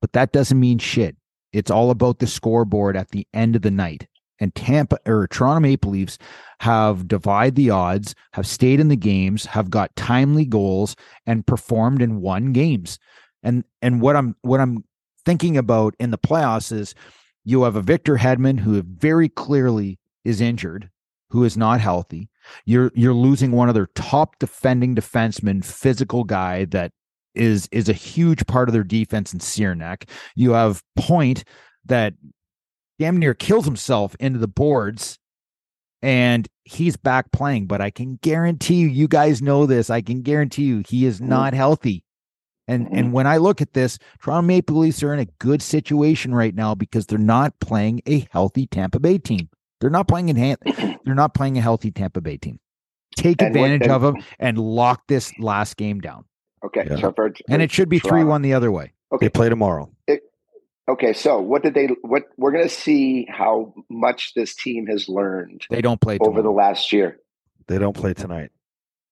But 0.00 0.12
that 0.12 0.32
doesn't 0.32 0.60
mean 0.60 0.78
shit. 0.78 1.16
It's 1.52 1.70
all 1.70 1.90
about 1.90 2.20
the 2.20 2.26
scoreboard 2.26 2.96
at 2.96 3.10
the 3.10 3.26
end 3.34 3.56
of 3.56 3.62
the 3.62 3.70
night. 3.70 4.06
And 4.40 4.54
Tampa 4.54 4.98
or 5.06 5.26
Toronto 5.26 5.60
Maple 5.60 5.90
Leafs 5.90 6.18
have 6.60 7.08
divided 7.08 7.56
the 7.56 7.70
odds, 7.70 8.14
have 8.32 8.46
stayed 8.46 8.80
in 8.80 8.88
the 8.88 8.96
games, 8.96 9.46
have 9.46 9.70
got 9.70 9.94
timely 9.96 10.44
goals, 10.44 10.96
and 11.26 11.46
performed 11.46 12.02
in 12.02 12.20
won 12.20 12.52
games. 12.52 12.98
And 13.42 13.64
and 13.82 14.00
what 14.00 14.16
I'm 14.16 14.36
what 14.42 14.60
I'm 14.60 14.84
thinking 15.24 15.56
about 15.56 15.94
in 15.98 16.10
the 16.10 16.18
playoffs 16.18 16.72
is 16.72 16.94
you 17.44 17.62
have 17.62 17.76
a 17.76 17.82
Victor 17.82 18.16
Hedman 18.16 18.60
who 18.60 18.82
very 18.82 19.28
clearly 19.28 19.98
is 20.24 20.40
injured, 20.40 20.90
who 21.30 21.44
is 21.44 21.56
not 21.56 21.80
healthy. 21.80 22.28
You're 22.64 22.92
you're 22.94 23.14
losing 23.14 23.52
one 23.52 23.68
of 23.68 23.74
their 23.74 23.88
top 23.94 24.38
defending 24.38 24.94
defensemen, 24.94 25.64
physical 25.64 26.24
guy 26.24 26.64
that 26.66 26.92
is 27.34 27.68
is 27.72 27.88
a 27.88 27.94
huge 27.94 28.46
part 28.46 28.68
of 28.68 28.72
their 28.72 28.84
defense 28.84 29.32
in 29.32 29.38
Cernak. 29.38 30.08
You 30.34 30.52
have 30.52 30.82
Point 30.96 31.44
that 31.86 32.14
damn 32.98 33.16
near 33.16 33.34
kills 33.34 33.64
himself 33.64 34.14
into 34.20 34.38
the 34.38 34.48
boards 34.48 35.18
and 36.02 36.46
he's 36.64 36.96
back 36.96 37.30
playing 37.32 37.66
but 37.66 37.80
i 37.80 37.90
can 37.90 38.18
guarantee 38.22 38.76
you 38.76 38.88
you 38.88 39.08
guys 39.08 39.42
know 39.42 39.66
this 39.66 39.90
i 39.90 40.00
can 40.00 40.22
guarantee 40.22 40.64
you 40.64 40.82
he 40.88 41.04
is 41.06 41.20
Mhm. 41.20 41.26
not 41.28 41.54
healthy 41.54 42.04
and 42.68 42.88
and 42.92 43.12
when 43.12 43.26
i 43.26 43.36
look 43.36 43.60
at 43.60 43.72
this 43.72 43.98
toronto 44.22 44.46
maple 44.46 44.76
leafs 44.78 45.02
are 45.02 45.12
in 45.12 45.18
a 45.20 45.26
good 45.40 45.60
situation 45.62 46.34
right 46.34 46.54
now 46.54 46.74
because 46.74 47.06
they're 47.06 47.18
not 47.18 47.58
playing 47.60 48.00
a 48.06 48.26
healthy 48.30 48.66
tampa 48.66 49.00
bay 49.00 49.18
team 49.18 49.48
they're 49.80 49.90
not 49.90 50.06
playing 50.08 50.28
in 50.28 50.36
hand 50.36 50.58
they're 51.04 51.14
not 51.14 51.34
playing 51.34 51.58
a 51.58 51.60
healthy 51.62 51.90
tampa 51.90 52.20
bay 52.20 52.36
team 52.36 52.58
take 53.16 53.40
And 53.42 53.48
advantage 53.56 53.82
and- 53.82 53.92
of 53.92 54.02
them 54.02 54.16
and 54.38 54.58
lock 54.58 55.02
this 55.08 55.32
last 55.40 55.76
game 55.76 55.98
down. 56.00 56.24
Okay, 56.64 56.86
Yeah. 56.88 57.00
so 57.00 57.12
for, 57.16 57.32
And 57.48 57.62
it 57.62 57.72
should 57.72 57.88
be 57.88 57.98
three 57.98 58.22
one 58.22 58.42
the 58.42 58.52
other 58.54 58.70
way. 58.70 58.84
Okay, 58.84 58.92
They 59.12 59.26
Okay, 59.26 59.28
play 59.30 59.48
tomorrow. 59.48 59.90
Okay. 60.88 61.12
So 61.12 61.40
what 61.40 61.62
did 61.62 61.74
they? 61.74 61.86
What 62.02 62.24
we're 62.36 62.52
going 62.52 62.64
to 62.68 62.68
see 62.74 63.26
how 63.28 63.74
much 63.88 64.34
this 64.34 64.54
team 64.54 64.86
has 64.86 65.08
learned 65.08 65.66
They 65.70 65.80
don't 65.82 66.00
play 66.00 66.18
over 66.20 66.42
the 66.42 66.50
last 66.50 66.92
year. 66.92 67.18
They 67.66 67.78
don't 67.78 67.96
play 67.96 68.14
tonight. 68.14 68.50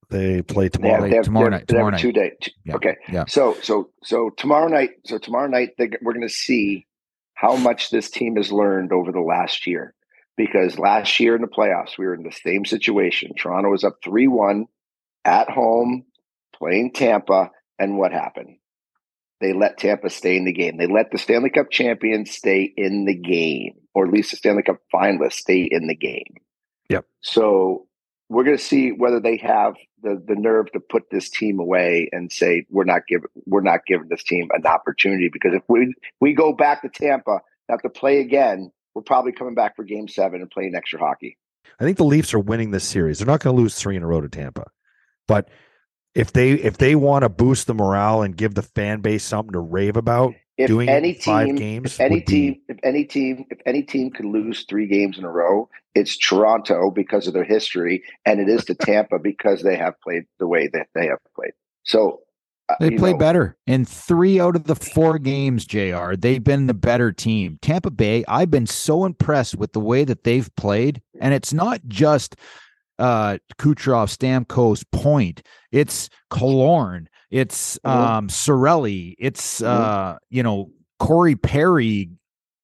They 0.08 0.40
play 0.42 0.68
They 0.68 0.88
have, 0.88 1.00
tomorrow. 1.00 1.08
they 1.10 1.16
have, 1.16 1.24
tomorrow 1.24 1.48
night, 1.48 1.58
have- 1.60 1.66
they 1.66 1.74
have 1.76 1.78
tomorrow 1.78 1.90
night. 1.90 2.00
two 2.00 2.12
day. 2.12 2.32
Yeah, 2.64 2.74
Okay. 2.76 2.96
yeah. 3.08 3.24
So 3.28 3.56
so 3.62 3.90
so 4.04 4.30
tomorrow 4.36 4.68
night. 4.68 4.90
So 5.04 5.18
tomorrow 5.18 5.48
night 5.48 5.70
they, 5.78 5.90
we're 6.02 6.12
going 6.14 6.26
to 6.28 6.32
see 6.32 6.86
how 7.34 7.56
much 7.56 7.90
this 7.90 8.08
team 8.10 8.36
has 8.36 8.50
learned 8.52 8.92
over 8.92 9.12
the 9.12 9.20
last 9.20 9.66
year. 9.66 9.94
Because 10.36 10.78
last 10.78 11.18
year 11.18 11.34
in 11.34 11.40
the 11.40 11.48
playoffs, 11.48 11.96
we 11.98 12.04
were 12.06 12.14
in 12.14 12.22
the 12.22 12.30
same 12.32 12.64
situation. 12.66 13.32
Toronto 13.34 13.70
was 13.70 13.84
up 13.84 13.96
three 14.04 14.28
one 14.28 14.66
at 15.24 15.48
home, 15.50 16.04
playing 16.54 16.92
Tampa, 16.92 17.50
and 17.78 17.96
what 17.98 18.12
happened? 18.12 18.56
They 19.40 19.52
let 19.52 19.78
Tampa 19.78 20.08
stay 20.08 20.36
in 20.36 20.44
the 20.44 20.52
game. 20.52 20.78
They 20.78 20.86
let 20.86 21.10
the 21.10 21.18
Stanley 21.18 21.50
Cup 21.50 21.70
champions 21.70 22.30
stay 22.30 22.72
in 22.76 23.04
the 23.04 23.14
game, 23.14 23.74
or 23.94 24.06
at 24.06 24.12
least 24.12 24.30
the 24.30 24.36
Stanley 24.36 24.62
Cup 24.62 24.78
finalists 24.92 25.34
stay 25.34 25.68
in 25.70 25.88
the 25.88 25.94
game. 25.94 26.36
Yep. 26.88 27.04
So 27.20 27.86
we're 28.28 28.44
going 28.44 28.56
to 28.56 28.62
see 28.62 28.90
whether 28.90 29.20
they 29.20 29.36
have 29.38 29.74
the 30.02 30.22
the 30.26 30.34
nerve 30.34 30.70
to 30.72 30.80
put 30.80 31.04
this 31.10 31.28
team 31.28 31.58
away 31.58 32.08
and 32.12 32.32
say 32.32 32.64
we're 32.70 32.84
not 32.84 33.02
giving 33.08 33.28
we're 33.46 33.60
not 33.60 33.80
giving 33.86 34.08
this 34.08 34.24
team 34.24 34.48
an 34.52 34.66
opportunity 34.66 35.28
because 35.32 35.52
if 35.54 35.62
we 35.68 35.94
we 36.20 36.32
go 36.32 36.52
back 36.52 36.82
to 36.82 36.88
Tampa 36.88 37.40
have 37.68 37.82
to 37.82 37.90
play 37.90 38.20
again, 38.20 38.70
we're 38.94 39.02
probably 39.02 39.32
coming 39.32 39.54
back 39.54 39.76
for 39.76 39.84
Game 39.84 40.08
Seven 40.08 40.40
and 40.40 40.50
playing 40.50 40.74
extra 40.74 40.98
hockey. 40.98 41.36
I 41.80 41.84
think 41.84 41.98
the 41.98 42.04
Leafs 42.04 42.32
are 42.32 42.38
winning 42.38 42.70
this 42.70 42.84
series. 42.84 43.18
They're 43.18 43.26
not 43.26 43.40
going 43.40 43.54
to 43.54 43.60
lose 43.60 43.74
three 43.74 43.96
in 43.96 44.02
a 44.02 44.06
row 44.06 44.20
to 44.20 44.28
Tampa, 44.28 44.70
but 45.26 45.48
if 46.16 46.32
they 46.32 46.52
if 46.52 46.78
they 46.78 46.94
want 46.94 47.22
to 47.22 47.28
boost 47.28 47.66
the 47.66 47.74
morale 47.74 48.22
and 48.22 48.36
give 48.36 48.54
the 48.54 48.62
fan 48.62 49.00
base 49.00 49.22
something 49.22 49.52
to 49.52 49.60
rave 49.60 49.96
about, 49.96 50.34
If 50.56 50.68
doing 50.68 50.88
any 50.88 51.10
it 51.10 51.16
in 51.16 51.22
five 51.22 51.46
team, 51.48 51.56
games 51.56 51.92
if 51.92 52.00
any 52.00 52.14
would 52.16 52.24
be- 52.24 52.32
team, 52.32 52.60
if 52.68 52.78
any 52.82 53.04
team, 53.04 53.44
if 53.50 53.58
any 53.66 53.82
team 53.82 54.10
could 54.10 54.24
lose 54.24 54.64
three 54.68 54.86
games 54.86 55.18
in 55.18 55.24
a 55.24 55.30
row, 55.30 55.68
it's 55.94 56.16
Toronto 56.16 56.90
because 56.90 57.26
of 57.26 57.34
their 57.34 57.44
history, 57.44 58.02
and 58.24 58.40
it 58.40 58.48
is 58.48 58.64
to 58.64 58.74
Tampa 58.74 59.18
because 59.18 59.62
they 59.62 59.76
have 59.76 60.00
played 60.00 60.24
the 60.38 60.46
way 60.46 60.68
that 60.68 60.88
they 60.94 61.06
have 61.06 61.18
played. 61.34 61.52
So 61.84 62.20
uh, 62.68 62.74
They 62.80 62.96
play 62.96 63.12
know, 63.12 63.18
better 63.18 63.56
in 63.66 63.84
three 63.84 64.40
out 64.40 64.56
of 64.56 64.64
the 64.64 64.74
four 64.74 65.18
games, 65.18 65.66
JR. 65.66 66.14
They've 66.16 66.42
been 66.42 66.66
the 66.66 66.74
better 66.74 67.12
team. 67.12 67.58
Tampa 67.60 67.90
Bay, 67.90 68.24
I've 68.26 68.50
been 68.50 68.66
so 68.66 69.04
impressed 69.04 69.56
with 69.56 69.72
the 69.72 69.80
way 69.80 70.04
that 70.04 70.24
they've 70.24 70.48
played. 70.56 71.00
And 71.20 71.32
it's 71.32 71.52
not 71.52 71.80
just 71.86 72.36
uh 72.98 73.38
Kucherov, 73.58 74.08
Stamkos, 74.16 74.84
Point. 74.92 75.42
It's 75.72 76.08
Killorn. 76.30 77.06
It's 77.30 77.78
Mhm. 77.84 77.90
um 77.90 78.28
Cirelli. 78.28 79.14
It's 79.18 79.62
uh, 79.62 80.16
you 80.30 80.42
know, 80.42 80.70
Corey 80.98 81.36
Perry, 81.36 82.10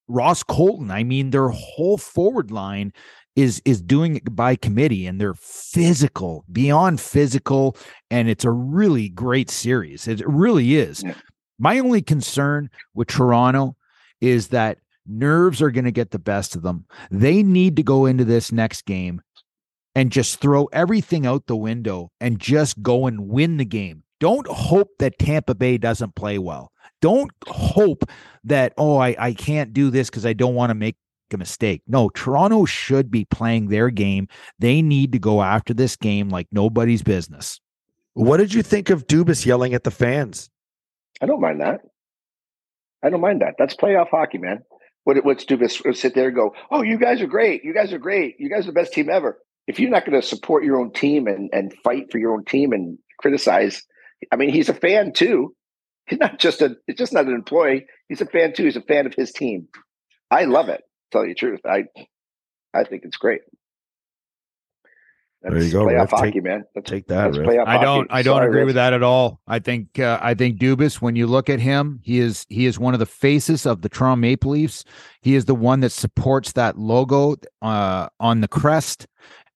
Ross 0.09 0.43
Colton. 0.43 0.91
I 0.91 1.05
mean, 1.05 1.31
their 1.31 1.49
whole 1.49 1.99
forward 1.99 2.51
line 2.51 2.93
is 3.35 3.61
is 3.65 3.81
doing 3.83 4.17
it 4.17 4.35
by 4.37 4.57
committee 4.57 5.07
and 5.07 5.21
they're 5.21 5.35
physical, 5.35 6.45
beyond 6.53 7.01
physical, 7.01 7.77
and 8.11 8.29
it's 8.29 8.45
a 8.45 8.51
really 8.51 9.09
great 9.09 9.51
series. 9.51 10.07
It 10.07 10.23
really 10.27 10.77
is. 10.77 11.03
My 11.59 11.79
only 11.79 12.03
concern 12.03 12.69
with 12.95 13.09
Toronto 13.09 13.77
is 14.21 14.49
that 14.49 14.79
nerves 15.07 15.61
are 15.63 15.71
going 15.71 15.85
to 15.85 15.91
get 15.93 16.11
the 16.11 16.19
best 16.19 16.55
of 16.57 16.63
them. 16.63 16.85
They 17.11 17.43
need 17.43 17.77
to 17.77 17.83
go 17.83 18.07
into 18.07 18.25
this 18.25 18.53
next 18.53 18.85
game 18.85 19.21
and 19.95 20.13
just 20.13 20.41
throw 20.41 20.67
everything 20.67 21.27
out 21.27 21.47
the 21.47 21.57
window 21.57 22.11
and 22.21 22.39
just 22.39 22.83
go 22.83 23.07
and 23.07 23.29
win 23.29 23.57
the 23.57 23.65
game. 23.65 24.05
Don't 24.21 24.47
hope 24.47 24.89
that 24.99 25.19
Tampa 25.19 25.55
Bay 25.55 25.79
doesn't 25.79 26.15
play 26.15 26.39
well. 26.39 26.71
Don't 27.01 27.33
hope 27.49 28.05
that, 28.45 28.73
oh, 28.79 28.97
I, 28.97 29.17
I 29.19 29.33
can't 29.35 29.73
do 29.73 29.91
this 29.91 30.09
because 30.09 30.25
I 30.25 30.33
don't 30.33 30.55
want 30.55 30.71
to 30.71 30.75
make 30.75 30.97
a 31.33 31.37
mistake. 31.37 31.83
No, 31.87 32.09
Toronto 32.11 32.65
should 32.65 33.11
be 33.11 33.25
playing 33.25 33.69
their 33.69 33.91
game. 33.91 34.29
They 34.59 34.83
need 34.83 35.13
to 35.13 35.19
go 35.19 35.43
after 35.43 35.75
this 35.75 35.97
game 35.97 36.29
like 36.29 36.47
nobody's 36.53 37.03
business. 37.03 37.61
what 38.15 38.37
did 38.37 38.55
you 38.55 38.63
think 38.63 38.91
of 38.91 39.07
Dubas 39.07 39.45
yelling 39.45 39.75
at 39.75 39.85
the 39.85 39.91
fans? 39.91 40.51
I 41.21 41.27
don't 41.27 41.41
mind 41.41 41.61
that. 41.61 41.81
I 43.03 43.11
don't 43.11 43.21
mind 43.21 43.41
that. 43.43 43.55
That's 43.59 43.75
playoff 43.75 44.11
hockey, 44.11 44.39
man. 44.39 44.63
What 45.05 45.25
what's 45.25 45.45
do 45.45 45.57
this? 45.57 45.83
Sit 45.95 46.15
there 46.15 46.29
and 46.29 46.37
go, 46.37 46.55
oh, 46.71 46.83
you 46.83 46.99
guys 46.99 47.21
are 47.21 47.27
great. 47.27 47.65
You 47.65 47.75
guys 47.75 47.93
are 47.93 47.99
great. 47.99 48.37
You 48.39 48.49
guys 48.49 48.65
are 48.65 48.73
the 48.73 48.81
best 48.81 48.93
team 48.93 49.11
ever. 49.11 49.39
If 49.67 49.79
you're 49.79 49.91
not 49.91 50.05
going 50.05 50.21
to 50.21 50.27
support 50.27 50.65
your 50.65 50.79
own 50.81 50.93
team 50.93 51.27
and 51.27 51.49
and 51.53 51.73
fight 51.85 52.11
for 52.11 52.19
your 52.19 52.33
own 52.33 52.45
team 52.45 52.73
and 52.73 52.99
criticize, 53.19 53.83
I 54.33 54.37
mean, 54.37 54.51
he's 54.51 54.69
a 54.69 54.75
fan 54.75 55.13
too. 55.13 55.55
He's 56.07 56.19
not 56.19 56.39
just 56.41 56.61
a. 56.63 56.77
It's 56.89 56.99
just 56.99 57.13
not 57.13 57.27
an 57.27 57.35
employee. 57.35 57.87
He's 58.09 58.21
a 58.21 58.27
fan 58.27 58.53
too. 58.55 58.65
He's 58.65 58.77
a 58.77 58.83
fan 58.83 59.07
of 59.07 59.15
his 59.15 59.33
team. 59.33 59.69
I 60.31 60.45
love 60.47 60.69
it. 60.69 60.83
Tell 61.13 61.23
you 61.25 61.29
the 61.31 61.35
truth, 61.35 61.61
I 61.65 61.85
I 62.75 62.85
think 62.85 63.03
it's 63.05 63.17
great. 63.17 63.43
There 65.43 65.59
you 65.61 65.73
go, 65.73 65.87
Playoff 65.87 66.03
Riff. 66.03 66.11
hockey, 66.11 66.31
Take- 66.35 66.43
man. 66.45 66.65
That's, 66.75 66.89
Take 66.89 67.07
that, 67.09 67.25
that's 67.25 67.39
Riff. 67.39 67.49
playoff 67.49 67.67
I 67.67 67.83
don't. 67.83 68.09
hockey. 68.09 68.09
I 68.11 68.23
don't 68.23 68.37
Sorry, 68.37 68.47
agree 68.47 68.59
Riff. 68.61 68.67
with 68.67 68.75
that 68.77 68.93
at 68.93 69.03
all. 69.03 69.41
I 69.49 69.59
think. 69.59 69.99
Uh, 69.99 70.19
I 70.23 70.35
think 70.35 70.59
Dubas. 70.61 71.01
When 71.03 71.17
you 71.17 71.27
look 71.27 71.51
at 71.51 71.59
him, 71.59 72.01
he 72.05 72.21
is 72.21 72.47
he 72.49 72.67
is 72.67 72.79
one 72.79 72.95
of 72.95 73.01
the 73.01 73.07
faces 73.07 73.67
of 73.67 73.83
the 73.83 73.89
Toronto 73.89 74.21
Maple 74.21 74.53
Leafs. 74.53 74.85
He 75.21 75.35
is 75.35 75.47
the 75.47 75.55
one 75.57 75.81
that 75.81 75.91
supports 75.91 76.53
that 76.53 76.79
logo 76.79 77.37
uh, 77.61 78.09
on 78.21 78.41
the 78.41 78.47
crest. 78.49 79.09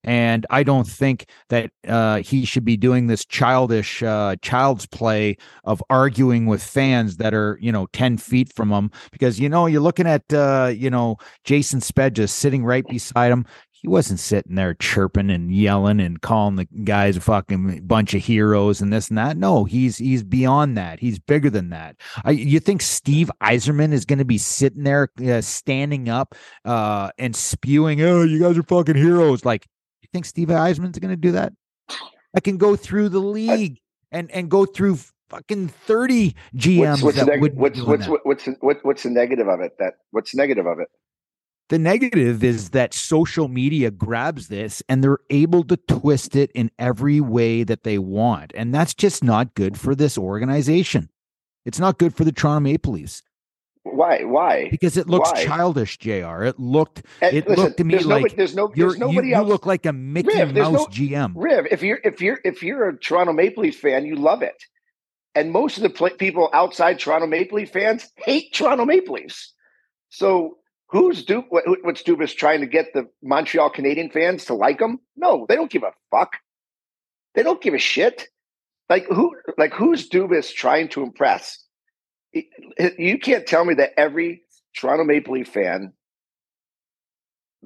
And 0.03 0.45
I 0.49 0.63
don't 0.63 0.87
think 0.87 1.29
that 1.49 1.71
uh, 1.87 2.17
he 2.17 2.45
should 2.45 2.63
be 2.63 2.77
doing 2.77 3.07
this 3.07 3.25
childish, 3.25 4.01
uh, 4.01 4.35
child's 4.41 4.85
play 4.85 5.37
of 5.63 5.83
arguing 5.89 6.45
with 6.45 6.63
fans 6.63 7.17
that 7.17 7.33
are, 7.33 7.57
you 7.61 7.71
know, 7.71 7.87
ten 7.93 8.17
feet 8.17 8.53
from 8.53 8.71
him. 8.71 8.91
Because 9.11 9.39
you 9.39 9.49
know, 9.49 9.65
you're 9.65 9.81
looking 9.81 10.07
at, 10.07 10.23
uh, 10.33 10.71
you 10.73 10.89
know, 10.89 11.17
Jason 11.43 11.79
Spezza 11.79 12.29
sitting 12.29 12.63
right 12.63 12.85
beside 12.87 13.31
him 13.31 13.45
he 13.81 13.87
wasn't 13.87 14.19
sitting 14.19 14.55
there 14.55 14.73
chirping 14.73 15.29
and 15.29 15.53
yelling 15.53 15.99
and 15.99 16.21
calling 16.21 16.55
the 16.55 16.65
guys 16.83 17.15
a 17.15 17.21
fucking 17.21 17.85
bunch 17.85 18.13
of 18.15 18.23
heroes 18.23 18.81
and 18.81 18.91
this 18.91 19.09
and 19.09 19.17
that. 19.17 19.37
No, 19.37 19.65
he's 19.65 19.97
he's 19.97 20.23
beyond 20.23 20.77
that. 20.77 20.99
He's 20.99 21.19
bigger 21.19 21.49
than 21.49 21.69
that. 21.69 21.95
I, 22.25 22.31
you 22.31 22.59
think 22.59 22.81
Steve 22.81 23.29
Yzerman 23.41 23.93
is 23.93 24.05
going 24.05 24.19
to 24.19 24.25
be 24.25 24.39
sitting 24.39 24.83
there 24.83 25.09
uh, 25.23 25.41
standing 25.41 26.09
up 26.09 26.33
uh, 26.65 27.11
and 27.19 27.35
spewing, 27.35 28.01
"Oh, 28.01 28.23
you 28.23 28.39
guys 28.39 28.57
are 28.57 28.63
fucking 28.63 28.95
heroes"? 28.95 29.45
Like, 29.45 29.67
you 30.07 30.11
think 30.13 30.25
Steve 30.25 30.47
Yzerman's 30.47 30.99
going 30.99 31.11
to 31.11 31.17
do 31.17 31.33
that? 31.33 31.53
I 32.35 32.39
can 32.39 32.57
go 32.57 32.75
through 32.75 33.09
the 33.09 33.19
league 33.19 33.79
and 34.11 34.29
and 34.31 34.49
go 34.49 34.65
through 34.65 34.99
fucking 35.29 35.69
thirty 35.69 36.35
GMs 36.55 36.89
What's, 36.89 37.03
what's, 37.03 37.17
the 37.19 37.25
that 37.25 37.31
neg- 37.31 37.41
would 37.41 37.57
what's, 37.57 37.81
what's, 37.81 38.07
what's, 38.07 38.25
what's, 38.25 38.47
what, 38.61 38.77
what's 38.83 39.03
the 39.03 39.09
negative 39.09 39.47
of 39.47 39.59
it? 39.61 39.73
That 39.79 39.95
what's 40.11 40.35
negative 40.35 40.65
of 40.65 40.79
it? 40.79 40.87
The 41.69 41.79
negative 41.79 42.45
is 42.45 42.69
that 42.69 42.93
social 42.93 43.49
media 43.49 43.91
grabs 43.91 44.47
this 44.47 44.81
and 44.87 45.03
they're 45.03 45.19
able 45.29 45.65
to 45.65 45.75
twist 45.75 46.35
it 46.35 46.49
in 46.53 46.71
every 46.79 47.19
way 47.19 47.63
that 47.63 47.83
they 47.83 47.97
want. 47.97 48.53
And 48.55 48.73
that's 48.73 48.93
just 48.93 49.21
not 49.21 49.53
good 49.53 49.77
for 49.77 49.93
this 49.93 50.17
organization. 50.17 51.09
It's 51.65 51.79
not 51.79 51.97
good 51.97 52.15
for 52.15 52.23
the 52.23 52.31
Toronto 52.31 52.61
Maple 52.61 52.93
Leafs 52.93 53.21
Why? 53.95 54.23
Why? 54.23 54.69
because 54.69 54.97
it 54.97 55.07
looks 55.07 55.31
Why? 55.31 55.45
childish, 55.45 55.97
JR. 55.97 56.43
It 56.43 56.59
looked, 56.59 57.03
And 57.21 57.35
it 57.35 57.47
looked 57.49 57.77
to 57.77 57.83
me 57.83 57.95
there's 57.95 58.05
like 58.05 58.21
nobody, 58.21 58.35
there's 58.35 58.55
no 58.55 58.71
there's 58.75 58.97
nobody 58.97 59.29
you, 59.29 59.35
you 59.37 59.41
look 59.43 59.65
like 59.65 59.85
a 59.85 59.93
Mickey 59.93 60.37
Riv, 60.37 60.53
Mouse 60.55 60.73
no- 60.73 60.85
GM. 60.87 61.33
Riv, 61.35 61.67
if 61.71 61.81
you're 61.83 61.99
if 62.03 62.21
you're 62.21 62.39
if 62.43 62.63
you're 62.63 62.89
a 62.89 62.97
Toronto 62.97 63.33
Maple 63.33 63.63
Leafs 63.63 63.79
fan, 63.79 64.05
you 64.05 64.15
love 64.15 64.41
it. 64.41 64.55
And 65.35 65.51
most 65.51 65.77
of 65.77 65.83
the 65.83 65.89
pl- 65.89 66.09
people 66.17 66.49
outside 66.53 66.99
Toronto 66.99 67.27
Maple 67.27 67.57
Leaf 67.57 67.71
fans 67.71 68.09
hate 68.17 68.53
Toronto 68.53 68.85
Maple 68.85 69.15
Leafs. 69.15 69.53
So 70.09 70.57
who's 70.87 71.23
du- 71.25 71.45
what, 71.49 71.63
what's 71.83 72.01
Dubas 72.03 72.35
trying 72.35 72.61
to 72.61 72.67
get 72.67 72.93
the 72.93 73.07
Montreal 73.21 73.69
Canadian 73.69 74.09
fans 74.09 74.45
to 74.45 74.53
like 74.53 74.79
him? 74.79 74.99
No, 75.15 75.45
they 75.47 75.55
don't 75.55 75.69
give 75.69 75.83
a 75.83 75.91
fuck. 76.11 76.33
They 77.35 77.43
don't 77.43 77.61
give 77.61 77.73
a 77.73 77.79
shit. 77.79 78.27
Like 78.89 79.05
who? 79.07 79.35
Like 79.57 79.73
who's 79.73 80.09
Dubas 80.09 80.53
trying 80.53 80.87
to 80.89 81.03
impress? 81.03 81.63
It- 82.33 82.45
it- 82.77 82.99
You 82.99 83.17
can't 83.19 83.45
tell 83.47 83.65
me 83.65 83.73
that 83.75 83.93
every 83.97 84.43
Toronto 84.75 85.03
Maple 85.03 85.33
Leaf 85.33 85.47
fan 85.49 85.93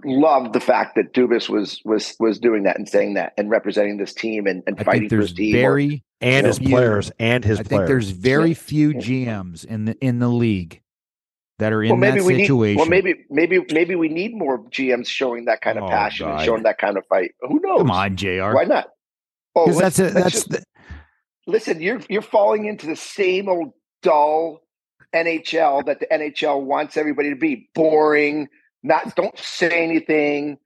loved 0.03 0.53
the 0.53 0.59
fact 0.59 0.95
that 0.95 1.14
Dubas 1.14 1.49
was 1.49 1.82
was 1.84 2.16
was 2.20 2.39
doing 2.39 2.64
that 2.64 2.78
and 2.78 2.88
saying 2.88 3.16
that 3.16 3.34
and 3.38 3.49
representing 3.49 3.97
this 3.97 4.14
team 4.14 4.47
and, 4.47 4.64
and 4.66 4.80
I 4.80 4.84
fighting 4.84 5.09
for 5.09 5.16
there's 5.18 5.30
his 5.30 5.38
team. 5.38 5.55
or- 5.57 5.59
very, 5.59 6.03
and 6.22 6.47
his 6.47 6.59
few- 6.59 6.70
players 6.70 7.12
and 7.20 7.43
his 7.43 7.59
I 7.59 7.64
players. 7.64 7.68
think 7.80 7.88
there's 7.88 8.09
very 8.12 8.49
Yeah. 8.49 8.55
few 8.55 8.93
GMs 8.93 9.66
in 9.66 9.86
the 9.86 9.97
in 9.99 10.20
the 10.20 10.30
league 10.30 10.82
that 11.59 11.74
are 11.74 11.84
in 11.84 11.89
well, 11.91 11.99
maybe 11.99 12.20
that 12.20 12.26
we 12.26 12.39
situation. 12.41 12.76
need. 12.76 12.78
Well, 12.78 12.88
maybe 12.89 13.26
maybe 13.30 13.66
maybe 13.72 13.95
we 13.95 14.07
need 14.09 14.34
more 14.36 14.64
GMs 14.70 15.07
showing 15.07 15.45
that 15.45 15.62
kind 15.62 15.78
of 15.78 15.84
Oh, 15.84 15.89
passion 15.89 16.28
God. 16.28 16.36
and 16.38 16.45
showing 16.45 16.64
that 16.64 16.78
kind 16.78 16.97
of 16.97 17.05
fight. 17.07 17.32
Who 17.41 17.59
knows? 17.62 17.80
Come 17.80 17.91
on, 17.91 18.16
JR. 18.16 18.53
why 18.53 18.64
not? 18.64 18.88
Oh, 19.55 19.66
Because 19.66 19.80
that's 19.82 19.99
a, 19.99 20.03
let's 20.03 20.14
that's 20.16 20.32
just- 20.32 20.49
the, 20.49 20.64
listen. 21.47 21.82
You're 21.82 21.99
you're 22.09 22.22
falling 22.22 22.66
into 22.66 22.88
the 22.88 22.95
same 22.95 23.49
old 23.49 23.74
dull 24.01 24.61
NHL 25.13 25.85
that 25.85 25.99
the 25.99 26.07
NHL 26.07 26.61
wants 26.63 26.97
everybody 26.97 27.29
to 27.29 27.35
be 27.35 27.69
boring. 27.75 28.47
Not 28.83 29.15
don't 29.15 29.37
say 29.37 29.83
anything. 29.83 30.57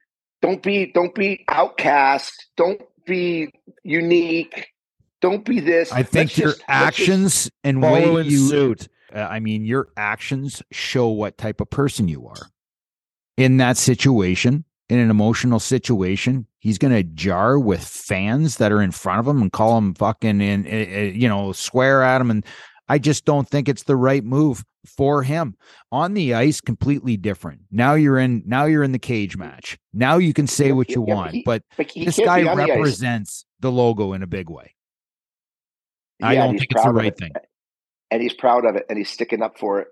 Don't 0.41 0.61
be 0.61 0.91
don't 0.91 1.13
be 1.15 1.43
outcast. 1.49 2.47
Don't 2.55 2.81
be 3.05 3.51
unique. 3.83 4.67
Don't 5.21 5.43
be 5.45 5.59
this. 5.59 5.91
I 5.91 6.03
think 6.03 6.29
Let's 6.31 6.37
your 6.37 6.51
just- 6.51 6.63
actions 6.67 7.51
and 7.63 7.81
way 7.81 8.03
in 8.03 8.25
you 8.27 8.47
suit. 8.47 8.87
uh, 9.13 9.19
I 9.19 9.39
mean, 9.39 9.65
your 9.65 9.89
actions 9.97 10.61
show 10.71 11.07
what 11.07 11.37
type 11.37 11.61
of 11.61 11.69
person 11.69 12.07
you 12.07 12.27
are. 12.27 12.49
In 13.37 13.57
that 13.57 13.75
situation, 13.77 14.65
in 14.87 14.99
an 14.99 15.09
emotional 15.09 15.59
situation, 15.59 16.45
he's 16.59 16.77
going 16.77 16.93
to 16.93 17.03
jar 17.03 17.57
with 17.59 17.83
fans 17.83 18.57
that 18.57 18.71
are 18.71 18.81
in 18.81 18.91
front 18.91 19.19
of 19.19 19.27
him 19.27 19.41
and 19.41 19.51
call 19.51 19.77
him 19.77 19.95
fucking 19.95 20.41
and 20.41 20.67
uh, 20.67 20.69
uh, 20.69 21.01
you 21.03 21.27
know 21.27 21.51
swear 21.53 22.03
at 22.03 22.21
him. 22.21 22.29
And 22.29 22.45
I 22.87 22.99
just 22.99 23.25
don't 23.25 23.47
think 23.49 23.67
it's 23.67 23.83
the 23.83 23.95
right 23.95 24.23
move 24.23 24.63
for 24.85 25.23
him 25.23 25.55
on 25.91 26.13
the 26.13 26.33
ice. 26.35 26.61
Completely 26.61 27.17
different. 27.17 27.61
Now 27.71 27.95
you're 27.95 28.19
in. 28.19 28.43
Now 28.45 28.65
you're 28.65 28.83
in 28.83 28.91
the 28.91 28.99
cage 28.99 29.35
match. 29.37 29.77
Now 29.93 30.17
you 30.17 30.33
can 30.33 30.45
say 30.47 30.71
what 30.71 30.89
you 30.89 31.03
yeah, 31.07 31.13
but 31.13 31.15
want. 31.15 31.31
he- 31.33 31.43
But 31.45 31.63
he 31.91 32.05
this 32.05 32.19
guy 32.19 32.45
on 32.47 32.57
the 32.57 32.65
represents 32.67 33.45
the 33.59 33.71
logo 33.71 34.13
in 34.13 34.21
a 34.23 34.27
big 34.27 34.49
way. 34.49 34.75
I 36.21 36.33
Yeah, 36.33 36.45
don't 36.45 36.57
think 36.57 36.71
it's 36.71 36.83
the 36.83 36.93
right 36.93 37.07
it. 37.07 37.17
thing. 37.17 37.31
and 38.11 38.21
he's 38.21 38.33
proud 38.33 38.65
of 38.65 38.75
it, 38.75 38.85
and 38.89 38.97
he's 38.97 39.09
sticking 39.09 39.41
up 39.41 39.57
for 39.57 39.79
it. 39.81 39.87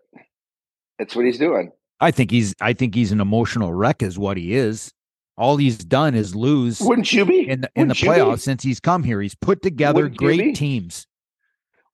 That's 1.00 1.16
what 1.16 1.26
he's 1.26 1.40
doing. 1.40 1.72
I 2.00 2.12
think 2.12 2.32
he's 2.32 2.54
I 2.62 2.74
think 2.74 2.96
he's 2.96 3.12
an 3.12 3.20
emotional 3.22 3.74
wreck 3.74 4.04
is 4.04 4.20
what 4.20 4.38
he 4.38 4.54
is. 4.54 4.92
All 5.36 5.58
he's 5.58 5.78
done 5.80 6.14
is 6.14 6.36
lose 6.36 6.80
Wouldn't 6.80 7.12
you 7.12 7.26
be? 7.26 7.50
in 7.50 7.62
the 7.62 7.70
in 7.76 7.88
the 7.88 7.94
Wouldn't 7.94 8.02
you 8.02 8.10
be? 8.12 8.18
playoffs 8.20 8.42
since 8.42 8.62
he's 8.64 8.80
come 8.80 9.04
here. 9.04 9.20
He's 9.20 9.34
put 9.36 9.62
together 9.64 10.04
Wouldn't 10.04 10.18
great 10.18 10.56
teams. 10.56 11.08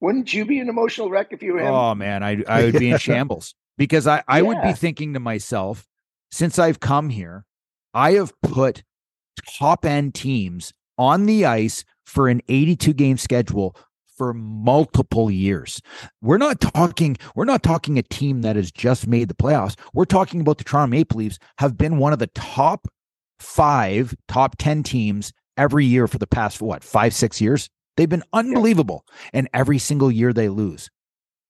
Wouldn't 0.01 0.33
you 0.33 0.45
be 0.45 0.59
an 0.59 0.69
emotional 0.69 1.09
wreck 1.09 1.27
if 1.31 1.43
you 1.43 1.53
were 1.53 1.59
him? 1.59 1.73
Oh 1.73 1.95
man, 1.95 2.23
I 2.23 2.43
I 2.47 2.65
would 2.65 2.79
be 2.79 2.89
in 2.89 2.97
shambles 2.99 3.55
because 3.77 4.07
I 4.07 4.23
I 4.27 4.41
would 4.41 4.61
be 4.61 4.73
thinking 4.73 5.13
to 5.13 5.19
myself, 5.19 5.87
since 6.31 6.57
I've 6.57 6.79
come 6.79 7.09
here, 7.09 7.45
I 7.93 8.13
have 8.13 8.33
put 8.41 8.83
top 9.59 9.85
end 9.85 10.15
teams 10.15 10.73
on 10.97 11.25
the 11.25 11.45
ice 11.45 11.83
for 12.05 12.27
an 12.27 12.41
82 12.47 12.93
game 12.93 13.17
schedule 13.17 13.75
for 14.17 14.33
multiple 14.33 15.31
years. 15.31 15.81
We're 16.21 16.37
not 16.37 16.59
talking 16.59 17.17
we're 17.35 17.45
not 17.45 17.63
talking 17.63 17.97
a 17.97 18.03
team 18.03 18.41
that 18.41 18.55
has 18.55 18.71
just 18.71 19.07
made 19.07 19.29
the 19.29 19.33
playoffs. 19.33 19.77
We're 19.93 20.05
talking 20.05 20.41
about 20.41 20.57
the 20.57 20.65
Toronto 20.65 20.91
Maple 20.91 21.19
Leafs 21.19 21.39
have 21.57 21.77
been 21.77 21.97
one 21.97 22.13
of 22.13 22.19
the 22.19 22.27
top 22.27 22.87
5, 23.39 24.15
top 24.27 24.57
10 24.57 24.83
teams 24.83 25.31
every 25.55 25.85
year 25.85 26.07
for 26.07 26.17
the 26.17 26.27
past 26.27 26.61
what, 26.61 26.83
5 26.83 27.13
6 27.13 27.41
years. 27.41 27.69
They've 27.99 28.07
been 28.07 28.23
unbelievable 28.31 29.05
and 29.33 29.49
every 29.53 29.77
single 29.77 30.09
year 30.09 30.31
they 30.31 30.47
lose. 30.47 30.89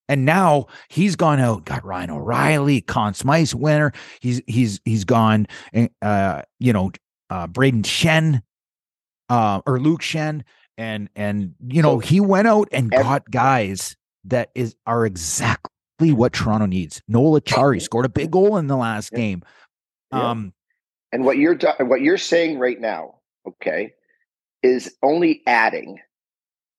And 0.08 0.26
now 0.26 0.66
he's 0.88 1.16
gone 1.16 1.40
out, 1.40 1.66
got 1.66 1.86
Ryan 1.86 2.10
O'Reilly, 2.10 2.82
Conn 2.82 3.14
Smythe 3.14 3.54
winner. 3.54 3.92
He's 4.20 4.42
he's 4.48 4.82
he's 4.84 5.06
gone, 5.06 5.46
uh, 6.02 6.42
you 6.60 6.74
know, 6.74 6.90
uh, 7.30 7.46
Brayden 7.46 7.84
Schenn, 7.84 8.42
uh, 9.30 9.62
or 9.68 9.80
Luke 9.80 10.02
Schenn, 10.02 10.42
and 10.80 11.10
and 11.16 11.54
you 11.68 11.84
know 11.84 12.00
he 12.00 12.20
went 12.20 12.48
out 12.48 12.68
and 12.72 12.90
got 12.90 13.30
guys 13.30 13.96
that 14.24 14.50
is 14.56 14.76
are 14.88 15.06
exactly 15.06 16.12
what 16.12 16.34
Toronto 16.34 16.66
needs. 16.66 17.04
Noel 17.08 17.40
Acciari 17.40 17.80
scored 17.80 18.08
a 18.08 18.10
big 18.10 18.32
goal 18.32 18.58
in 18.58 18.66
the 18.66 18.78
last 18.78 19.12
Yeah. 19.12 19.20
game. 19.20 19.44
Yeah. 20.12 20.32
Um, 20.32 20.54
And 21.12 21.24
what 21.24 21.38
you're 21.38 21.54
do- 21.54 21.68
what 21.82 22.02
you're 22.02 22.18
saying 22.18 22.58
right 22.58 22.82
now, 22.82 23.20
okay, 23.48 23.94
is 24.64 24.96
only 25.04 25.44
adding 25.46 26.00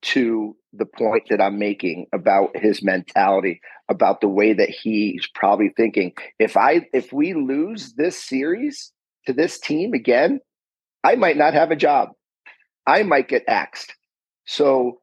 to 0.03 0.57
the 0.72 0.86
point 0.86 1.24
that 1.30 1.40
I'm 1.40 1.59
making 1.59 2.07
about 2.12 2.57
his 2.57 2.82
mentality, 2.82 3.61
about 3.88 4.20
the 4.20 4.28
way 4.28 4.53
that 4.53 4.70
he's 4.70 5.28
probably 5.34 5.72
thinking. 5.76 6.12
If 6.38 6.57
I 6.57 6.86
if 6.92 7.12
we 7.12 7.34
lose 7.34 7.94
this 7.94 8.22
series 8.22 8.92
to 9.26 9.32
this 9.32 9.59
team 9.59 9.92
again, 9.92 10.40
I 11.05 11.16
might 11.16 11.36
not 11.36 11.55
have 11.55 11.70
a 11.70 11.76
job. 11.76 12.11
I 12.86 13.03
might 13.03 13.28
get 13.28 13.44
axed. 13.48 13.94
So 14.46 15.01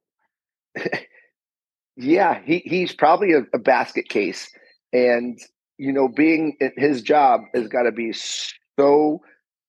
yeah, 1.98 2.40
he, 2.46 2.60
he's 2.66 2.94
probably 2.94 3.34
a, 3.34 3.42
a 3.54 3.60
basket 3.60 4.10
case. 4.10 4.50
And 4.94 5.40
you 5.78 5.92
know, 5.92 6.08
being 6.08 6.58
at 6.62 6.74
his 6.78 7.02
job 7.02 7.42
has 7.54 7.68
got 7.68 7.84
to 7.84 7.92
be 7.92 8.14
so 8.80 9.22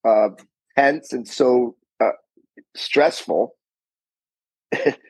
uh, 0.07 0.31
tense 0.77 1.13
and 1.13 1.29
so 1.29 1.77
uh, 2.01 2.13
stressful 2.75 3.55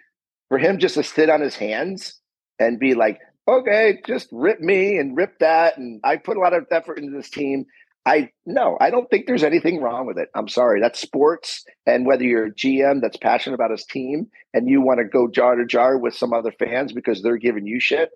for 0.48 0.58
him 0.58 0.78
just 0.78 0.94
to 0.94 1.02
sit 1.02 1.30
on 1.30 1.40
his 1.40 1.54
hands 1.54 2.18
and 2.58 2.78
be 2.78 2.94
like, 2.94 3.18
okay, 3.48 3.98
just 4.06 4.28
rip 4.32 4.60
me 4.60 4.98
and 4.98 5.16
rip 5.16 5.38
that. 5.40 5.78
And 5.78 6.00
I 6.04 6.16
put 6.16 6.36
a 6.36 6.40
lot 6.40 6.52
of 6.52 6.66
effort 6.70 6.98
into 6.98 7.16
this 7.16 7.30
team. 7.30 7.66
I 8.06 8.30
no, 8.46 8.78
I 8.80 8.90
don't 8.90 9.08
think 9.10 9.26
there's 9.26 9.42
anything 9.42 9.82
wrong 9.82 10.06
with 10.06 10.18
it. 10.18 10.28
I'm 10.34 10.48
sorry. 10.48 10.80
That's 10.80 11.00
sports. 11.00 11.64
And 11.86 12.06
whether 12.06 12.24
you're 12.24 12.46
a 12.46 12.54
GM 12.54 13.02
that's 13.02 13.18
passionate 13.18 13.54
about 13.54 13.70
his 13.70 13.84
team 13.84 14.28
and 14.54 14.68
you 14.68 14.80
want 14.80 14.98
to 14.98 15.04
go 15.04 15.28
jar 15.28 15.56
to 15.56 15.66
jar 15.66 15.98
with 15.98 16.14
some 16.14 16.32
other 16.32 16.52
fans 16.52 16.92
because 16.92 17.22
they're 17.22 17.36
giving 17.36 17.66
you 17.66 17.80
shit, 17.80 18.10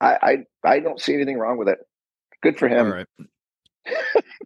I 0.00 0.44
I, 0.64 0.68
I 0.68 0.80
don't 0.80 1.00
see 1.00 1.14
anything 1.14 1.38
wrong 1.38 1.58
with 1.58 1.68
it. 1.68 1.78
Good 2.42 2.58
for 2.58 2.68
him. 2.68 2.86
all 2.86 2.92
right. 2.92 3.06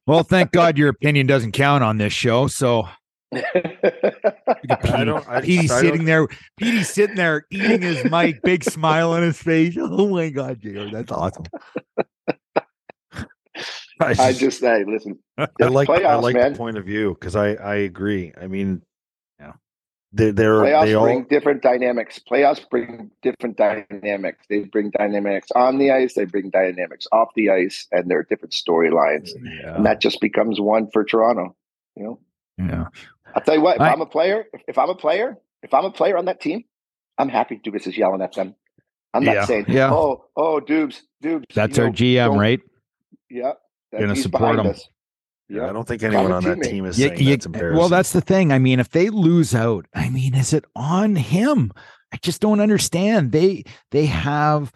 well, 0.06 0.22
thank 0.24 0.50
God 0.50 0.76
your 0.76 0.88
opinion 0.88 1.26
doesn't 1.26 1.52
count 1.52 1.84
on 1.84 1.98
this 1.98 2.12
show. 2.12 2.48
So 2.48 2.88
I 3.36 5.04
don't. 5.04 5.28
I, 5.28 5.40
Petey's 5.40 5.70
I 5.70 5.80
sitting 5.80 5.96
don't- 5.98 6.06
there. 6.06 6.28
Petey's 6.58 6.88
sitting 6.88 7.16
there 7.16 7.46
eating 7.50 7.82
his 7.82 8.04
mic, 8.10 8.42
big 8.42 8.64
smile 8.64 9.12
on 9.12 9.22
his 9.22 9.38
face. 9.40 9.76
Oh 9.80 10.08
my 10.08 10.28
God, 10.30 10.60
JR, 10.60 10.86
that's 10.92 11.12
awesome. 11.12 11.44
I 14.00 14.06
I 14.08 14.14
just, 14.14 14.40
just 14.40 14.60
say, 14.60 14.84
listen, 14.84 15.18
I 15.38 15.46
it's 15.60 15.70
like 15.70 15.88
I 15.88 16.16
like 16.16 16.34
man. 16.34 16.52
the 16.52 16.58
point 16.58 16.76
of 16.76 16.84
view 16.84 17.14
because 17.14 17.36
I 17.36 17.54
I 17.54 17.76
agree. 17.76 18.32
I 18.40 18.48
mean, 18.48 18.82
Yeah. 19.38 19.52
they 20.12 20.32
they're 20.32 20.54
playoffs 20.62 20.84
they 20.86 20.94
all 20.94 21.04
bring 21.04 21.24
different 21.24 21.62
dynamics. 21.62 22.18
Playoffs 22.28 22.68
bring 22.68 23.12
different 23.22 23.56
dynamics. 23.56 24.44
They 24.50 24.60
bring 24.64 24.90
dynamics 24.90 25.48
on 25.54 25.78
the 25.78 25.92
ice. 25.92 26.14
They 26.14 26.24
bring 26.24 26.50
dynamics 26.50 27.06
off 27.12 27.28
the 27.36 27.50
ice, 27.50 27.86
and 27.92 28.10
there 28.10 28.18
are 28.18 28.26
different 28.28 28.52
storylines. 28.52 29.30
And 29.76 29.86
that 29.86 30.00
just 30.00 30.20
becomes 30.20 30.60
one 30.60 30.90
for 30.92 31.04
Toronto. 31.04 31.54
You 31.96 32.02
know, 32.02 32.18
Yeah. 32.58 32.86
I'll 33.34 33.42
tell 33.42 33.54
you 33.54 33.60
what. 33.60 33.76
If 33.76 33.82
I- 33.82 33.90
I, 33.90 33.92
am 33.92 34.00
a 34.00 34.06
player, 34.06 34.44
if, 34.52 34.62
if 34.68 34.78
I'm 34.78 34.90
a 34.90 34.94
player, 34.94 35.36
if 35.62 35.74
I'm 35.74 35.84
a 35.84 35.90
player 35.90 36.16
on 36.16 36.26
that 36.26 36.40
team, 36.40 36.64
I'm 37.18 37.28
happy 37.28 37.60
Dubas 37.64 37.86
is 37.86 37.96
yelling 37.96 38.22
at 38.22 38.32
them. 38.34 38.54
I'm 39.12 39.24
not 39.24 39.34
Yeah. 39.34 39.44
saying, 39.44 39.66
Yeah. 39.68 39.92
oh, 39.92 40.24
oh, 40.36 40.60
Dubes, 40.60 41.00
Dubes. 41.22 41.44
That's 41.54 41.78
our 41.78 41.86
know, 41.86 41.92
GM, 41.92 42.36
right? 42.38 42.60
Yeah, 43.30 43.52
Gonna 43.92 44.16
support 44.16 44.56
them. 44.56 44.66
us. 44.66 44.88
Yeah, 45.48 45.68
I 45.68 45.72
don't 45.72 45.86
think 45.86 46.02
anyone 46.02 46.32
on 46.32 46.42
that 46.44 46.62
team 46.62 46.84
is 46.86 46.98
Yeah, 46.98 47.08
saying 47.08 47.20
yeah, 47.20 47.30
that's 47.30 47.46
embarrassing. 47.46 47.78
well, 47.78 47.88
that's 47.88 48.12
the 48.12 48.20
thing. 48.20 48.50
I 48.52 48.58
mean, 48.58 48.80
if 48.80 48.90
they 48.90 49.10
lose 49.10 49.54
out, 49.54 49.86
I 49.94 50.08
mean, 50.08 50.34
is 50.34 50.52
it 50.52 50.64
on 50.74 51.16
him? 51.16 51.70
I 52.12 52.16
just 52.22 52.40
don't 52.40 52.60
understand. 52.60 53.32
They 53.32 53.64
they 53.90 54.06
have 54.06 54.72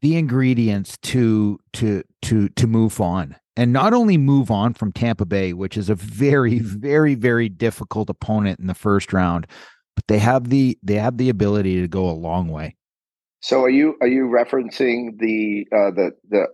the 0.00 0.16
ingredients 0.16 0.96
to 1.02 1.58
to 1.74 2.02
to 2.22 2.48
to 2.50 2.66
move 2.66 3.00
on. 3.00 3.36
And 3.56 3.72
not 3.72 3.92
only 3.92 4.16
move 4.16 4.52
on 4.52 4.74
from 4.74 4.92
Tampa 4.92 5.26
Bay, 5.26 5.52
which 5.52 5.76
is 5.76 5.90
a 5.90 5.96
very, 5.96 6.60
very, 6.60 7.16
very 7.16 7.48
difficult 7.48 8.08
opponent 8.08 8.60
in 8.60 8.68
the 8.68 8.74
first 8.74 9.12
round, 9.12 9.48
but 9.96 10.06
they 10.06 10.20
have 10.20 10.48
the 10.48 10.78
they 10.82 10.94
have 10.94 11.18
the 11.18 11.28
ability 11.28 11.80
to 11.80 11.88
go 11.88 12.08
a 12.08 12.12
long 12.12 12.48
way. 12.48 12.76
So 13.40 13.62
are 13.62 13.70
you 13.70 13.96
are 14.00 14.06
you 14.06 14.26
referencing 14.26 15.18
the 15.18 15.66
uh, 15.72 15.90
the 15.90 16.12
the 16.28 16.46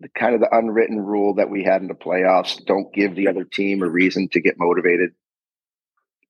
the 0.00 0.08
kind 0.10 0.34
of 0.34 0.40
the 0.40 0.56
unwritten 0.56 1.00
rule 1.00 1.34
that 1.34 1.50
we 1.50 1.64
had 1.64 1.82
in 1.82 1.88
the 1.88 1.94
playoffs? 1.94 2.64
Don't 2.64 2.92
give 2.94 3.16
the 3.16 3.26
other 3.26 3.44
team 3.44 3.82
a 3.82 3.88
reason 3.88 4.28
to 4.28 4.40
get 4.40 4.54
motivated. 4.58 5.10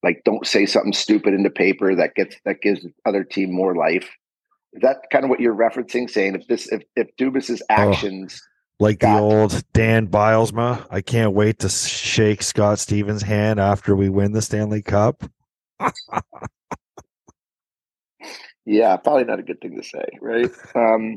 Like, 0.02 0.22
don't 0.24 0.46
say 0.46 0.66
something 0.66 0.92
stupid 0.92 1.32
in 1.32 1.42
the 1.42 1.50
paper 1.50 1.94
that 1.94 2.14
gets 2.14 2.36
that 2.44 2.60
gives 2.62 2.82
the 2.82 2.92
other 3.04 3.24
team 3.24 3.52
more 3.52 3.74
life. 3.74 4.08
Is 4.74 4.82
that 4.82 5.04
kind 5.10 5.24
of 5.24 5.30
what 5.30 5.40
you're 5.40 5.54
referencing? 5.54 6.10
Saying 6.10 6.34
if 6.34 6.46
this 6.48 6.70
if 6.70 6.82
if 6.96 7.08
Dubas's 7.16 7.62
actions, 7.68 8.40
like 8.80 8.98
the 9.00 9.18
old 9.18 9.62
Dan 9.72 10.08
Bylsma. 10.08 10.84
I 10.90 11.00
can't 11.00 11.32
wait 11.32 11.60
to 11.60 11.68
shake 11.68 12.42
Scott 12.42 12.78
Stevens' 12.80 13.22
hand 13.22 13.60
after 13.60 13.94
we 13.94 14.08
win 14.08 14.32
the 14.32 14.42
Stanley 14.42 14.82
Cup. 14.82 15.22
yeah, 18.66 18.96
probably 18.96 19.24
not 19.24 19.38
a 19.38 19.44
good 19.44 19.60
thing 19.60 19.76
to 19.76 19.84
say, 19.86 20.04
right? 20.20 20.50
Um, 20.74 21.16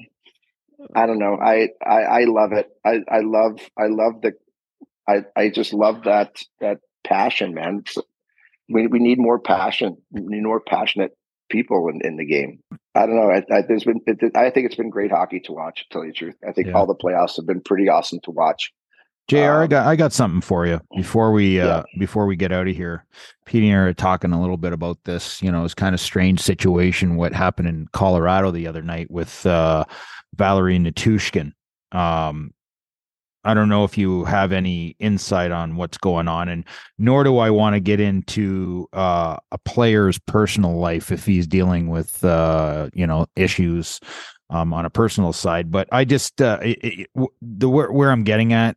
I 0.95 1.07
don't 1.07 1.19
know. 1.19 1.37
I, 1.41 1.69
I 1.83 2.01
I 2.01 2.23
love 2.25 2.51
it. 2.53 2.69
I 2.85 2.99
I 3.09 3.19
love 3.21 3.59
I 3.77 3.87
love 3.87 4.21
the 4.21 4.33
I 5.07 5.23
I 5.35 5.49
just 5.49 5.73
love 5.73 6.03
that 6.03 6.43
that 6.59 6.77
passion, 7.03 7.53
man. 7.53 7.79
It's- 7.79 8.03
we 8.69 8.85
we 8.87 8.99
need 8.99 9.17
more 9.17 9.39
passion. 9.39 9.97
We 10.11 10.21
need 10.23 10.43
more 10.43 10.59
passionate 10.59 11.11
people 11.49 11.87
in, 11.87 12.01
in 12.05 12.17
the 12.17 12.25
game. 12.25 12.59
I 12.97 13.05
don't 13.05 13.15
know. 13.15 13.31
I, 13.31 13.43
I, 13.55 13.61
there's 13.61 13.83
been. 13.83 14.01
It, 14.07 14.35
I 14.35 14.49
think 14.49 14.65
it's 14.65 14.75
been 14.75 14.89
great 14.89 15.11
hockey 15.11 15.39
to 15.41 15.51
watch. 15.53 15.83
To 15.83 15.89
tell 15.89 16.03
you 16.03 16.11
the 16.11 16.17
truth, 16.17 16.35
I 16.47 16.51
think 16.51 16.67
Yeah. 16.67 16.73
all 16.73 16.85
the 16.87 16.95
playoffs 16.95 17.35
have 17.37 17.45
been 17.45 17.61
pretty 17.61 17.87
awesome 17.89 18.19
to 18.23 18.31
watch. 18.31 18.73
JR, 19.29 19.37
I 19.37 19.63
Um, 19.63 19.69
got 19.69 19.87
I 19.87 19.95
got 19.97 20.13
something 20.13 20.39
for 20.41 20.65
you 20.65 20.79
before 20.95 21.31
we 21.33 21.59
uh 21.59 21.65
Yeah. 21.67 21.83
before 21.99 22.25
we 22.25 22.35
get 22.37 22.51
out 22.53 22.67
of 22.67 22.75
here. 22.75 23.05
Pete 23.45 23.63
and 23.63 23.73
I 23.73 23.75
are 23.75 23.93
talking 23.93 24.31
a 24.31 24.39
little 24.39 24.55
bit 24.57 24.71
about 24.73 24.97
this, 25.03 25.41
you 25.43 25.51
know, 25.51 25.65
it's 25.65 25.73
kind 25.73 25.93
of 25.93 25.99
strange 25.99 26.39
situation 26.39 27.17
what 27.17 27.33
happened 27.33 27.67
in 27.67 27.87
Colorado 27.91 28.51
the 28.51 28.67
other 28.67 28.81
night 28.81 29.11
with 29.11 29.45
uh 29.45 29.83
Valeri 30.35 30.79
Nichushkin. 30.79 31.51
Um 31.91 32.53
I 33.47 33.53
don't 33.53 33.69
know 33.69 33.85
if 33.85 33.97
you 33.97 34.25
have 34.25 34.51
any 34.51 34.97
insight 34.99 35.51
on 35.51 35.77
what's 35.77 35.97
going 35.97 36.27
on, 36.27 36.49
and 36.49 36.65
nor 36.97 37.23
do 37.23 37.37
I 37.37 37.49
want 37.49 37.75
to 37.75 37.79
get 37.79 38.01
into 38.01 38.89
uh, 38.91 39.37
a 39.51 39.57
player's 39.59 40.19
personal 40.19 40.77
life 40.77 41.11
if 41.11 41.25
he's 41.25 41.47
dealing 41.47 41.89
with 41.89 42.23
uh, 42.25 42.89
you 42.93 43.07
know 43.07 43.25
issues 43.37 44.01
um, 44.49 44.73
on 44.73 44.85
a 44.85 44.89
personal 44.89 45.31
side. 45.31 45.71
But 45.71 45.87
I 45.93 46.03
just 46.03 46.41
uh, 46.41 46.59
it, 46.61 46.77
it, 46.83 47.09
the 47.41 47.69
where, 47.69 47.89
where 47.89 48.11
I'm 48.11 48.23
getting 48.23 48.51
at 48.51 48.75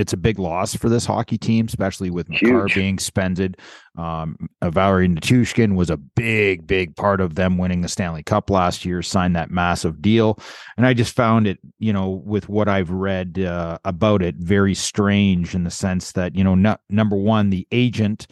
it's 0.00 0.14
a 0.14 0.16
big 0.16 0.38
loss 0.38 0.74
for 0.74 0.88
this 0.88 1.04
hockey 1.04 1.36
team, 1.36 1.66
especially 1.66 2.10
with 2.10 2.26
Huge. 2.28 2.74
being 2.74 2.98
suspended. 2.98 3.58
Um, 3.98 4.48
Valeri 4.62 5.08
Nichushkin 5.08 5.76
was 5.76 5.90
a 5.90 5.98
big, 5.98 6.66
big 6.66 6.96
part 6.96 7.20
of 7.20 7.34
them 7.34 7.58
winning 7.58 7.82
the 7.82 7.88
Stanley 7.88 8.22
Cup 8.22 8.48
last 8.48 8.84
year, 8.84 9.02
signed 9.02 9.36
that 9.36 9.50
massive 9.50 10.00
deal. 10.00 10.38
And 10.78 10.86
I 10.86 10.94
just 10.94 11.14
found 11.14 11.46
it, 11.46 11.58
you 11.78 11.92
know, 11.92 12.08
with 12.24 12.48
what 12.48 12.68
I've 12.68 12.90
read 12.90 13.38
uh, 13.38 13.78
about 13.84 14.22
it, 14.22 14.36
very 14.36 14.74
strange 14.74 15.54
in 15.54 15.64
the 15.64 15.70
sense 15.70 16.12
that, 16.12 16.34
you 16.34 16.44
know, 16.44 16.54
no, 16.54 16.78
number 16.88 17.16
one, 17.16 17.50
the 17.50 17.68
agent 17.70 18.26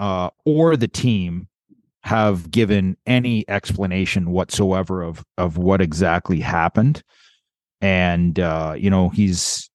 uh, 0.00 0.30
or 0.44 0.76
the 0.76 0.88
team 0.88 1.46
have 2.02 2.50
given 2.50 2.96
any 3.06 3.48
explanation 3.48 4.30
whatsoever 4.30 5.02
of 5.02 5.24
of 5.36 5.58
what 5.58 5.80
exactly 5.80 6.40
happened 6.40 7.02
and 7.80 8.38
uh, 8.38 8.74
you 8.76 8.90
know 8.90 9.08
he's 9.08 9.67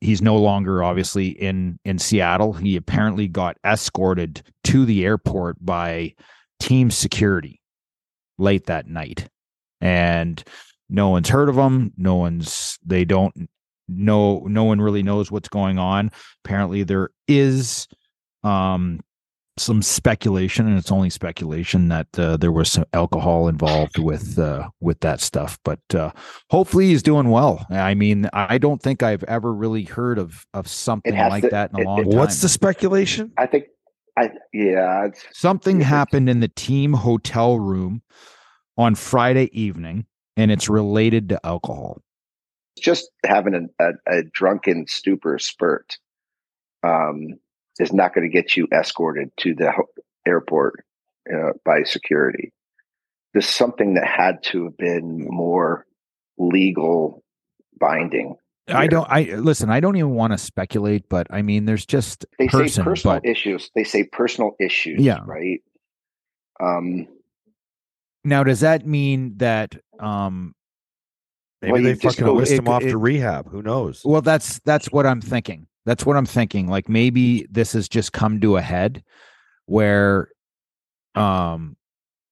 he's 0.00 0.22
no 0.22 0.36
longer 0.36 0.82
obviously 0.82 1.28
in 1.28 1.78
in 1.84 1.98
Seattle. 1.98 2.52
He 2.52 2.76
apparently 2.76 3.28
got 3.28 3.56
escorted 3.64 4.42
to 4.64 4.84
the 4.84 5.04
airport 5.04 5.56
by 5.64 6.14
team 6.60 6.90
security 6.90 7.60
late 8.38 8.66
that 8.66 8.86
night. 8.86 9.28
And 9.80 10.42
no 10.88 11.10
one's 11.10 11.28
heard 11.28 11.48
of 11.48 11.56
him. 11.56 11.92
No 11.96 12.16
one's 12.16 12.78
they 12.84 13.04
don't 13.04 13.48
know 13.88 14.40
no 14.46 14.64
one 14.64 14.80
really 14.80 15.02
knows 15.02 15.30
what's 15.30 15.48
going 15.48 15.78
on. 15.78 16.10
Apparently 16.44 16.82
there 16.82 17.10
is 17.26 17.86
um 18.44 19.00
some 19.60 19.82
speculation, 19.82 20.66
and 20.66 20.78
it's 20.78 20.92
only 20.92 21.10
speculation 21.10 21.88
that 21.88 22.18
uh, 22.18 22.36
there 22.36 22.52
was 22.52 22.70
some 22.70 22.84
alcohol 22.92 23.48
involved 23.48 23.98
with 23.98 24.38
uh, 24.38 24.68
with 24.80 25.00
that 25.00 25.20
stuff. 25.20 25.58
But 25.64 25.80
uh, 25.94 26.12
hopefully, 26.50 26.88
he's 26.88 27.02
doing 27.02 27.28
well. 27.28 27.66
I 27.70 27.94
mean, 27.94 28.28
I 28.32 28.58
don't 28.58 28.82
think 28.82 29.02
I've 29.02 29.24
ever 29.24 29.52
really 29.52 29.84
heard 29.84 30.18
of 30.18 30.46
of 30.54 30.68
something 30.68 31.16
like 31.16 31.44
to, 31.44 31.50
that 31.50 31.70
in 31.72 31.78
a 31.78 31.80
it, 31.80 31.84
long 31.84 32.00
it, 32.00 32.10
time. 32.10 32.18
What's 32.18 32.42
the 32.42 32.48
speculation? 32.48 33.32
I 33.36 33.46
think, 33.46 33.66
I 34.16 34.30
yeah, 34.52 35.08
something 35.32 35.80
happened 35.80 36.28
in 36.28 36.40
the 36.40 36.48
team 36.48 36.92
hotel 36.92 37.58
room 37.58 38.02
on 38.76 38.94
Friday 38.94 39.50
evening, 39.58 40.06
and 40.36 40.50
it's 40.50 40.68
related 40.68 41.28
to 41.30 41.46
alcohol. 41.46 42.00
Just 42.80 43.10
having 43.26 43.68
a, 43.80 43.84
a, 43.84 44.18
a 44.18 44.22
drunken 44.22 44.86
stupor 44.86 45.38
spurt. 45.38 45.98
Um, 46.84 47.40
is 47.78 47.92
not 47.92 48.14
going 48.14 48.28
to 48.28 48.32
get 48.32 48.56
you 48.56 48.66
escorted 48.72 49.30
to 49.38 49.54
the 49.54 49.72
airport 50.26 50.84
uh, 51.32 51.52
by 51.64 51.82
security. 51.82 52.52
There's 53.32 53.48
something 53.48 53.94
that 53.94 54.06
had 54.06 54.42
to 54.44 54.64
have 54.64 54.76
been 54.76 55.26
more 55.28 55.86
legal 56.38 57.22
binding. 57.78 58.36
Here. 58.66 58.76
I 58.76 58.86
don't. 58.86 59.06
I 59.08 59.22
listen. 59.36 59.70
I 59.70 59.80
don't 59.80 59.96
even 59.96 60.10
want 60.10 60.32
to 60.32 60.38
speculate, 60.38 61.08
but 61.08 61.26
I 61.30 61.42
mean, 61.42 61.64
there's 61.64 61.86
just 61.86 62.26
they 62.38 62.48
person, 62.48 62.68
say 62.68 62.82
personal 62.82 63.16
but, 63.16 63.26
issues. 63.26 63.70
They 63.74 63.84
say 63.84 64.04
personal 64.04 64.56
issues. 64.60 65.00
Yeah. 65.00 65.20
Right. 65.24 65.62
Um. 66.60 67.06
Now, 68.24 68.44
does 68.44 68.60
that 68.60 68.86
mean 68.86 69.38
that 69.38 69.74
um 70.00 70.54
Maybe 71.60 71.72
well, 71.72 71.82
they 71.82 71.94
fucking 71.94 72.24
go, 72.24 72.34
whisked 72.34 72.58
him 72.58 72.68
off 72.68 72.82
it, 72.82 72.90
to 72.90 72.98
rehab. 72.98 73.50
Who 73.50 73.62
knows? 73.62 74.02
Well, 74.04 74.22
that's 74.22 74.60
that's 74.60 74.92
what 74.92 75.06
I'm 75.06 75.20
thinking. 75.20 75.66
That's 75.88 76.04
what 76.04 76.18
I'm 76.18 76.26
thinking. 76.26 76.68
Like 76.68 76.86
maybe 76.86 77.46
this 77.50 77.72
has 77.72 77.88
just 77.88 78.12
come 78.12 78.42
to 78.42 78.58
a 78.58 78.60
head 78.60 79.02
where 79.64 80.28
um 81.14 81.78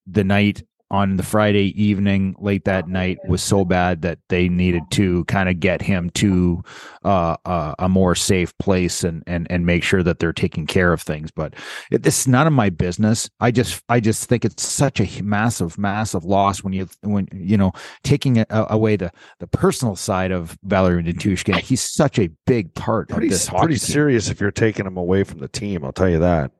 the 0.07 0.24
night 0.24 0.62
on 0.91 1.16
the 1.16 1.22
Friday 1.22 1.72
evening, 1.82 2.37
late 2.39 2.64
that 2.64 2.89
night, 2.89 3.18
was 3.26 3.43
so 3.43 3.64
bad 3.64 4.03
that 4.03 4.18
they 4.28 4.49
needed 4.49 4.82
to 4.93 5.24
kind 5.24 5.49
of 5.49 5.59
get 5.59 5.82
him 5.82 6.11
to 6.11 6.62
uh, 7.05 7.37
uh, 7.45 7.74
a 7.78 7.89
more 7.89 8.14
safe 8.14 8.57
place 8.59 9.03
and 9.03 9.22
and 9.26 9.47
and 9.51 9.66
make 9.66 9.82
sure 9.82 10.03
that 10.03 10.18
they're 10.18 10.32
taking 10.32 10.66
care 10.66 10.93
of 10.93 11.03
things. 11.03 11.30
But 11.30 11.55
it, 11.91 12.03
this 12.03 12.20
is 12.20 12.28
none 12.28 12.47
of 12.47 12.53
my 12.53 12.70
business. 12.70 13.28
I 13.41 13.51
just 13.51 13.82
I 13.89 14.01
just 14.01 14.28
think 14.28 14.45
it's 14.45 14.62
such 14.62 15.01
a 15.01 15.22
massive 15.22 15.76
massive 15.76 16.24
loss 16.24 16.62
when 16.62 16.72
you 16.72 16.89
when 17.03 17.28
you 17.32 17.57
know 17.57 17.72
taking 18.05 18.39
a, 18.39 18.47
away 18.51 18.97
the 18.97 19.11
the 19.41 19.49
personal 19.49 19.97
side 19.97 20.30
of 20.30 20.57
Valeri 20.62 21.03
Nichushkin. 21.03 21.59
He's 21.61 21.80
such 21.82 22.18
a 22.18 22.30
big 22.47 22.72
part 22.74 23.09
pretty, 23.09 23.26
of 23.26 23.32
this. 23.32 23.49
Pretty 23.49 23.74
team. 23.74 23.78
serious 23.78 24.28
if 24.28 24.41
you're 24.41 24.53
taking 24.53 24.87
him 24.87 24.97
away 24.97 25.24
from 25.24 25.39
the 25.39 25.49
team. 25.49 25.84
I'll 25.84 25.93
tell 25.93 26.09
you 26.09 26.20
that 26.20 26.53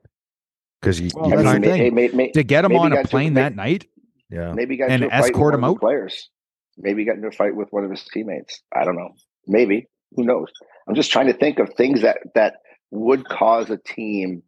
because 0.81 0.99
you, 0.99 1.09
well, 1.15 1.29
you 1.29 1.35
kind 1.43 1.65
of, 1.65 2.33
to 2.33 2.43
get 2.43 2.65
him 2.65 2.75
on 2.75 2.93
a 2.93 3.03
plane 3.03 3.35
that 3.35 3.55
night 3.55 3.87
yeah. 4.29 4.51
Maybe 4.53 4.75
he 4.75 4.77
got 4.77 4.89
and 4.89 5.03
escort 5.05 5.53
him 5.53 5.63
out. 5.63 5.79
Players. 5.79 6.29
Maybe 6.77 7.01
he 7.01 7.05
got 7.05 7.15
into 7.15 7.27
a 7.27 7.31
fight 7.31 7.55
with 7.55 7.69
one 7.71 7.83
of 7.83 7.91
his 7.91 8.03
teammates. 8.03 8.61
I 8.75 8.83
don't 8.83 8.95
know. 8.95 9.09
Maybe. 9.47 9.87
Who 10.15 10.23
knows? 10.23 10.47
I'm 10.87 10.95
just 10.95 11.11
trying 11.11 11.27
to 11.27 11.33
think 11.33 11.59
of 11.59 11.73
things 11.73 12.01
that 12.01 12.19
that 12.35 12.57
would 12.91 13.27
cause 13.27 13.69
a 13.69 13.77
team 13.77 14.43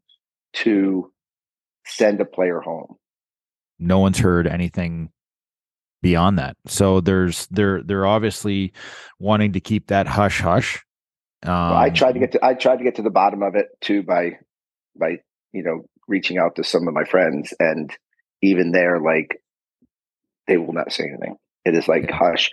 to 0.54 1.12
send 1.86 2.22
a 2.22 2.26
player 2.26 2.60
home. 2.60 2.96
No 3.78 4.00
one's 4.00 4.20
heard 4.20 4.48
anything 4.48 5.10
beyond 6.02 6.40
that. 6.40 6.58
So 6.68 7.02
there's 7.02 7.48
they're 7.48 7.82
they're 7.84 8.06
obviously 8.06 8.74
wanting 9.20 9.54
to 9.54 9.60
keep 9.60 9.88
that 9.88 10.08
hush 10.08 10.42
hush. 10.42 10.84
Um, 11.44 11.54
well, 11.54 11.78
I 11.78 11.90
tried 11.90 12.14
to 12.14 12.20
get 12.20 12.34
to 12.34 12.46
I 12.46 12.54
tried 12.54 12.78
to 12.78 12.84
get 12.84 12.96
to 12.96 13.02
the 13.02 13.10
bottom 13.10 13.44
of 13.44 13.56
it 13.56 13.68
too 13.82 14.04
by 14.04 14.40
by 15.00 15.18
you 15.54 15.64
know 15.64 15.86
reaching 16.08 16.38
out 16.38 16.56
to 16.56 16.64
some 16.64 16.88
of 16.88 16.94
my 16.94 17.04
friends 17.04 17.54
and 17.60 17.92
even 18.42 18.72
there 18.72 19.00
like 19.00 19.42
they 20.50 20.58
will 20.58 20.74
not 20.74 20.92
say 20.92 21.06
anything. 21.06 21.38
It 21.64 21.76
is 21.76 21.88
like 21.88 22.10
hush, 22.10 22.50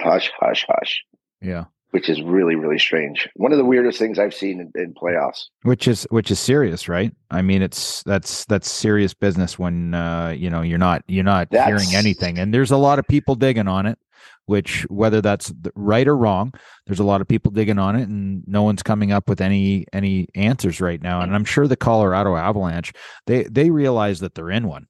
hush, 0.00 0.30
hush, 0.38 0.64
hush. 0.68 1.02
Yeah. 1.40 1.64
Which 1.90 2.08
is 2.08 2.22
really, 2.22 2.54
really 2.54 2.78
strange. 2.78 3.28
One 3.36 3.52
of 3.52 3.58
the 3.58 3.64
weirdest 3.64 3.98
things 3.98 4.18
I've 4.18 4.32
seen 4.32 4.60
in, 4.60 4.80
in 4.80 4.94
playoffs. 4.94 5.44
Which 5.62 5.86
is 5.86 6.06
which 6.10 6.30
is 6.30 6.38
serious, 6.38 6.88
right? 6.88 7.12
I 7.30 7.42
mean, 7.42 7.60
it's 7.60 8.02
that's 8.04 8.46
that's 8.46 8.70
serious 8.70 9.12
business 9.12 9.58
when 9.58 9.92
uh, 9.92 10.34
you 10.36 10.48
know 10.48 10.62
you're 10.62 10.78
not 10.78 11.02
you're 11.06 11.24
not 11.24 11.48
that's, 11.50 11.66
hearing 11.66 11.94
anything, 11.94 12.38
and 12.38 12.54
there's 12.54 12.70
a 12.70 12.78
lot 12.78 12.98
of 12.98 13.06
people 13.08 13.34
digging 13.34 13.68
on 13.68 13.86
it. 13.86 13.98
Which 14.46 14.82
whether 14.88 15.20
that's 15.20 15.52
right 15.76 16.08
or 16.08 16.16
wrong, 16.16 16.52
there's 16.86 16.98
a 16.98 17.04
lot 17.04 17.20
of 17.20 17.28
people 17.28 17.52
digging 17.52 17.78
on 17.78 17.94
it, 17.94 18.08
and 18.08 18.42
no 18.46 18.62
one's 18.62 18.82
coming 18.82 19.12
up 19.12 19.28
with 19.28 19.40
any 19.40 19.86
any 19.92 20.28
answers 20.34 20.80
right 20.80 21.00
now. 21.00 21.20
And 21.20 21.34
I'm 21.34 21.44
sure 21.44 21.68
the 21.68 21.76
Colorado 21.76 22.36
Avalanche 22.36 22.92
they 23.26 23.44
they 23.44 23.70
realize 23.70 24.20
that 24.20 24.34
they're 24.34 24.50
in 24.50 24.66
one 24.66 24.86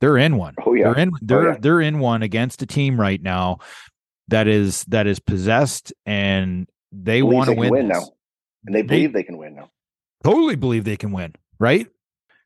they're 0.00 0.18
in 0.18 0.36
one. 0.36 0.54
Oh 0.64 0.74
yeah. 0.74 0.92
They're 0.92 0.98
in 0.98 1.10
oh, 1.14 1.18
they're 1.22 1.48
oh, 1.48 1.52
yeah. 1.52 1.58
they're 1.60 1.80
in 1.80 1.98
one 1.98 2.22
against 2.22 2.62
a 2.62 2.66
team 2.66 3.00
right 3.00 3.22
now 3.22 3.58
that 4.28 4.48
is 4.48 4.84
that 4.84 5.06
is 5.06 5.18
possessed 5.20 5.92
and 6.04 6.68
they 6.92 7.22
want 7.22 7.50
to 7.50 7.56
win, 7.56 7.70
win 7.70 7.88
now. 7.88 8.02
And 8.66 8.74
they 8.74 8.82
believe 8.82 9.12
they, 9.12 9.20
they 9.20 9.24
can 9.24 9.38
win 9.38 9.54
now. 9.54 9.70
Totally 10.24 10.56
believe 10.56 10.84
they 10.84 10.96
can 10.96 11.12
win, 11.12 11.34
right? 11.58 11.86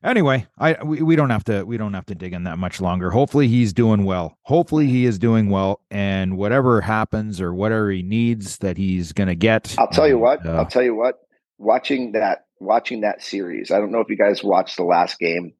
Anyway, 0.03 0.47
I 0.57 0.81
we, 0.83 1.01
we 1.01 1.15
don't 1.15 1.29
have 1.29 1.43
to 1.45 1.63
we 1.63 1.77
don't 1.77 1.93
have 1.93 2.07
to 2.07 2.15
dig 2.15 2.33
in 2.33 2.43
that 2.43 2.57
much 2.57 2.81
longer. 2.81 3.11
Hopefully 3.11 3.47
he's 3.47 3.71
doing 3.71 4.03
well. 4.03 4.37
Hopefully 4.43 4.87
he 4.87 5.05
is 5.05 5.19
doing 5.19 5.49
well 5.49 5.81
and 5.91 6.37
whatever 6.37 6.81
happens 6.81 7.39
or 7.39 7.53
whatever 7.53 7.91
he 7.91 8.01
needs 8.01 8.57
that 8.59 8.77
he's 8.77 9.13
going 9.13 9.27
to 9.27 9.35
get. 9.35 9.75
I'll 9.77 9.87
tell 9.87 10.05
and, 10.05 10.11
you 10.11 10.17
what. 10.17 10.45
Uh, 10.45 10.53
I'll 10.53 10.65
tell 10.65 10.81
you 10.81 10.95
what. 10.95 11.19
Watching 11.59 12.13
that 12.13 12.45
watching 12.59 13.01
that 13.01 13.21
series. 13.21 13.69
I 13.69 13.77
don't 13.77 13.91
know 13.91 13.99
if 13.99 14.09
you 14.09 14.17
guys 14.17 14.43
watched 14.43 14.77
the 14.77 14.83
last 14.83 15.19
game, 15.19 15.53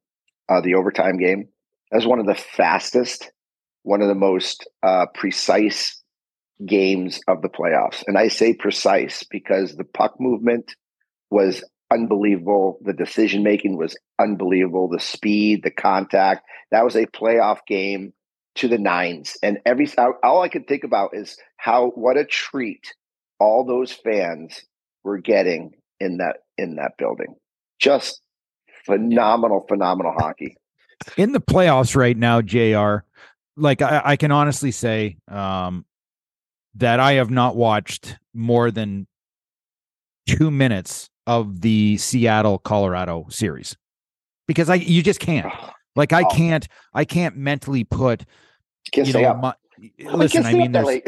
uh 0.48 0.60
the 0.60 0.74
overtime 0.74 1.18
game. 1.18 1.48
That 1.92 1.98
was 1.98 2.06
one 2.06 2.20
of 2.20 2.26
the 2.26 2.34
fastest, 2.34 3.30
one 3.82 4.00
of 4.00 4.08
the 4.08 4.14
most 4.14 4.66
uh, 4.82 5.06
precise 5.12 6.02
games 6.64 7.20
of 7.28 7.42
the 7.42 7.50
playoffs. 7.50 8.02
And 8.06 8.16
I 8.16 8.28
say 8.28 8.54
precise 8.54 9.24
because 9.24 9.76
the 9.76 9.84
puck 9.84 10.14
movement 10.18 10.74
was 11.30 11.62
unbelievable. 11.92 12.78
The 12.80 12.94
decision 12.94 13.42
making 13.42 13.76
was 13.76 13.94
unbelievable. 14.18 14.88
The 14.88 15.00
speed, 15.00 15.64
the 15.64 15.70
contact. 15.70 16.46
That 16.70 16.82
was 16.82 16.96
a 16.96 17.04
playoff 17.04 17.58
game 17.68 18.14
to 18.54 18.68
the 18.68 18.78
nines. 18.78 19.36
And 19.42 19.58
every 19.66 19.86
all 20.22 20.40
I 20.40 20.48
could 20.48 20.66
think 20.66 20.84
about 20.84 21.10
is 21.12 21.36
how 21.58 21.90
what 21.90 22.16
a 22.16 22.24
treat 22.24 22.94
all 23.38 23.66
those 23.66 23.92
fans 23.92 24.62
were 25.04 25.18
getting 25.18 25.72
in 26.00 26.18
that 26.18 26.38
in 26.56 26.76
that 26.76 26.92
building. 26.96 27.34
Just 27.78 28.22
phenomenal, 28.86 29.66
phenomenal 29.68 30.14
hockey 30.16 30.56
in 31.16 31.32
the 31.32 31.40
playoffs 31.40 31.96
right 31.96 32.16
now, 32.16 32.40
JR, 32.40 33.04
like 33.56 33.82
I, 33.82 34.02
I 34.04 34.16
can 34.16 34.30
honestly 34.30 34.70
say 34.70 35.18
um, 35.28 35.84
that 36.76 37.00
I 37.00 37.14
have 37.14 37.30
not 37.30 37.56
watched 37.56 38.18
more 38.34 38.70
than 38.70 39.06
two 40.26 40.50
minutes 40.50 41.10
of 41.26 41.60
the 41.60 41.96
Seattle 41.98 42.58
Colorado 42.58 43.26
series 43.28 43.76
because 44.46 44.68
I 44.70 44.76
you 44.76 45.02
just 45.02 45.20
can't. 45.20 45.52
Like 45.94 46.12
I 46.12 46.22
oh. 46.22 46.34
can't 46.34 46.66
I 46.94 47.04
can't 47.04 47.36
mentally 47.36 47.84
put 47.84 48.24
can't 48.92 49.06
you 49.06 49.14
know, 49.14 49.24
up. 49.24 49.40
My, 49.40 49.54
listen, 50.12 50.46
I, 50.46 50.50
I 50.50 50.54
mean 50.54 50.72
there's 50.72 51.00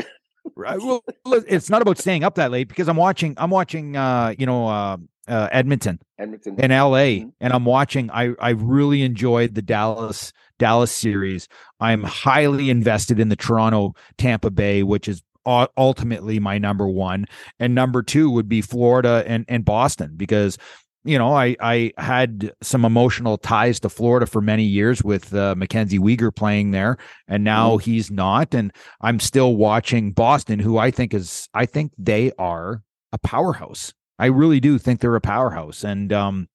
Right, 0.57 0.79
well, 0.79 1.03
it's 1.49 1.71
not 1.71 1.81
about 1.81 1.97
staying 1.99 2.23
up 2.23 2.35
that 2.35 2.51
late 2.51 2.69
because 2.69 2.87
I'm 2.87 2.99
watching. 2.99 3.35
I'm 3.39 3.51
watching. 3.51 3.97
Uh, 3.97 4.35
you 4.39 4.45
know, 4.45 4.69
uh, 4.69 4.99
uh, 5.29 5.49
Edmonton 5.53 5.99
Edmonton. 6.19 6.55
in 6.59 6.71
LA, 6.71 7.21
Mhm. 7.23 7.33
and 7.41 7.53
I'm 7.53 7.65
watching. 7.65 8.11
I 8.11 8.35
I 8.41 8.51
really 8.51 9.03
enjoyed 9.03 9.55
the 9.55 9.63
Dallas 9.63 10.33
Dallas 10.59 10.93
series. 10.93 11.49
I'm 11.81 12.03
highly 12.03 12.71
invested 12.71 13.19
in 13.19 13.29
the 13.29 13.37
Toronto 13.37 13.95
Tampa 14.19 14.51
Bay, 14.51 14.83
which 14.83 15.09
is 15.09 15.23
ultimately 15.47 16.39
my 16.41 16.59
number 16.59 16.89
one, 16.89 17.27
and 17.61 17.75
number 17.75 18.03
two 18.03 18.31
would 18.31 18.49
be 18.49 18.61
Florida 18.63 19.25
and 19.27 19.45
and 19.49 19.65
Boston 19.65 20.13
because. 20.17 20.59
You 21.07 21.19
know, 21.19 21.35
I 21.37 21.55
I 21.61 21.93
had 21.99 22.51
some 22.63 22.83
emotional 22.87 23.37
ties 23.37 23.79
to 23.81 23.91
Florida 23.91 24.25
for 24.25 24.41
many 24.41 24.65
years 24.65 25.05
with 25.05 25.35
uh, 25.35 25.55
MacKenzie 25.55 25.99
Weegar 25.99 26.35
playing 26.35 26.71
there, 26.71 26.97
and 27.29 27.45
now 27.45 27.77
he's 27.77 28.11
not. 28.11 28.55
And 28.55 28.73
I'm 29.03 29.21
still 29.21 29.55
watching 29.55 30.13
Boston, 30.13 30.59
who 30.61 30.79
I 30.79 30.91
think 30.91 31.13
is 31.13 31.47
I 31.53 31.67
think 31.67 31.93
they 31.99 32.33
are 32.39 32.83
a 33.13 33.19
powerhouse. 33.19 33.93
I 34.19 34.27
really 34.27 34.61
do 34.61 34.79
think 34.79 35.01
they're 35.01 35.17
a 35.17 35.21
powerhouse. 35.21 35.85
And 35.85 36.13
um, 36.13 36.49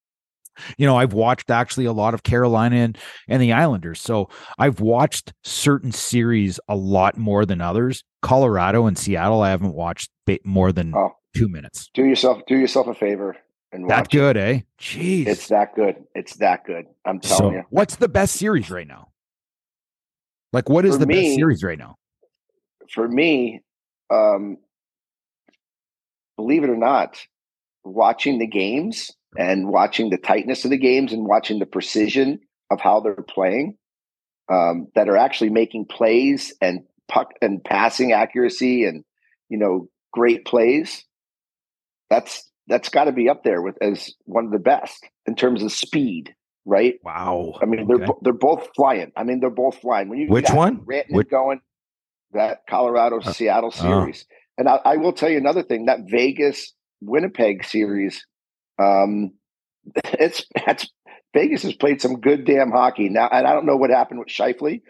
you 0.76 0.86
know, 0.86 0.96
I've 0.96 1.12
watched 1.12 1.50
actually 1.50 1.86
a 1.86 1.92
lot 1.92 2.12
of 2.14 2.22
Carolina 2.22 2.76
and, 2.76 2.98
and 3.28 3.40
the 3.40 3.52
Islanders. 3.52 4.00
So 4.00 4.28
I've 4.58 4.80
watched 4.80 5.32
certain 5.44 5.92
series 5.92 6.60
a 6.68 6.76
lot 6.76 7.16
more 7.16 7.46
than 7.46 7.60
others. 7.60 8.02
Colorado 8.22 8.86
and 8.86 8.98
Seattle, 8.98 9.42
I 9.42 9.50
haven't 9.50 9.74
watched 9.74 10.10
more 10.44 10.72
than 10.72 10.94
Oh. 10.94 11.12
two 11.34 11.48
minutes. 11.48 11.88
do 11.94 12.04
yourself 12.04 12.42
do 12.46 12.56
yourself 12.56 12.86
a 12.88 12.94
favor 12.94 13.36
and 13.72 13.88
That 13.88 14.00
watch 14.00 14.14
it. 14.14 14.18
good, 14.18 14.36
eh? 14.36 14.60
Jeez. 14.78 15.26
It's 15.26 15.48
that 15.48 15.74
good. 15.74 15.96
It's 16.14 16.36
that 16.36 16.64
good. 16.64 16.86
I'm 17.04 17.20
telling 17.20 17.38
So- 17.38 17.50
you. 17.58 17.62
What's 17.70 17.96
the 17.96 18.08
best 18.08 18.34
series 18.36 18.70
right 18.70 18.86
now? 18.86 19.08
Like, 20.52 20.68
what 20.68 20.84
is 20.84 20.94
For 20.94 20.98
the 20.98 21.06
best 21.06 21.34
series 21.36 21.62
right 21.62 21.78
now? 21.78 21.94
For 22.92 23.06
me, 23.06 23.60
um, 24.10 24.56
believe 26.36 26.64
it 26.64 26.70
or 26.70 26.76
not, 26.76 27.24
watching 27.84 28.38
the 28.38 28.46
games 28.46 29.10
and 29.38 29.68
watching 29.68 30.10
the 30.10 30.18
tightness 30.18 30.64
of 30.64 30.70
the 30.70 30.76
games 30.78 31.12
and 31.12 31.26
watching 31.26 31.58
the 31.58 31.66
precision 31.66 32.40
of 32.70 32.80
how 32.80 33.00
they're 33.00 33.14
playing, 33.14 33.76
um, 34.50 34.88
that 34.94 35.08
are 35.08 35.16
actually 35.16 35.50
making 35.50 35.86
plays 35.86 36.52
and 36.60 36.80
puck 37.08 37.32
and 37.40 37.62
passing 37.62 38.12
accuracy 38.12 38.84
and 38.84 39.04
you 39.48 39.58
know 39.58 39.88
great 40.12 40.44
plays. 40.44 41.04
That's 42.08 42.48
that's 42.66 42.88
got 42.88 43.04
to 43.04 43.12
be 43.12 43.28
up 43.28 43.44
there 43.44 43.62
with 43.62 43.76
as 43.80 44.12
one 44.24 44.44
of 44.44 44.52
the 44.52 44.58
best 44.58 45.06
in 45.26 45.34
terms 45.36 45.62
of 45.62 45.72
speed, 45.72 46.34
right? 46.64 46.94
Wow. 47.04 47.54
I 47.60 47.66
mean, 47.66 47.86
they're 47.86 48.06
they're 48.22 48.32
both 48.32 48.68
flying. 48.74 49.12
I 49.16 49.24
mean, 49.24 49.40
they're 49.40 49.50
both 49.50 49.78
flying. 49.78 50.08
When 50.08 50.18
you 50.18 50.28
Which 50.28 50.50
one? 50.50 50.82
Which- 50.86 51.28
going 51.28 51.60
that 52.32 52.60
Colorado 52.68 53.18
Uh, 53.18 53.32
Seattle 53.32 53.72
series, 53.72 54.24
and 54.56 54.68
I, 54.68 54.80
I 54.84 54.96
will 54.96 55.12
tell 55.12 55.28
you 55.28 55.38
another 55.38 55.62
thing: 55.62 55.86
that 55.86 56.00
Vegas 56.08 56.72
Winnipeg 57.00 57.64
series, 57.64 58.24
um, 58.78 59.32
it's 60.04 60.44
that's 60.66 60.88
Vegas 61.34 61.62
has 61.62 61.74
played 61.74 62.00
some 62.00 62.20
good 62.20 62.44
damn 62.44 62.70
hockey 62.70 63.08
now, 63.08 63.28
and 63.30 63.46
I 63.46 63.52
don't 63.52 63.66
know 63.66 63.76
what 63.76 63.90
happened 63.90 64.18
with 64.20 64.28
Scheifele. 64.28 64.82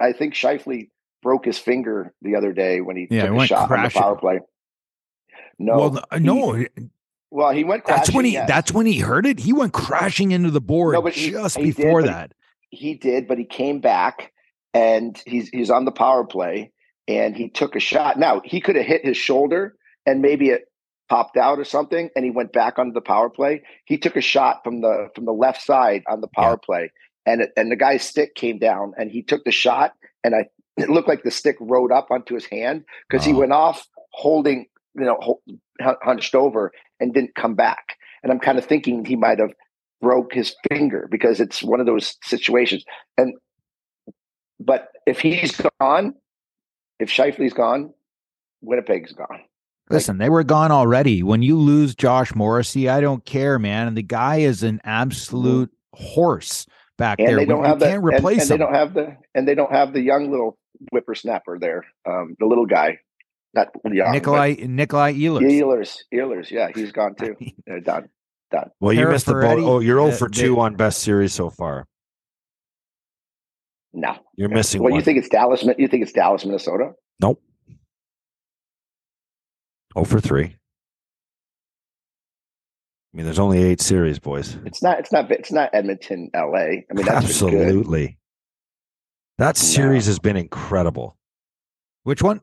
I 0.00 0.12
think 0.12 0.34
Scheifele 0.34 0.88
broke 1.22 1.44
his 1.44 1.58
finger 1.58 2.12
the 2.22 2.36
other 2.36 2.52
day 2.52 2.80
when 2.80 2.96
he 2.96 3.06
Yeah, 3.10 3.26
took 3.26 3.36
he 3.36 3.44
a 3.44 3.46
shot 3.46 3.70
on 3.70 3.82
the 3.84 3.90
power 3.90 4.16
play. 4.16 4.40
No, 5.58 5.76
well, 5.76 6.04
no, 6.20 6.64
well, 7.30 7.50
he 7.52 7.64
went. 7.64 7.84
that's 7.86 8.08
when 8.10 8.24
crashing, 8.24 8.24
he 8.24 8.32
yes. 8.32 8.48
that's 8.48 8.72
when 8.72 8.86
he 8.86 8.98
heard 8.98 9.24
it. 9.26 9.38
He 9.38 9.52
went 9.52 9.72
crashing 9.72 10.32
into 10.32 10.50
the 10.50 10.60
board 10.60 10.94
No, 10.94 11.08
just 11.08 11.56
he 11.56 11.64
did, 11.66 11.76
before 11.76 12.00
he- 12.02 12.08
that. 12.08 12.32
he 12.70 12.94
did, 12.94 13.28
but 13.28 13.38
he 13.38 13.44
came 13.44 13.80
back 13.80 14.32
and 14.72 15.20
he's 15.26 15.48
he's 15.50 15.70
on 15.70 15.84
the 15.84 15.92
power 15.92 16.24
play 16.24 16.72
and 17.06 17.36
he 17.36 17.48
took 17.48 17.76
a 17.76 17.80
shot. 17.80 18.18
Now 18.18 18.40
he 18.44 18.60
could 18.60 18.74
have 18.76 18.86
hit 18.86 19.04
his 19.04 19.16
shoulder 19.16 19.76
and 20.06 20.20
maybe 20.22 20.48
it 20.50 20.62
popped 21.14 21.36
out 21.36 21.58
or 21.60 21.64
something, 21.64 22.10
and 22.16 22.24
he 22.24 22.30
went 22.30 22.52
back 22.52 22.78
onto 22.78 22.92
the 22.92 23.00
power 23.00 23.30
play. 23.30 23.62
He 23.84 23.96
took 23.98 24.16
a 24.16 24.20
shot 24.20 24.64
from 24.64 24.80
the 24.80 25.08
from 25.14 25.24
the 25.26 25.32
left 25.32 25.62
side 25.62 26.02
on 26.08 26.20
the 26.20 26.28
power 26.28 26.56
play, 26.56 26.90
and 27.24 27.40
it, 27.42 27.52
and 27.56 27.70
the 27.70 27.76
guy's 27.76 28.02
stick 28.02 28.34
came 28.34 28.58
down, 28.58 28.92
and 28.98 29.10
he 29.10 29.22
took 29.22 29.44
the 29.44 29.52
shot, 29.52 29.92
and 30.24 30.34
I 30.34 30.46
it 30.76 30.90
looked 30.90 31.08
like 31.08 31.22
the 31.22 31.30
stick 31.30 31.56
rode 31.60 31.92
up 31.92 32.08
onto 32.10 32.34
his 32.34 32.46
hand 32.46 32.84
because 33.08 33.24
he 33.24 33.32
Oh. 33.32 33.38
went 33.38 33.52
off 33.52 33.86
holding 34.12 34.66
you 34.96 35.04
know 35.04 35.16
hol- 35.20 35.42
hun- 35.80 35.96
hunched 36.02 36.34
over 36.34 36.72
and 37.00 37.14
didn't 37.14 37.34
come 37.36 37.54
back. 37.54 37.96
And 38.22 38.32
I'm 38.32 38.40
kind 38.40 38.58
of 38.58 38.64
thinking 38.64 39.04
he 39.04 39.16
might 39.16 39.38
have 39.38 39.52
broke 40.00 40.32
his 40.34 40.56
finger 40.68 41.06
because 41.10 41.40
it's 41.40 41.62
one 41.62 41.78
of 41.80 41.86
those 41.86 42.16
situations. 42.24 42.84
And 43.18 43.34
but 44.58 44.88
if 45.06 45.20
he's 45.20 45.60
gone, 45.80 46.14
if 46.98 47.08
Scheifele's 47.08 47.52
gone, 47.52 47.92
Winnipeg's 48.62 49.12
gone. 49.12 49.40
Listen, 49.90 50.18
they 50.18 50.30
were 50.30 50.44
gone 50.44 50.70
already. 50.72 51.22
When 51.22 51.42
you 51.42 51.58
lose 51.58 51.94
Josh 51.94 52.34
Morrissey, 52.34 52.88
I 52.88 53.00
don't 53.00 53.24
care, 53.24 53.58
man. 53.58 53.86
And 53.88 53.96
the 53.96 54.02
guy 54.02 54.36
is 54.36 54.62
an 54.62 54.80
absolute 54.84 55.70
horse 55.92 56.66
back 56.96 57.18
And 57.18 57.28
there. 57.28 57.36
they 57.36 57.42
We- 57.42 57.46
don't 57.48 57.58
you 57.62 57.64
have 57.68 57.78
the 57.80 57.86
can't 57.86 57.96
and, 57.96 58.04
replace 58.04 58.40
and 58.42 58.50
they 58.50 58.54
him. 58.54 58.60
don't 58.60 58.74
have 58.74 58.94
the 58.94 59.16
and 59.34 59.46
they 59.48 59.54
don't 59.54 59.72
have 59.72 59.92
the 59.92 60.00
young 60.00 60.30
little 60.30 60.58
whippersnapper 60.90 61.58
there. 61.58 61.84
Um, 62.08 62.34
the 62.38 62.46
little 62.46 62.66
guy, 62.66 62.98
not 63.54 63.68
young. 63.92 64.12
Nikolai 64.12 64.56
Nikolai 64.66 65.12
Ehlers. 65.14 65.42
Ehlers, 65.42 65.96
Ehlers, 66.12 66.50
yeah, 66.50 66.68
he's 66.74 66.92
gone 66.92 67.14
too. 67.14 67.36
They're 67.66 67.80
done. 67.80 68.08
done. 68.50 68.70
Well, 68.80 68.92
you 68.94 69.00
Tara 69.00 69.12
missed 69.12 69.26
the 69.26 69.32
boat. 69.34 69.40
Ferretti, 69.42 69.62
Oh, 69.64 69.80
you're 69.80 69.98
0 69.98 70.08
uh, 70.08 70.12
for 70.12 70.28
they- 70.30 70.42
2 70.42 70.58
on 70.60 70.76
best 70.76 71.02
series 71.02 71.32
so 71.34 71.50
far. 71.50 71.86
No, 73.92 74.16
You're 74.36 74.48
missing 74.48 74.82
Well, 74.82 74.90
one. 74.90 74.98
you 74.98 75.04
think 75.04 75.18
it's 75.18 75.28
Dallas? 75.28 75.62
You 75.78 75.86
think 75.86 76.02
it's 76.02 76.12
Dallas, 76.12 76.44
Minnesota? 76.44 76.92
Nope. 77.20 77.40
0 79.94 80.04
for 80.04 80.20
3. 80.20 80.44
I 80.44 80.50
mean, 83.16 83.24
there's 83.24 83.38
only 83.38 83.62
eight 83.62 83.80
series, 83.80 84.18
boys. 84.18 84.56
It's 84.64 84.82
not. 84.82 84.98
It's 84.98 85.12
not. 85.12 85.30
It's 85.30 85.52
not 85.52 85.70
Edmonton, 85.72 86.30
L.A. 86.34 86.58
I 86.58 86.94
mean, 86.94 87.06
that's 87.06 87.40
good. 87.40 87.54
Absolutely. 87.54 88.18
That 89.38 89.56
series 89.56 90.06
has 90.06 90.18
been 90.18 90.36
incredible. 90.36 91.16
Which 92.04 92.22
one? 92.22 92.40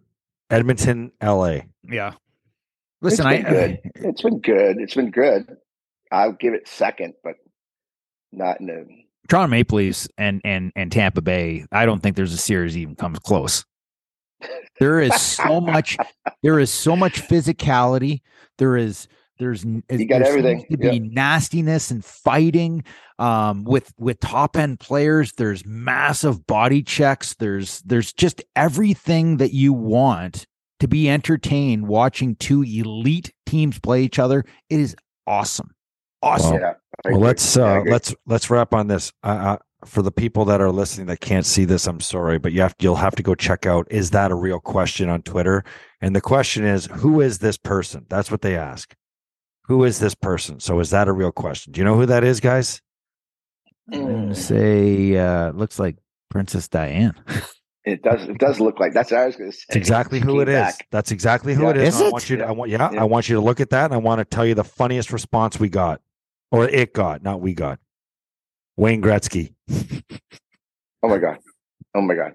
Edmonton, 0.49 1.11
LA. 1.23 1.59
Yeah. 1.83 2.09
It's 2.09 3.19
Listen, 3.19 3.29
been 3.29 3.45
I 3.45 3.49
good. 3.49 3.79
It's 3.95 4.21
been 4.21 4.39
good. 4.39 4.77
It's 4.79 4.95
been 4.95 5.11
good. 5.11 5.55
I'll 6.11 6.33
give 6.33 6.53
it 6.53 6.67
second, 6.67 7.13
but 7.23 7.35
not 8.31 8.59
in 8.59 8.67
the. 8.67 8.85
Toronto 9.29 9.49
Maple 9.49 9.77
Leafs 9.77 10.09
and 10.17 10.41
and 10.43 10.73
and 10.75 10.91
Tampa 10.91 11.21
Bay. 11.21 11.65
I 11.71 11.85
don't 11.85 12.01
think 12.03 12.15
there's 12.15 12.33
a 12.33 12.37
series 12.37 12.75
even 12.75 12.95
comes 12.95 13.19
close. 13.19 13.63
There 14.79 14.99
is 15.01 15.19
so 15.19 15.61
much. 15.61 15.97
There 16.43 16.59
is 16.59 16.71
so 16.71 16.95
much 16.95 17.21
physicality. 17.21 18.21
There 18.57 18.77
is. 18.77 19.07
There's. 19.39 19.63
You 19.63 19.81
got 20.07 20.19
there 20.19 20.27
everything. 20.27 20.65
To 20.71 20.77
be 20.77 20.99
nastiness 20.99 21.91
and 21.91 22.03
fighting, 22.05 22.83
um, 23.19 23.63
with 23.63 23.93
with 23.97 24.19
top 24.19 24.57
end 24.57 24.79
players. 24.79 25.33
There's 25.33 25.65
massive 25.65 26.45
body 26.45 26.83
checks. 26.83 27.35
There's 27.35 27.81
there's 27.81 28.13
just 28.13 28.43
everything 28.55 29.37
that 29.37 29.53
you 29.53 29.73
want 29.73 30.45
to 30.79 30.87
be 30.87 31.09
entertained 31.09 31.87
watching 31.87 32.35
two 32.35 32.63
elite 32.63 33.31
teams 33.45 33.79
play 33.79 34.03
each 34.03 34.17
other. 34.19 34.43
It 34.69 34.79
is 34.79 34.95
awesome. 35.27 35.71
Awesome. 36.23 36.53
Well, 36.53 36.61
yeah. 36.61 36.73
Well, 37.11 37.19
let's 37.19 37.57
uh, 37.57 37.79
agree. 37.79 37.91
let's 37.91 38.15
let's 38.25 38.49
wrap 38.49 38.73
on 38.73 38.87
this. 38.87 39.11
Uh, 39.23 39.27
uh, 39.27 39.57
for 39.85 40.01
the 40.01 40.11
people 40.11 40.45
that 40.45 40.61
are 40.61 40.71
listening 40.71 41.07
that 41.07 41.19
can't 41.21 41.45
see 41.45 41.65
this, 41.65 41.87
I'm 41.87 41.99
sorry, 42.01 42.37
but 42.39 42.51
you 42.51 42.61
have 42.61 42.75
you'll 42.79 42.95
have 42.95 43.15
to 43.15 43.23
go 43.23 43.35
check 43.35 43.65
out. 43.65 43.87
Is 43.91 44.11
that 44.11 44.31
a 44.31 44.35
real 44.35 44.59
question 44.59 45.09
on 45.09 45.21
Twitter? 45.23 45.63
And 46.01 46.15
the 46.15 46.21
question 46.21 46.63
is, 46.65 46.85
who 46.87 47.21
is 47.21 47.39
this 47.39 47.57
person? 47.57 48.05
That's 48.09 48.29
what 48.31 48.41
they 48.41 48.55
ask. 48.57 48.93
Who 49.65 49.83
is 49.83 49.99
this 49.99 50.15
person? 50.15 50.59
So 50.59 50.79
is 50.79 50.89
that 50.89 51.07
a 51.07 51.13
real 51.13 51.31
question? 51.31 51.71
Do 51.73 51.79
you 51.79 51.85
know 51.85 51.95
who 51.95 52.05
that 52.07 52.23
is, 52.23 52.39
guys? 52.39 52.81
I'm 53.91 54.33
say 54.33 55.17
uh 55.17 55.51
looks 55.51 55.79
like 55.79 55.97
Princess 56.29 56.67
Diane. 56.67 57.15
It 57.83 58.03
does. 58.03 58.21
It 58.29 58.37
does 58.37 58.59
look 58.59 58.79
like 58.79 58.93
that's. 58.93 59.09
What 59.09 59.21
I 59.21 59.25
was 59.25 59.35
going 59.35 59.49
to 59.49 59.57
say. 59.57 59.63
It's 59.69 59.75
exactly 59.75 60.19
who 60.19 60.33
came 60.33 60.41
it 60.41 60.49
is. 60.49 60.53
back. 60.53 60.87
That's 60.91 61.09
exactly 61.11 61.55
who 61.55 61.63
Yeah. 61.63 61.69
it 61.71 61.77
is. 61.77 61.95
Is 61.95 62.01
and 62.01 62.07
I 62.09 62.11
want 62.11 62.29
you 62.29 62.37
to, 62.37 62.45
I 62.45 62.51
want, 62.51 62.69
yeah, 62.69 62.91
Yeah. 62.93 63.01
I 63.01 63.03
want 63.05 63.27
you 63.27 63.35
to 63.37 63.41
look 63.41 63.59
at 63.59 63.71
that 63.71 63.85
and 63.85 63.93
I 63.95 63.97
want 63.97 64.19
to 64.19 64.25
tell 64.25 64.45
you 64.45 64.53
the 64.53 64.63
funniest 64.63 65.11
response 65.11 65.59
we 65.59 65.67
got, 65.67 65.99
or 66.51 66.67
it 66.69 66.93
got, 66.93 67.23
not 67.23 67.41
we 67.41 67.55
got. 67.55 67.79
Wayne 68.81 68.99
Gretzky. 68.99 69.53
Oh 71.03 71.07
my 71.07 71.19
god. 71.19 71.37
Oh 71.93 72.01
my 72.01 72.15
god. 72.15 72.31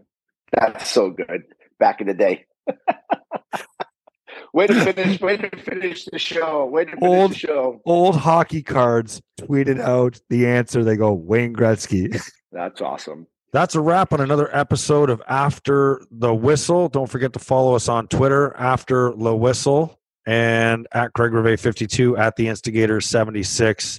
That's 0.53 0.89
so 0.89 1.11
good. 1.11 1.43
Back 1.81 2.01
in 2.01 2.07
the 2.07 2.15
day. 2.15 2.45
way 4.53 4.69
to 4.69 4.93
finish. 4.93 5.21
Way 5.21 5.39
to 5.39 5.51
finish 5.57 6.05
the 6.05 6.21
show. 6.21 6.65
Way 6.67 6.85
to 6.85 6.93
finish 6.93 7.03
Old- 7.03 7.31
the 7.33 7.35
show. 7.35 7.81
Old 7.85 8.15
hockey 8.15 8.63
cards 8.63 9.21
tweeted 9.41 9.81
out 9.81 10.21
the 10.31 10.47
answer. 10.47 10.85
They 10.85 10.97
go 10.97 11.13
Wayne 11.13 11.53
Gretzky. 11.53 12.17
That's 12.53 12.81
awesome. 12.81 13.27
That's 13.53 13.75
a 13.75 13.81
wrap 13.81 14.13
on 14.13 14.21
another 14.21 14.49
episode 14.57 15.11
of 15.11 15.21
After 15.27 16.01
the 16.13 16.33
Whistle. 16.33 16.89
Don't 16.89 17.11
forget 17.11 17.33
to 17.33 17.41
follow 17.41 17.75
us 17.75 17.89
on 17.89 18.07
Twitter, 18.07 18.55
After 18.57 19.13
the 19.17 19.35
Whistle, 19.35 19.99
and 20.25 20.87
at 20.93 21.13
Craig 21.13 21.33
Reve 21.33 21.61
52 21.61 22.17
at 22.17 22.37
the 22.37 22.47
Instigator 22.47 23.01
76. 23.01 23.99